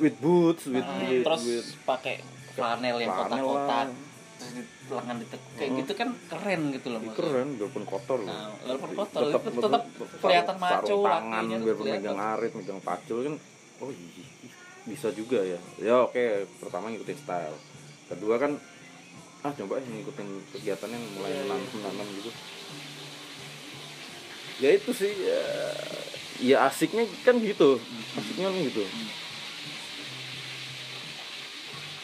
[0.00, 2.14] with boots with, ah, with, terus with pakai
[2.56, 3.88] flanel yang kotak-kotak.
[4.90, 7.30] lengan di kayak gitu kan keren gitu loh maksudnya.
[7.30, 8.34] Keren biarpun kotor loh.
[8.34, 9.82] Nah, walaupun kotor, tapi tetap
[10.18, 11.86] kelihatan maco, sarung tangan kelihatan.
[11.86, 13.34] megang arit megang pacul kan
[13.82, 14.50] oh iya
[14.82, 15.60] bisa juga ya.
[15.78, 17.56] Ya oke pertama ngikutin style.
[18.10, 18.58] Kedua kan
[19.42, 22.30] ah coba ngikutin kegiatan yang mulai menanam menanam gitu
[24.62, 25.42] ya itu sih ya,
[26.38, 27.82] ya asiknya kan gitu
[28.14, 28.84] asiknya kan gitu.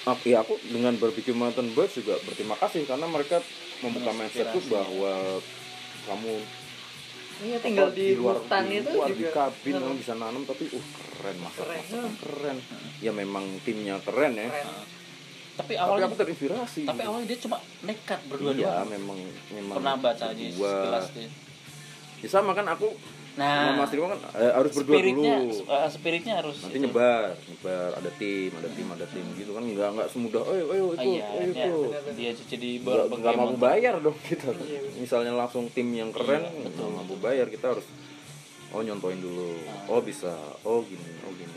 [0.09, 3.39] Ak- ya aku dengan berpikir mountain boys juga berterima kasih karena mereka
[3.85, 5.39] membuka mindsetku bahwa
[6.11, 6.35] kamu
[7.39, 10.75] Iya tinggal apa, di, luar hutan di itu luar, di kabin kamu bisa nanam tapi
[10.75, 12.15] uh keren masa Keren, masa hmm.
[12.19, 12.59] keren.
[12.99, 14.51] Ya memang timnya keren ya.
[14.51, 14.67] Keren.
[15.55, 16.83] tapi tapi awalnya aku terinspirasi.
[16.87, 19.19] tapi awalnya dia cuma nekat berdua iya memang
[19.55, 20.71] memang pernah baca aja berdua.
[20.71, 21.48] sekilas deh
[22.19, 22.91] ya sama kan aku
[23.35, 26.83] nah sama Mas Rimo kan eh, harus berdua spiritnya dulu eh, spiritnya harus nanti itu.
[26.83, 30.85] nyebar nyebar ada tim ada tim ada tim gitu kan nggak nggak semudah ayo ayo
[30.91, 31.91] Ah, ikut iya ayo dia, ikut.
[32.19, 34.51] Dia jadi nggak nggak mampu bayar dong kita.
[34.97, 37.87] Misalnya langsung tim yang keren Iya, nggak mampu bayar kita harus
[38.69, 39.55] oh nyontoin dulu.
[39.87, 39.95] Ah.
[39.95, 40.35] oh bisa.
[40.63, 41.55] Oh gini oh gini.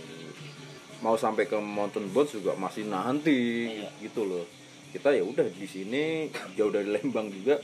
[1.01, 3.89] Mau sampai ke mountain boat juga masih nanti Iya.
[3.99, 4.45] gitu loh.
[4.93, 7.57] Kita ya udah di sini jauh dari Lembang juga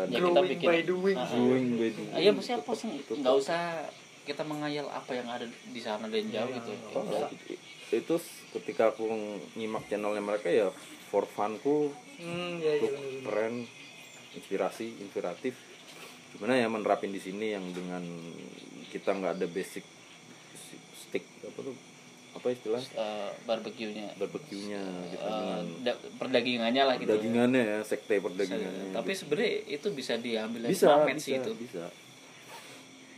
[0.00, 1.16] kita Ya, di- kita Growing bikin by doing.
[1.16, 1.28] Ah.
[1.28, 2.10] doing by doing.
[2.14, 3.60] Iya maksudnya apa sih nggak usah
[4.22, 8.14] kita mengayal apa yang ada di sana dan jauh gitu Ya Oh, it- itu
[8.52, 9.08] ketika aku
[9.54, 10.68] nyimak channelnya mereka ya
[11.06, 13.24] for funku Hmm, ya, iya, untuk bener-bener.
[13.24, 13.54] keren
[14.34, 15.54] inspirasi inspiratif
[16.30, 18.04] gimana ya menerapin di sini yang dengan
[18.86, 19.80] kita nggak ada basic
[20.94, 21.76] stick apa tuh
[22.38, 22.78] apa istilah?
[22.80, 24.14] Eh, barbeque-nya.
[24.14, 29.18] Barbeque-nya kita Eh, dengan da- perdagingannya lah gitu perdagingannya ya sekte perdagingannya tapi gitu.
[29.20, 31.50] sebenarnya itu bisa diambil dari bisa bisa sih itu.
[31.54, 31.84] bisa.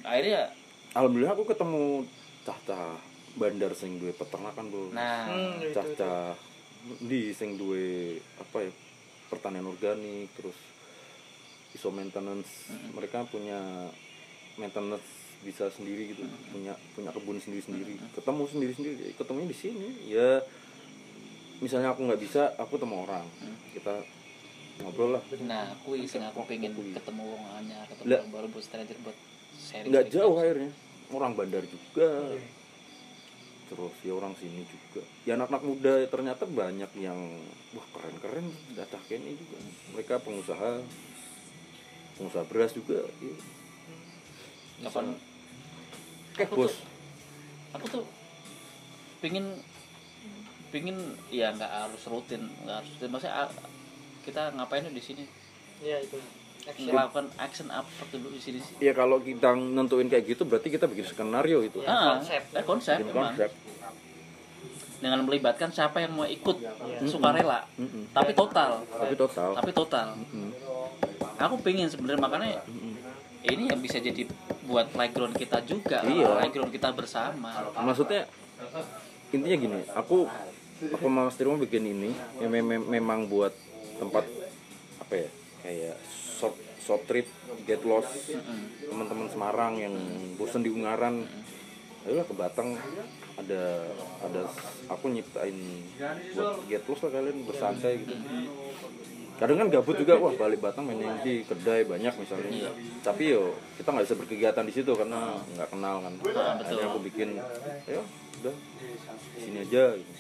[0.00, 0.48] Akhirnya
[0.92, 2.08] alhamdulillah aku ketemu
[2.40, 2.96] cah-cah
[3.32, 5.28] bandar sing duwe peternakan bro nah.
[5.28, 6.32] Hmm, cah-cah
[6.98, 8.72] di sing duwe apa ya
[9.28, 10.56] pertanian organik terus
[11.70, 12.66] iso maintenance.
[12.90, 13.60] Mereka punya
[14.56, 19.88] maintenance bisa sendiri gitu punya punya kebun sendiri sendiri ketemu sendiri sendiri ketemunya di sini.
[20.12, 20.44] Ya
[21.64, 23.26] misalnya aku nggak bisa aku ketemu orang.
[23.72, 23.94] Kita
[24.84, 25.22] ngobrol lah.
[25.44, 26.92] Nah aku sing aku pengen Kuy.
[26.92, 28.18] ketemu wong anyar ketemu Lah.
[28.20, 29.16] orang baru buat stranger buat
[29.56, 30.70] sharing nggak jauh akhirnya.
[31.10, 32.36] Orang bandar juga.
[33.70, 35.02] Terus ya orang sini juga.
[35.24, 37.18] Ya anak-anak muda ternyata banyak yang
[37.72, 39.56] wah keren-keren datang ini juga.
[39.96, 40.84] Mereka pengusaha
[42.20, 43.34] pengusaha beras juga ya.
[44.80, 45.12] kapan
[46.36, 46.86] Aku bos tuh-
[47.72, 48.04] aku tuh
[49.18, 49.46] pingin
[50.70, 50.96] pingin
[51.28, 53.10] ya nggak harus rutin nggak harus rutin.
[53.10, 53.50] Maksudnya ah,
[54.22, 55.24] kita ngapain di sini?
[55.80, 56.18] Iya, itu.
[56.60, 56.92] Action.
[56.92, 58.76] melakukan action apa dulu di sini sih?
[58.78, 61.80] Ya kalau kita nentuin kayak gitu berarti kita bikin skenario itu.
[61.80, 62.42] Ya, Ah, konsep.
[62.52, 63.50] eh, konsep, bikin konsep.
[65.00, 67.00] Dengan melibatkan siapa yang mau ikut Iya.
[67.08, 67.64] sukarela.
[67.74, 68.12] Mm-mm.
[68.12, 68.84] tapi total.
[68.84, 69.50] Tapi total.
[69.56, 70.08] Tapi total.
[70.28, 70.52] Mm.
[71.40, 72.60] aku pengen sebenarnya makanya
[73.42, 74.28] ini yang bisa jadi
[74.70, 76.38] buat playground kita juga Iya.
[76.38, 77.50] playground kita bersama.
[77.74, 78.30] Maksudnya
[79.30, 80.30] intinya gini aku
[80.86, 83.50] aku Tiro bikin ini ya mem- memang buat
[83.98, 84.24] tempat
[84.98, 85.28] apa ya
[85.60, 85.96] kayak
[86.38, 87.26] short short trip
[87.62, 88.30] get lost
[88.80, 89.94] teman-teman Semarang yang
[90.34, 91.26] bosan di Ungaran.
[92.00, 92.80] Ayolah ke Batang
[93.36, 93.84] ada
[94.24, 94.40] ada
[94.88, 95.52] aku nyiptain
[96.32, 98.16] buat get lost lah kalian bersantai gitu
[99.40, 102.68] kadang kan gabut juga wah balik Batang main yang di kedai banyak misalnya
[103.00, 106.12] tapi yo kita nggak bisa berkegiatan di situ karena nggak kenal kan
[106.60, 107.40] akhirnya aku bikin
[107.88, 108.04] ya
[108.44, 108.54] udah
[109.40, 110.12] sini aja gitu.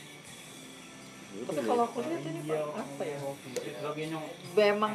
[1.30, 3.18] Tapi kalau aku lihat ini apa ya?
[4.58, 4.92] Memang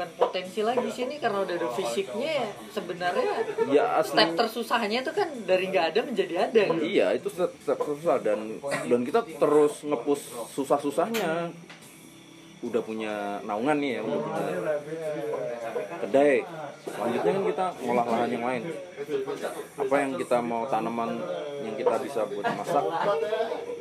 [0.00, 3.32] bukan potensi lagi sini karena udah ada fisiknya ya sebenarnya
[3.68, 6.84] ya step tersusahnya itu kan dari nggak ada menjadi ada gitu.
[6.88, 10.20] iya itu step step susah dan dan kita terus ngepus
[10.56, 11.52] susah-susahnya
[12.60, 14.46] udah punya naungan nih ya udah punya
[16.04, 16.36] kedai.
[16.80, 18.62] Selanjutnya kan kita ngolah lahan yang lain.
[19.80, 21.10] Apa yang kita mau tanaman
[21.64, 22.84] yang kita bisa buat masak?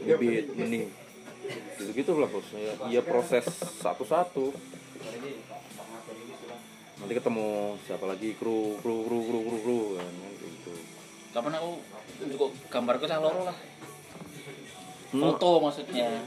[0.08, 0.88] Bibit benih.
[1.80, 2.48] Gitu gitu lah bos.
[2.56, 3.46] Ya, ya proses
[3.84, 4.56] satu-satu.
[7.00, 8.36] Nanti ketemu siapa lagi?
[8.40, 10.74] Kru kru kru kru kru kru kan gitu.
[11.36, 11.72] Kapan aku
[12.32, 13.58] juga gambarku loro lah.
[15.10, 15.26] Hmm.
[15.26, 16.22] foto maksudnya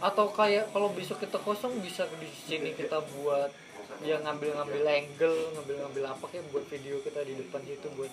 [0.00, 3.52] Atau kayak kalau besok kita kosong bisa di sini kita buat
[4.00, 8.12] ya ngambil-ngambil angle, ngambil-ngambil apa kayak buat video kita di depan situ buat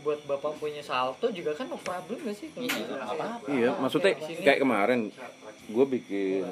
[0.00, 2.92] buat bapak punya salto juga kan no problem gak sih kalau Iya, gitu?
[2.94, 3.46] nggak apa-apa.
[3.50, 4.40] Iya, maksudnya sini.
[4.40, 5.00] kayak kemarin
[5.68, 6.42] gue bikin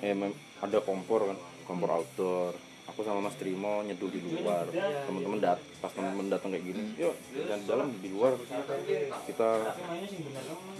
[0.00, 2.52] eh, mem- ada kompor kan, kompor outdoor.
[2.98, 4.66] Aku sama Mas Trimo nyeduh di luar.
[5.06, 7.14] Teman-teman dat pas teman-teman datang kayak gini, yuk
[7.46, 8.34] dan dalam di luar
[9.22, 9.70] kita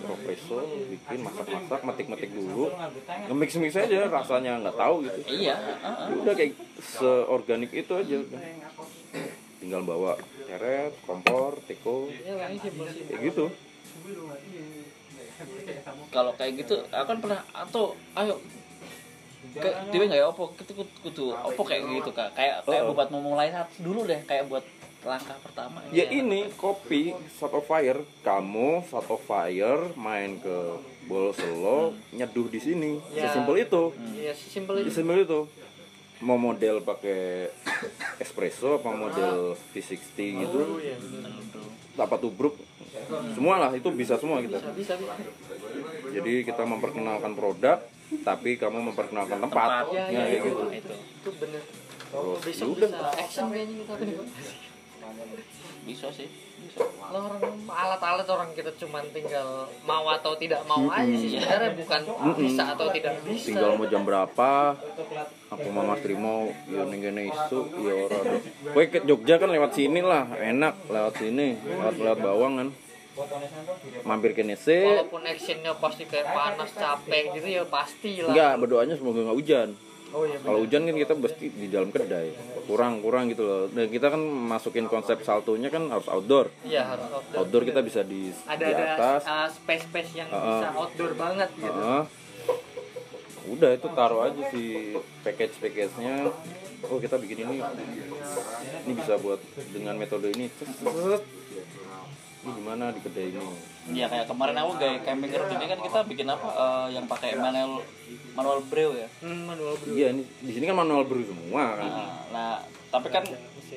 [0.02, 0.58] espresso,
[0.90, 2.74] bikin masak-masak, metik-metik dulu,
[3.30, 5.18] nge-mix-mix aja rasanya nggak tahu gitu.
[5.30, 6.10] iya ah, ah.
[6.10, 8.40] Ya udah kayak seorganik itu aja udah.
[9.62, 10.18] Tinggal bawa
[10.50, 13.06] teret, kompor, teko, Ya, simpel sih.
[13.14, 13.46] kayak gitu.
[16.10, 18.42] kalau kayak gitu aku kan pernah atau ayo
[19.56, 22.92] kayak dia nggak ya opo kita kudu, opo kayak gitu kak kayak kayak Oh.
[22.92, 24.64] buat memulai saat dulu deh kayak buat
[25.06, 30.58] langkah pertama Ya ini kopi Shot of Fire, kamu Shot of Fire main ke
[31.08, 33.00] Bolselo nyeduh di sini.
[33.16, 33.30] Ya.
[33.30, 33.96] Sesimpel itu.
[34.12, 34.92] Iya, simpel itu.
[34.92, 35.40] Sesimpel itu.
[36.20, 37.48] Mau model pakai
[38.18, 40.60] espresso apa model V60 gitu.
[40.60, 40.98] Oh, iya.
[41.96, 42.58] Apa tubruk.
[43.32, 44.60] Semua lah itu bisa semua kita.
[44.76, 45.14] Bisa, bisa.
[46.12, 47.80] Jadi kita memperkenalkan produk
[48.20, 49.84] tapi kamu memperkenalkan tempat.
[49.84, 50.48] tempat Ya, Ya, ya, itu.
[50.48, 50.64] gitu.
[50.70, 51.62] itu Itu bener.
[52.08, 52.88] Terus Besok yaudah.
[52.88, 53.94] bisa action kayaknya kita
[55.84, 56.28] bisa sih
[56.58, 62.00] bisa orang alat-alat orang kita cuman tinggal mau atau tidak mau aja sih sebenarnya bukan
[62.36, 63.46] bisa atau tidak bisa.
[63.48, 64.76] tinggal mau jam berapa
[65.48, 68.36] aku mama Trimo ya ning kene isu ya ora ada.
[68.68, 72.68] kowe ke Jogja kan lewat sini lah enak lewat sini lewat lewat bawang kan
[74.02, 78.30] mampir kene sih Walaupun actionnya pasti kayak panas, capek gitu ya pasti lah.
[78.30, 79.70] enggak berdoanya semoga nggak hujan
[80.08, 80.40] Oh iya.
[80.40, 82.32] kalau hujan kan kita pasti di dalam kedai
[82.64, 87.12] kurang kurang gitu loh dan kita kan masukin konsep saltonya kan harus outdoor Iya harus
[87.12, 87.38] outdoor.
[87.38, 90.48] outdoor kita bisa di ada di ada atas uh, space-space yang Uh-uh.
[90.48, 91.68] bisa outdoor banget gitu.
[91.70, 92.02] Heeh.
[93.48, 94.92] udah itu taruh aja si
[95.22, 96.28] package package nya
[96.82, 97.56] oh kita bikin ini
[98.84, 100.48] ini bisa buat dengan metode ini.
[102.38, 103.42] Ini gimana di kedai ini?
[103.98, 107.34] Ya kayak kemarin aku gaya camping road ini kan kita bikin apa eh, yang pakai
[107.34, 107.82] manual
[108.38, 109.08] manual brew ya?
[109.24, 109.90] Hmm, manual bro.
[109.90, 111.88] iya ini di sini kan manual brew semua kan?
[111.90, 112.52] Nah, nah
[112.94, 113.24] tapi kan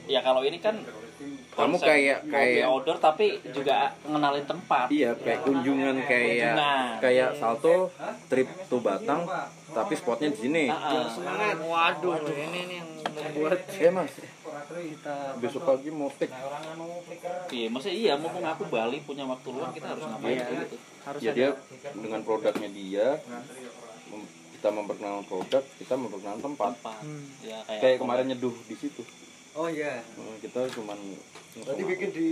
[0.06, 0.78] ya kalau ini kan
[1.52, 4.88] Kamu kayak- kayak- outdoor tapi juga ngenalin tempat.
[4.88, 6.88] Iya kayak kunjungan kayak Kunjungan.
[6.98, 7.92] kayak salto
[8.26, 9.28] trip to Batang
[9.70, 10.66] tapi spotnya di sini.
[10.66, 11.06] Ah, ah.
[11.08, 11.56] Semangat.
[11.60, 13.60] Waduh, ini nih yang membuat.
[13.74, 14.12] Ya mas.
[14.72, 16.32] Kita besok pagi mau take
[17.52, 20.48] iya maksudnya iya mumpung aku Bali punya waktu luang kita harus ngapain Iya.
[20.48, 20.76] gitu.
[21.02, 21.50] Harus ya dia
[21.92, 23.08] dengan produknya dia
[24.54, 26.72] kita memperkenalkan produk kita memperkenalkan tempat.
[26.78, 27.00] Tempat.
[27.02, 27.26] Hmm.
[27.42, 29.02] ya kayak kayak kemarin nyeduh di situ
[29.56, 30.00] oh iya.
[30.00, 30.98] Eh, kita cuman
[31.66, 32.32] berarti bikin di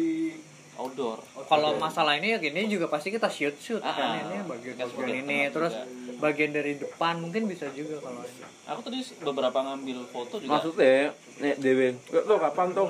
[0.79, 1.19] outdoor.
[1.51, 3.83] Kalau masalah ini ya gini juga pasti kita shoot shoot.
[3.83, 4.23] Ah, kan ah.
[4.23, 6.23] ini bagian bagian ini terus juga.
[6.23, 8.43] bagian dari depan mungkin bisa juga kalau ini.
[8.71, 10.51] Aku tadi beberapa ngambil foto juga.
[10.55, 11.11] Maksudnya
[11.43, 12.89] nek dewe tau kapan tuh.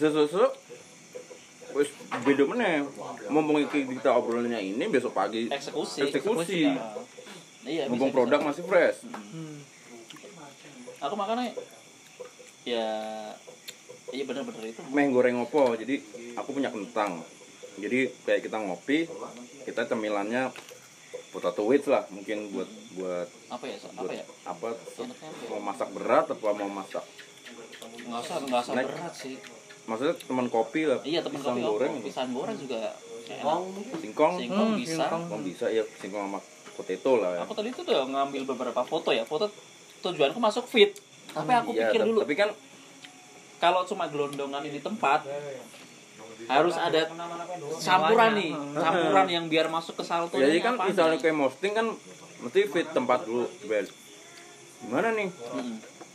[0.00, 0.48] Sesuatu
[1.76, 1.92] wis
[2.24, 2.88] beda meneh.
[3.28, 6.08] Mumpung kita obrolannya ini besok pagi eksekusi.
[6.08, 6.72] Eksekusi.
[6.72, 6.96] Ah.
[7.66, 8.48] iya mumpung bisa, produk bisa.
[8.48, 8.98] masih fresh.
[9.10, 9.58] Hmm.
[10.96, 11.52] aku makanya
[12.64, 12.88] ya
[14.08, 14.80] iya bener-bener itu.
[14.88, 15.98] Meh goreng opo jadi
[16.34, 17.22] aku punya kentang.
[17.76, 19.04] Jadi kayak kita ngopi
[19.62, 20.48] kita cemilannya
[21.28, 22.64] potato wedge lah mungkin buat
[22.94, 24.24] buat apa ya so- apa buat ya?
[24.46, 25.48] apa Enaknya apa ya?
[25.50, 27.04] mau masak berat apa mau masak?
[27.98, 28.86] Nggak usah nggak usah Snack.
[28.86, 29.34] berat sih.
[29.86, 32.06] Maksudnya teman kopi lah iya pisang kopi goreng goreng itu.
[32.08, 32.78] pisang goreng juga
[33.26, 33.60] enak.
[34.00, 34.32] Singkong.
[34.38, 34.90] Singkong Hmm, bisa.
[34.96, 35.20] singkong.
[35.20, 36.40] singkong bisa ya singkong sama
[36.72, 37.40] potato lah ya.
[37.44, 39.46] Aku tadi tuh udah ngambil beberapa foto ya foto
[40.00, 40.96] tujuanku masuk fit.
[41.28, 42.24] Tapi aku Iya, pikir dulu.
[42.24, 42.48] tapi kan
[43.56, 45.24] kalau cuma gelondongan di tempat
[46.46, 47.08] harus ada
[47.80, 51.86] campuran nih campuran yang biar masuk ke salto jadi kan misalnya kayak posting kan
[52.40, 53.86] mesti fit tempat dulu Bel.
[54.84, 55.32] gimana nih?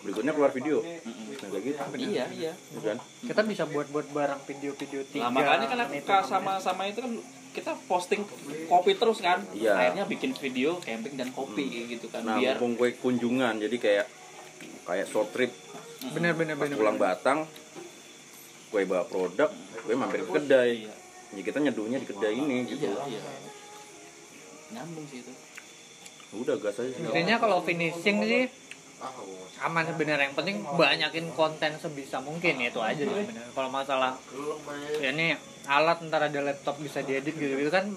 [0.01, 0.81] Berikutnya keluar video.
[0.81, 1.81] Nah, kayak gitu.
[1.97, 2.53] Iya iya.
[2.53, 2.97] Ya kan?
[3.25, 7.13] Kita bisa buat buat barang video-video tiga nah makanya kan aku sama sama itu kan
[7.51, 8.21] kita posting
[8.69, 9.41] kopi terus kan.
[9.53, 9.73] Iya.
[9.75, 14.05] akhirnya bikin video camping dan kopi gitu kan nah biar kue kunjungan jadi kayak
[14.85, 15.51] kayak short trip.
[16.01, 17.05] Bener bener pas bener pulang bener.
[17.13, 17.39] Batang
[18.71, 19.49] kue bawa produk
[19.85, 20.89] kue mampir ke kedai.
[20.89, 20.93] Iya.
[21.31, 22.89] ya kita nyeduhnya di kedai ini gitu.
[22.89, 23.05] iya.
[23.07, 23.21] Iya
[24.71, 25.33] nyambung sih itu.
[26.31, 27.03] Udah gas aja sih.
[27.03, 28.43] Intinya kalau finishing sih
[29.65, 34.13] aman sebenarnya yang penting banyakin konten sebisa mungkin ya itu aja sih sebenarnya kalau masalah
[35.01, 35.33] ya ini
[35.65, 37.89] alat ntar ada laptop bisa diedit gitu gitu kan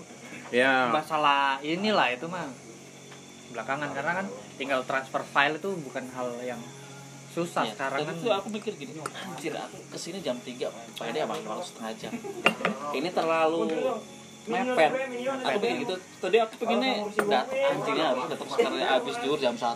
[0.48, 0.88] ya.
[0.88, 2.48] masalah inilah itu mah.
[3.52, 4.26] Belakangan karena kan
[4.56, 6.58] tinggal transfer file itu bukan hal yang
[7.34, 8.22] susah Iya, sekarang tadi kan.
[8.22, 11.92] tuh aku mikir gini anjir aku ke sini jam 3 Pak ini abang waktu setengah
[11.98, 12.12] jam.
[12.94, 13.60] Ini terlalu
[14.46, 14.90] mepet.
[15.42, 15.94] aku pikir gitu.
[16.22, 16.92] Tadi aku pengennya
[17.26, 19.66] datang anjirnya harus datang sekarang habis juhur jam 1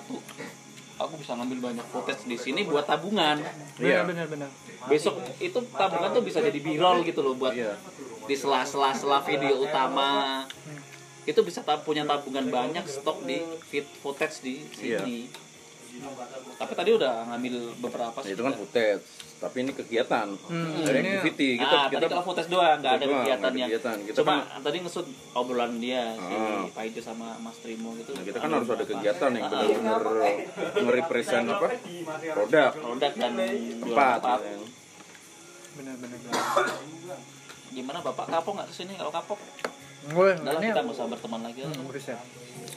[0.98, 3.38] aku bisa ngambil banyak footage di sini buat tabungan.
[3.78, 4.02] Iya.
[4.02, 4.50] benar benar benar.
[4.90, 7.74] Besok itu tabungan tuh bisa jadi birol gitu loh buat Iya.
[8.26, 10.42] di sela-sela sela video utama.
[11.22, 15.30] Itu bisa punya tabungan banyak stok di feed footage di sini
[16.56, 18.32] tapi tadi udah ngambil beberapa Ya, sih.
[18.32, 19.02] itu kan footage.
[19.38, 20.26] Tapi ini kegiatan.
[20.44, 23.96] Hmm, dari ini- activity kita ah, kita tadi kalau footage doang nggak ada doang, kegiatan.
[24.00, 26.66] Kita cuma kan- tadi ngesut obrolan dia si Ah.
[26.68, 28.10] Pak Ijo sama Mas Trimo gitu.
[28.12, 30.02] Nah, kita kan harus ada kegiatan yang Ah, benar-benar
[30.76, 31.68] nge-represent apa?
[32.34, 32.70] Produk.
[32.74, 34.58] Produk dan tempat tempat ya.
[35.76, 36.68] benar benar benar
[37.70, 38.26] gimana bapak?
[38.26, 39.38] Kapok nggak ke sini kalau kapok?
[40.08, 41.62] Lah ini kita nggak usah berteman lagi.
[41.62, 42.18] Hmm, buset.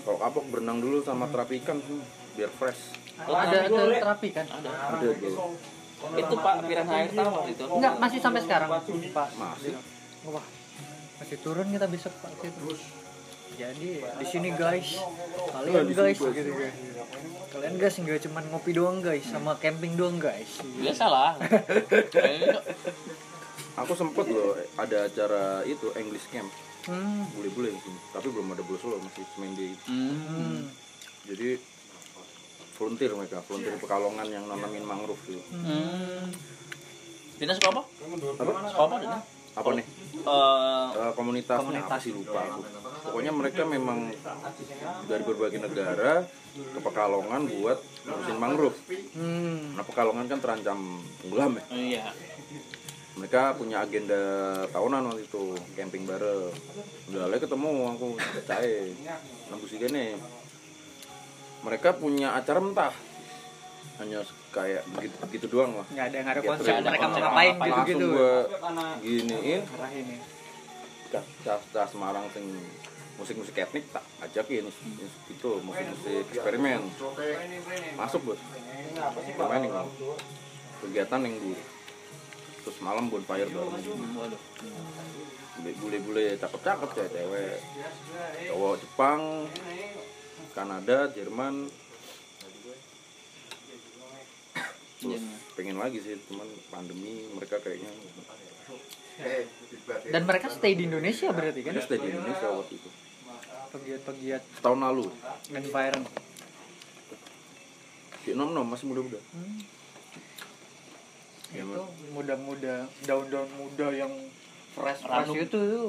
[0.01, 1.97] Kalau kapok berenang dulu sama terapi ikan sih,
[2.35, 3.00] biar fresh.
[3.27, 4.01] Lo ada terapi- ada.
[4.01, 4.45] terapi kan?
[4.49, 4.69] Ada.
[4.69, 5.35] Ada tuh.
[6.01, 7.63] itu pak piranha air tawar itu.
[7.69, 8.69] Enggak masih sampai sekarang.
[8.73, 9.29] Pak.
[9.37, 9.71] Masih.
[10.25, 10.45] wah
[11.21, 12.73] masih turun kita besok pak situ.
[13.59, 14.97] Jadi di sini guys.
[15.53, 16.75] Kalian guys gitu guys.
[17.51, 20.63] Kalian guys nggak cuma ngopi doang guys sama camping doang guys.
[20.81, 21.37] Biasa lah
[22.17, 22.49] Eh,
[23.85, 26.51] Aku sempet loh ada acara itu English Camp,
[26.91, 27.31] hmm.
[27.39, 27.71] bule-bule.
[28.11, 30.11] Tapi belum ada bule solo, masih semen di hmm.
[30.27, 30.61] Hmm.
[31.31, 31.55] Jadi
[32.81, 35.37] volunteer mereka, volunteer pekalongan yang nanamin mangrove gitu.
[35.53, 36.33] Hmm.
[37.37, 37.81] Dinas apa?
[38.41, 38.51] Apa?
[38.73, 39.23] Apa Dinas?
[39.51, 39.85] Apa nih?
[40.21, 42.61] Eh, komunitasnya apa sih lupa aku.
[43.05, 44.09] Pokoknya mereka memang
[45.05, 47.77] dari berbagai negara ke Pekalongan buat
[48.09, 48.77] ngurusin mangrove.
[49.13, 49.77] Hmm.
[49.77, 50.79] Nah Pekalongan kan terancam
[51.21, 51.63] tenggelam ya.
[51.69, 52.05] iya.
[53.11, 54.23] Mereka punya agenda
[54.71, 56.49] tahunan waktu itu camping bareng.
[57.11, 58.87] Udah lah ketemu aku percaya.
[59.51, 60.15] Nembus gini.
[61.61, 62.93] Mereka punya acara mentah.
[64.01, 65.85] Hanya kayak begitu, begitu doang lah.
[65.93, 67.71] nggak ada nggak ada konsep mereka mau ngapain ngapain.
[67.71, 68.35] gitu Langsung gitu gua
[68.99, 69.61] giniin.
[69.63, 70.05] Arahin
[71.11, 71.85] ya.
[71.87, 72.45] Semarang sing
[73.15, 74.67] musik-musik etnik tak ajakin.
[75.29, 76.81] Itu musik-musik eksperimen.
[77.95, 78.41] Masuk bos.
[79.37, 79.71] Main nih
[80.81, 81.57] kegiatan yang dulu
[82.61, 83.73] terus malam bonfire bareng
[85.81, 87.57] bule-bule cakep-cakep ya cewek
[88.49, 89.21] cowok Jepang
[90.51, 91.67] Kanada Jerman.
[95.01, 95.23] Terus
[95.57, 97.89] pengen lagi sih cuman pandemi mereka kayaknya.
[100.11, 101.73] Dan mereka stay di Indonesia berarti kan?
[101.73, 102.89] Dia stay di Indonesia waktu itu.
[103.71, 105.09] Pegiat-pegiat tahun lalu.
[105.55, 106.15] environment.
[108.21, 109.17] Si nom nom masih muda-muda.
[111.51, 111.83] Ya, itu
[112.15, 114.13] muda-muda daun-daun muda yang
[114.71, 115.35] fresh fresh Ranum.
[115.35, 115.87] itu tuh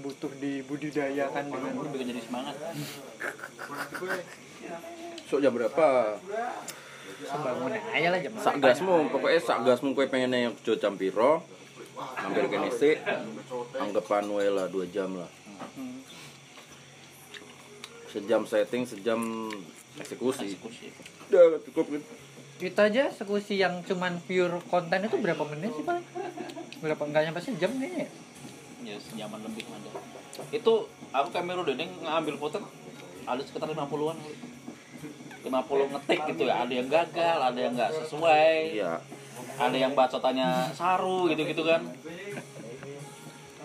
[0.00, 2.56] butuh dibudidayakan dengan Gue bikin jadi semangat.
[5.28, 6.16] so jam berapa?
[7.22, 11.44] Sembangun aja lah jam sak gasmu pokoknya sak gasmu kue pengennya yang jo jam piro?
[12.18, 12.98] Hampir kene sik
[13.76, 15.30] anggapan wae lah dua jam lah.
[18.10, 19.48] Sejam setting sejam
[19.96, 20.52] eksekusi.
[20.52, 20.92] Eksekusi.
[21.32, 21.84] udah cukup.
[21.96, 22.02] Kan
[22.62, 26.04] itu aja eksekusi yang cuman pure konten itu berapa menit sih paling
[26.82, 28.10] berapa enggak nyampe sejam kayaknya
[28.82, 28.96] ya?
[28.98, 29.90] Sejaman lebih ada.
[30.50, 32.58] Itu aku kamera dendeng ngambil foto
[33.22, 34.18] ada sekitar 50-an.
[35.42, 36.66] 50 ngetik gitu ya.
[36.66, 38.58] Ada yang gagal, ada yang nggak sesuai.
[38.74, 38.98] iya
[39.58, 41.82] Ada yang bacotannya saru gitu-gitu kan.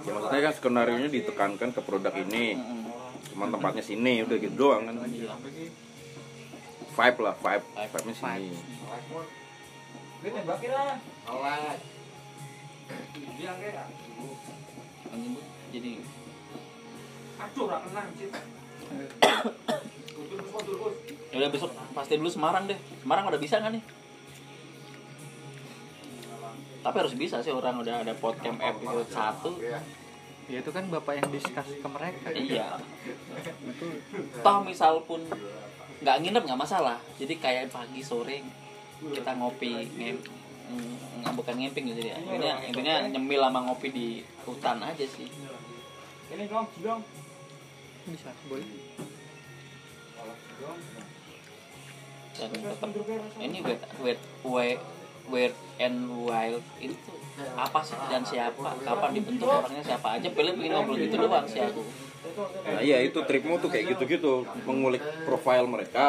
[0.08, 2.56] ya maksudnya kan skenario nya ditekankan ke produk ini
[3.28, 4.96] cuman tempatnya sini udah gitu doang kan
[6.96, 8.56] vibe lah vibe vibe nya sini
[15.12, 15.42] Anjing, Bu.
[15.72, 15.92] Jadi
[21.28, 22.80] Ya udah besok pasti dulu Semarang deh.
[23.04, 23.84] Semarang udah bisa nggak nih?
[26.82, 29.98] Tapi harus bisa sih orang udah ada podcast episode 1
[30.48, 32.80] ya itu kan bapak yang discuss ke mereka Iya.
[34.40, 35.20] Toh misal pun
[36.00, 37.04] nggak nginep nggak masalah.
[37.20, 38.40] Jadi kayak pagi sore
[39.04, 40.47] kita ngopi ngem mm,
[41.24, 42.16] nggak bukan ngemping gitu ya.
[42.20, 44.08] Intinya intinya nyemil sama ngopi di
[44.44, 45.28] hutan aja sih.
[48.08, 48.68] bisa boleh.
[52.38, 52.90] Dan tetap
[53.42, 54.82] ini wet wet wet
[55.28, 57.12] wet and wild itu
[57.56, 57.98] apa sih?
[58.12, 58.70] Dan siapa?
[58.84, 60.28] Kapan dibentuk orangnya siapa aja?
[60.32, 62.07] Pilih pengen ngobrol gitu doang sih aku
[62.38, 66.08] Nah iya itu tripmu tuh kayak gitu-gitu mengulik profil mereka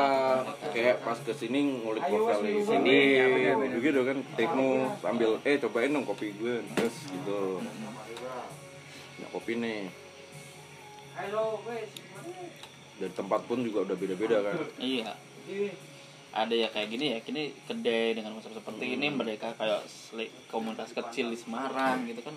[0.76, 2.98] kayak pas ke sini ngulik profil di sini
[3.80, 7.64] gitu kan tripmu sambil eh cobain dong kopi gue terus gitu.
[9.18, 9.88] Ya kopi nih.
[12.98, 14.54] Dari tempat pun juga udah beda-beda kan.
[14.76, 15.16] Iya.
[16.28, 19.80] Ada ya kayak gini ya kini kedai dengan konsep seperti ini mereka kayak
[20.52, 22.36] komunitas kecil di Semarang gitu kan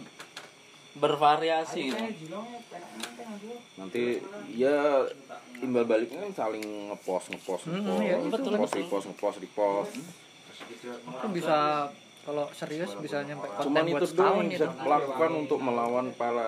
[0.91, 2.03] bervariasi gitu.
[3.79, 4.19] nanti
[4.51, 5.07] ya
[5.63, 8.81] imbal baliknya kan saling ngepost ngepost Hmm, ngepost iya, betul, ngepost betul.
[8.83, 9.93] repost ngepost repost.
[10.91, 11.57] Itu bisa
[12.21, 16.07] kalau serius bisa nyampe cuman konten itu buat doang yang itu bisa lakukan untuk melawan
[16.13, 16.47] para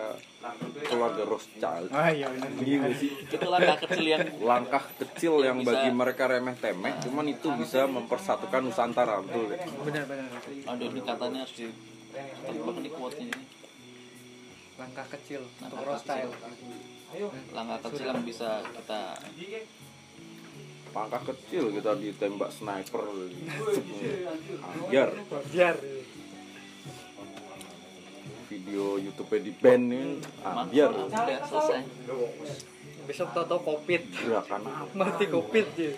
[0.85, 1.89] keluarga Rothschild.
[1.89, 5.67] Ah iya itu langkah kecil yang langkah kecil yang Bisa.
[5.73, 9.49] bagi mereka remeh temeh cuman itu bisa mempersatukan Nusantara betul.
[9.49, 10.29] Ya benar benar.
[10.77, 11.65] Aduh ini katanya harus di
[12.45, 13.33] tebak di quote ini
[14.77, 16.31] langkah kecil untuk Langkah road style.
[17.53, 19.01] Langkah kecil yang bisa kita
[20.93, 23.03] langkah kecil kita ditembak sniper.
[24.89, 25.09] Biar.
[25.49, 25.75] Biar.
[28.49, 30.21] Video YouTube di band ini.
[30.45, 30.89] Ah, biar.
[30.93, 31.81] udah selesai.
[33.03, 34.63] Besok toto covid gerakan
[34.95, 35.91] mati covid ya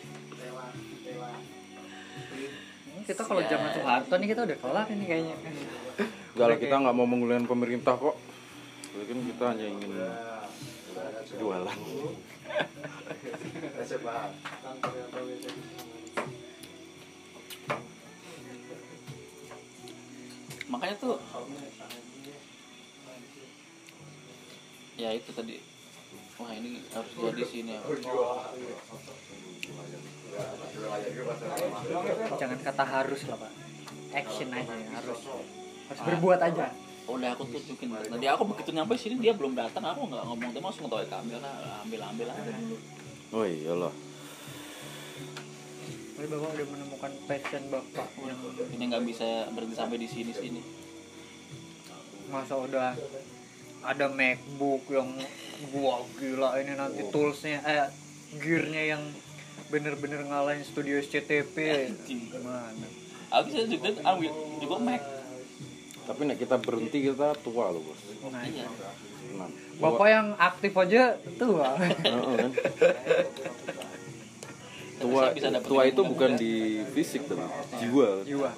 [3.05, 5.35] kita kalau zaman Soeharto nih kita udah kelar ini kayaknya.
[6.33, 8.17] Enggak lah kita nggak mau menggunakan pemerintah kok
[8.95, 9.91] Jadi kan kita hanya ingin
[11.35, 11.79] jualan.
[20.71, 21.19] Makanya tuh
[24.95, 25.59] ya itu tadi.
[26.39, 27.83] Wah ini harus jadi sini ya.
[32.39, 33.51] jangan kata harus lah pak.
[34.15, 35.19] Action aja ya, harus
[35.91, 36.71] harus berbuat aja
[37.05, 37.89] udah aku tunjukin.
[37.93, 39.85] Tadi aku begitu nyampe sini dia belum datang.
[39.85, 42.51] Aku nggak ngomong dia langsung ngetawain ambil lah ambil ambil aja
[43.35, 43.93] oh iyalah
[46.15, 48.07] Tapi bapak udah menemukan passion bapak.
[48.23, 48.39] Yang
[48.71, 50.61] ini nggak bisa berhenti sampai di sini sini.
[52.31, 52.95] Masa udah
[53.83, 55.11] ada MacBook yang
[55.75, 57.91] gua gila ini nanti toolsnya eh
[58.39, 59.03] gearnya yang
[59.67, 62.87] bener-bener ngalahin studio SCTP gimana?
[63.35, 64.31] Aku juga ambil
[64.63, 65.03] juga Mac
[66.05, 68.01] tapi nek kita berhenti kita tua loh bos.
[68.29, 68.69] Nah, iya.
[69.25, 69.51] Tenang.
[69.81, 71.75] bapak yang aktif aja tua.
[71.81, 72.51] Heeh, kan?
[74.95, 76.39] Tua bisa tua itu bukan muda.
[76.39, 77.43] di fisik tapi
[77.83, 78.23] jiwa.
[78.23, 78.49] Jiwa.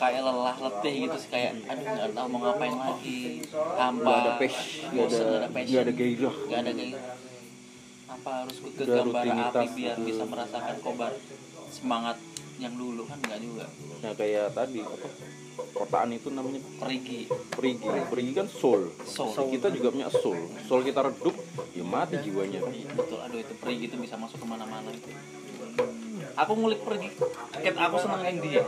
[0.00, 3.44] Kayak lelah letih gitu sih kayak aduh nggak tahu mau ngapain lagi.
[3.52, 5.68] Hampa ada passion nggak bosen, ada ada passion.
[5.68, 6.36] nggak ada gairah.
[6.48, 7.04] Nggak ada gairah.
[8.10, 10.06] Apa harus ke gambar api biar gitu.
[10.08, 11.12] bisa merasakan kobar
[11.68, 12.16] semangat
[12.56, 13.04] yang dulu?
[13.04, 13.66] Kan nggak juga.
[14.00, 15.08] Nah kayak tadi apa
[15.74, 17.30] kotaan itu namanya perigi.
[17.52, 17.86] Perigi.
[17.86, 18.90] Perigi kan soul.
[19.04, 19.50] Soul.
[19.52, 20.40] Kita juga punya soul.
[20.66, 21.36] Soul kita redup
[21.76, 22.60] ya mati jiwanya.
[22.96, 23.18] Betul.
[23.20, 25.10] Aduh itu perigi itu bisa masuk ke mana-mana itu.
[26.38, 27.10] Aku ngulik pergi
[27.60, 28.64] ket aku seneng yang dia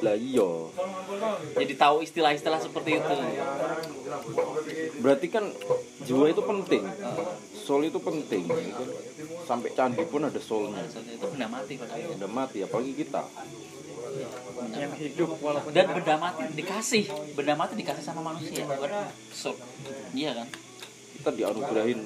[0.00, 0.50] lah iya.
[1.52, 3.14] Jadi tahu istilah-istilah seperti itu.
[5.04, 5.44] Berarti kan
[6.08, 6.82] jiwa itu penting.
[7.52, 8.88] Soul itu penting ya kan?
[9.44, 10.80] sampai candi pun ada soulnya.
[10.88, 13.22] Itu benda mati padahal udah mati apalagi kita
[14.72, 17.04] yang hidup walaupun dan benda mati dikasih.
[17.36, 18.64] Benda mati dikasih sama manusia.
[18.64, 18.90] Bukan
[19.32, 19.56] so
[20.12, 20.48] iya kan?
[21.18, 22.00] Kita dianugerahin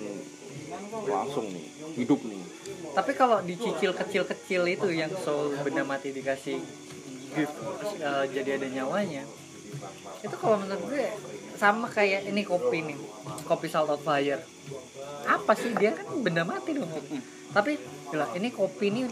[1.06, 1.66] langsung nih
[1.98, 2.42] hidup nih.
[2.94, 6.58] Tapi kalau dicicil kecil-kecil itu yang soul benda mati dikasih
[7.36, 7.56] gift
[8.00, 9.26] eh, jadi ada nyawanya
[10.24, 11.06] itu kalau menurut gue
[11.56, 12.98] sama kayak ini kopi nih
[13.44, 14.42] kopi salt of fire.
[15.26, 15.74] Apa sih?
[15.76, 16.90] Dia kan benda mati dong.
[17.52, 17.78] Tapi
[18.10, 19.02] gila ini kopi ini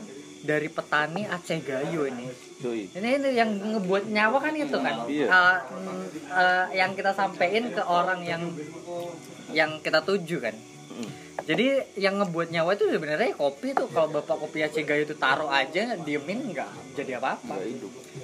[0.45, 2.29] dari petani Aceh Gayo ini
[2.93, 5.27] ini, ini yang ngebuat nyawa kan itu kan Iya.
[5.73, 8.43] Mm, eh, yang kita sampein ke orang yang
[9.57, 10.57] yang kita tuju kan
[10.95, 11.11] Mm.
[11.37, 13.91] Jadi yang ngebuat nyawa itu sebenarnya kopi tuh.
[13.91, 17.59] Kalau bapak kopi Aceh Gayo itu taruh aja diemin nggak jadi apa-apa.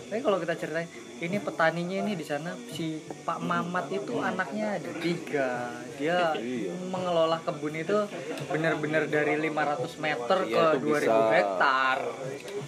[0.06, 0.86] Tapi kalau kita ceritain
[1.20, 5.68] ini petaninya ini di sana si Pak Mamat itu anaknya ada tiga.
[5.94, 6.72] Dia Iya.
[6.88, 8.08] mengelola kebun itu
[8.48, 11.98] benar-benar dari 500 meter Iya, ke itu 2000 bisa- hektar.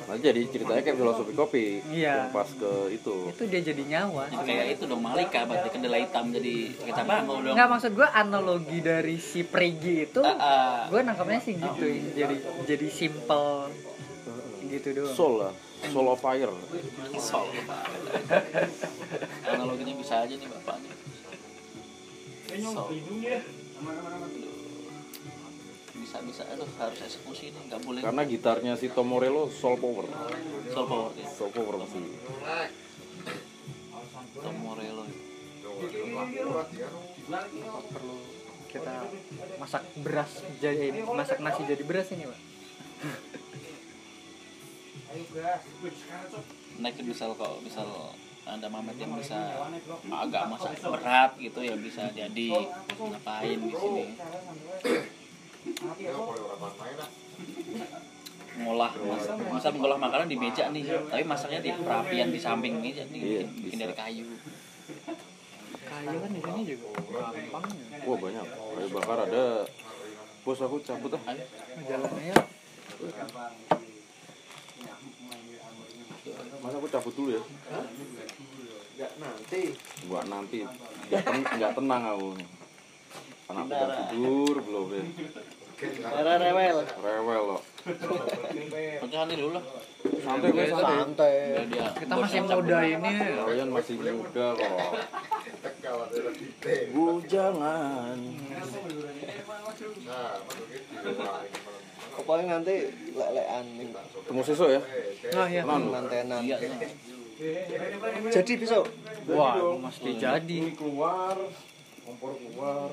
[0.03, 1.65] Nah, jadi ceritanya kayak filosofi kopi.
[1.89, 2.29] Iya.
[2.29, 3.17] yang pas ke itu.
[3.31, 4.29] Itu dia jadi nyawa.
[4.29, 7.55] Jadi kayak itu dong Malika berarti kendala hitam jadi kita bangun dong.
[7.57, 10.21] Nggak maksud gue analogi dari si Prigi itu
[10.91, 11.87] Gue nangkapnya sih gitu
[12.17, 12.37] jadi
[12.69, 13.73] jadi simple
[14.69, 15.17] gitu doang.
[15.17, 15.55] Soul lah
[15.91, 16.55] soul of fire.
[17.19, 17.91] Sol, Pak.
[19.51, 20.95] analoginya bisa aja nih bapaknya
[22.71, 22.87] Sol.
[26.03, 28.01] bisa bisa aduh harus eksekusi nih nggak boleh.
[28.05, 30.05] Karena gitarnya si Tom Morello soul power.
[30.69, 31.25] Soul power ya?
[31.25, 32.05] Soul power masih
[34.37, 35.09] Tom Morello.
[37.91, 38.17] Perlu
[38.73, 39.05] kita
[39.61, 42.41] masak beras jadi masak nasi jadi beras ini pak.
[46.81, 49.39] Naik misal kalau misal ada mamet yang bisa
[50.09, 52.49] agak masak berat gitu ya bisa jadi
[52.97, 54.05] ngapain di sini.
[58.53, 63.05] Ngolah masak bisa mengolah makanan di meja nih tapi masaknya di perapian di samping meja
[63.13, 63.85] nih Iya, bikin, bikin bisa.
[63.85, 64.27] dari kayu
[65.93, 66.89] kayu kan di sini juga.
[67.13, 67.65] Gampang
[68.09, 68.47] wah banyak.
[68.49, 69.45] Kayu bakar ada.
[70.43, 71.23] Bos aku cabut ah.
[71.87, 72.37] Jalannya
[76.63, 77.43] masa aku cabut dulu ya.
[78.93, 79.63] Enggak nanti.
[80.09, 80.59] buat nanti.
[81.11, 82.29] Nggak ten- nggak tenang aku.
[83.51, 85.05] Anak udah tidur belum ya.
[86.15, 86.79] Era rewel.
[87.03, 87.63] rewel loh
[89.03, 89.65] Pecahan dulu lah.
[90.23, 90.95] Santai gue santai.
[91.03, 91.35] Santai.
[91.99, 93.13] Kita masih muda ini.
[93.19, 94.71] Kalian masih muda kok
[96.93, 98.19] bujangan
[102.13, 103.89] Pokoknya nanti lelean nih.
[104.29, 104.81] temu sesuk ya
[105.33, 106.45] nah ya non Mantenan.
[106.45, 106.89] iya iya.
[108.29, 108.85] jadi besok
[109.33, 111.37] wah mesti jadi keluar
[112.05, 112.91] kompor keluar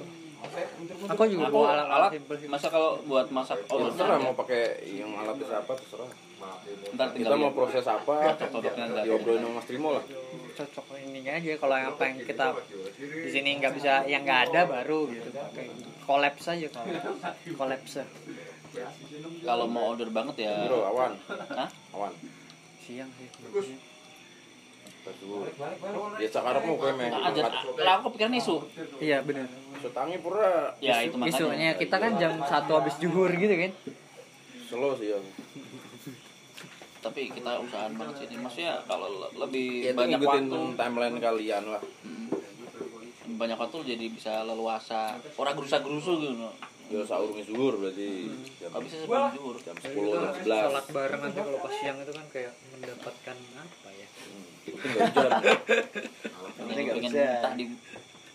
[1.11, 2.47] aku juga alat alat simpel sih.
[2.47, 6.09] masa kalau buat masak ya oh terserah mau pakai yang alatnya apa terserah
[6.40, 8.16] ntar kita tinggal mau proses apa?
[8.40, 9.03] Ntar.
[9.03, 10.03] diobrolin sama Mas Trimo lah.
[10.56, 12.45] Cocok ininya aja kalau yang apa yang kita
[12.98, 15.30] di sini nggak bisa yang nggak ada baru gitu.
[15.32, 15.68] Pakai
[16.03, 16.88] kolaps aja kalau
[17.56, 17.94] kolaps
[19.44, 20.68] kalau mau order banget ya.
[20.68, 21.11] Bro awan.
[21.28, 21.70] Hah?
[21.95, 22.14] awan.
[22.84, 23.28] Siang sih.
[26.20, 27.41] Ya sekarang mau gue main Nah, aja
[27.82, 28.61] lah aku pikiran isu.
[29.02, 29.48] Iya benar
[29.80, 30.76] setangi pura.
[30.84, 31.40] Ya itu makanya.
[31.40, 33.72] Isunya kita kan jam satu habis juhur gitu kan.
[34.70, 35.20] Slow sih ya
[36.99, 38.38] tapi kita usahaan banget sih ini.
[38.39, 40.59] Maksudnya kalau le- lebih ya itu banyak waktu.
[40.76, 41.81] timeline kalian lah.
[42.03, 42.27] Mm,
[43.35, 45.15] banyak waktu jadi bisa leluasa.
[45.35, 46.35] Orang gerusa gerusu gitu
[46.89, 48.34] ya sahur zuhur berarti.
[48.57, 49.55] Jam, Kalau bisa sebelum zuhur.
[49.61, 53.89] jam 10 jam 11 sholat bareng nanti kalau pas siang itu kan kayak mendapatkan apa
[53.93, 54.07] ya?
[54.65, 55.31] Itu nggak hujan
[56.59, 57.65] pengen, pengen muntah di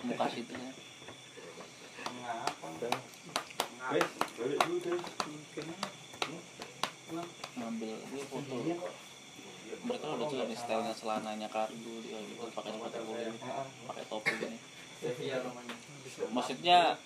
[0.06, 0.70] muka situ ya.
[7.58, 8.54] Ngambil ini foto.
[9.84, 13.36] Mereka udah juga nih stylenya celananya kargo dia gitu pakai pakai gini,
[13.84, 14.58] pakai topi gini
[16.32, 16.96] maksudnya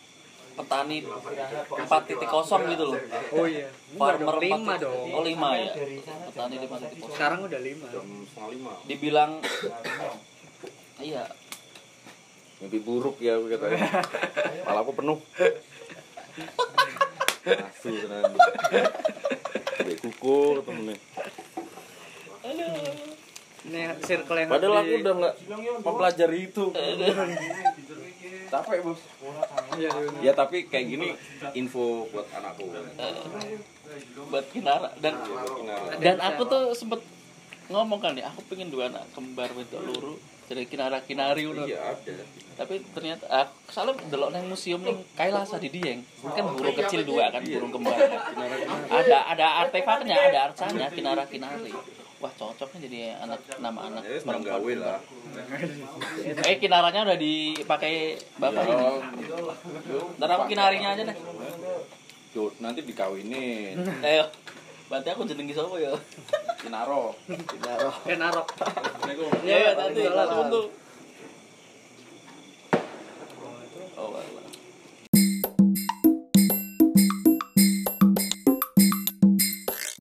[0.59, 2.98] petani 4.0 gitu loh.
[3.30, 3.70] Oh iya.
[3.94, 4.82] Farmer lima 4.0.
[4.82, 5.06] dong.
[5.14, 5.70] oh lima ya?
[6.30, 7.86] petani 5.0 sekarang udah lima.
[8.86, 9.39] Dibilang
[11.09, 11.30] iya.
[12.59, 14.02] Mimpi buruk ya aku katanya
[14.66, 15.18] malah aku penuh
[17.57, 18.33] asu tenan
[19.79, 20.97] Dek kuku temennya.
[23.69, 25.35] Ini circle yang padahal aku udah nggak
[25.85, 26.65] mempelajari itu.
[28.49, 29.01] Capek bos.
[29.77, 30.20] Iya, iya.
[30.31, 31.09] ya tapi kayak gini
[31.53, 32.65] info buat anakku.
[34.33, 34.89] Buat kinara.
[34.99, 35.15] Dan
[36.01, 37.01] dan aku tuh sempet
[37.69, 40.16] ngomong kan ya aku pengen dua anak kembar wedok luru
[40.49, 42.25] jadi kinara kinari udah iya ada.
[42.57, 46.01] Tapi ternyata aku selalu delok nang museum ning Kailasa di Dieng.
[46.25, 48.01] Kan burung kecil dua kan burung kembar.
[48.89, 51.70] Ada ada artefaknya ada arcanya kinara kinari.
[52.19, 54.99] Wah cocoknya jadi anak nama anak ya gawe lah.
[56.43, 58.87] Eh kinaranya udah dipakai bapak ini.
[60.19, 61.19] Dan aku kinarinya aja deh.
[62.59, 63.87] Nanti dikawinin.
[64.03, 64.25] Eh
[64.89, 65.93] Berarti aku jenengi sapa ya?
[66.65, 67.12] Kinaro.
[67.28, 67.90] Kinaro.
[68.09, 68.43] Kinaro.
[68.48, 69.28] Assalamualaikum.
[69.44, 70.62] Ya, tadi iya, salah untu.
[74.01, 74.09] Oh,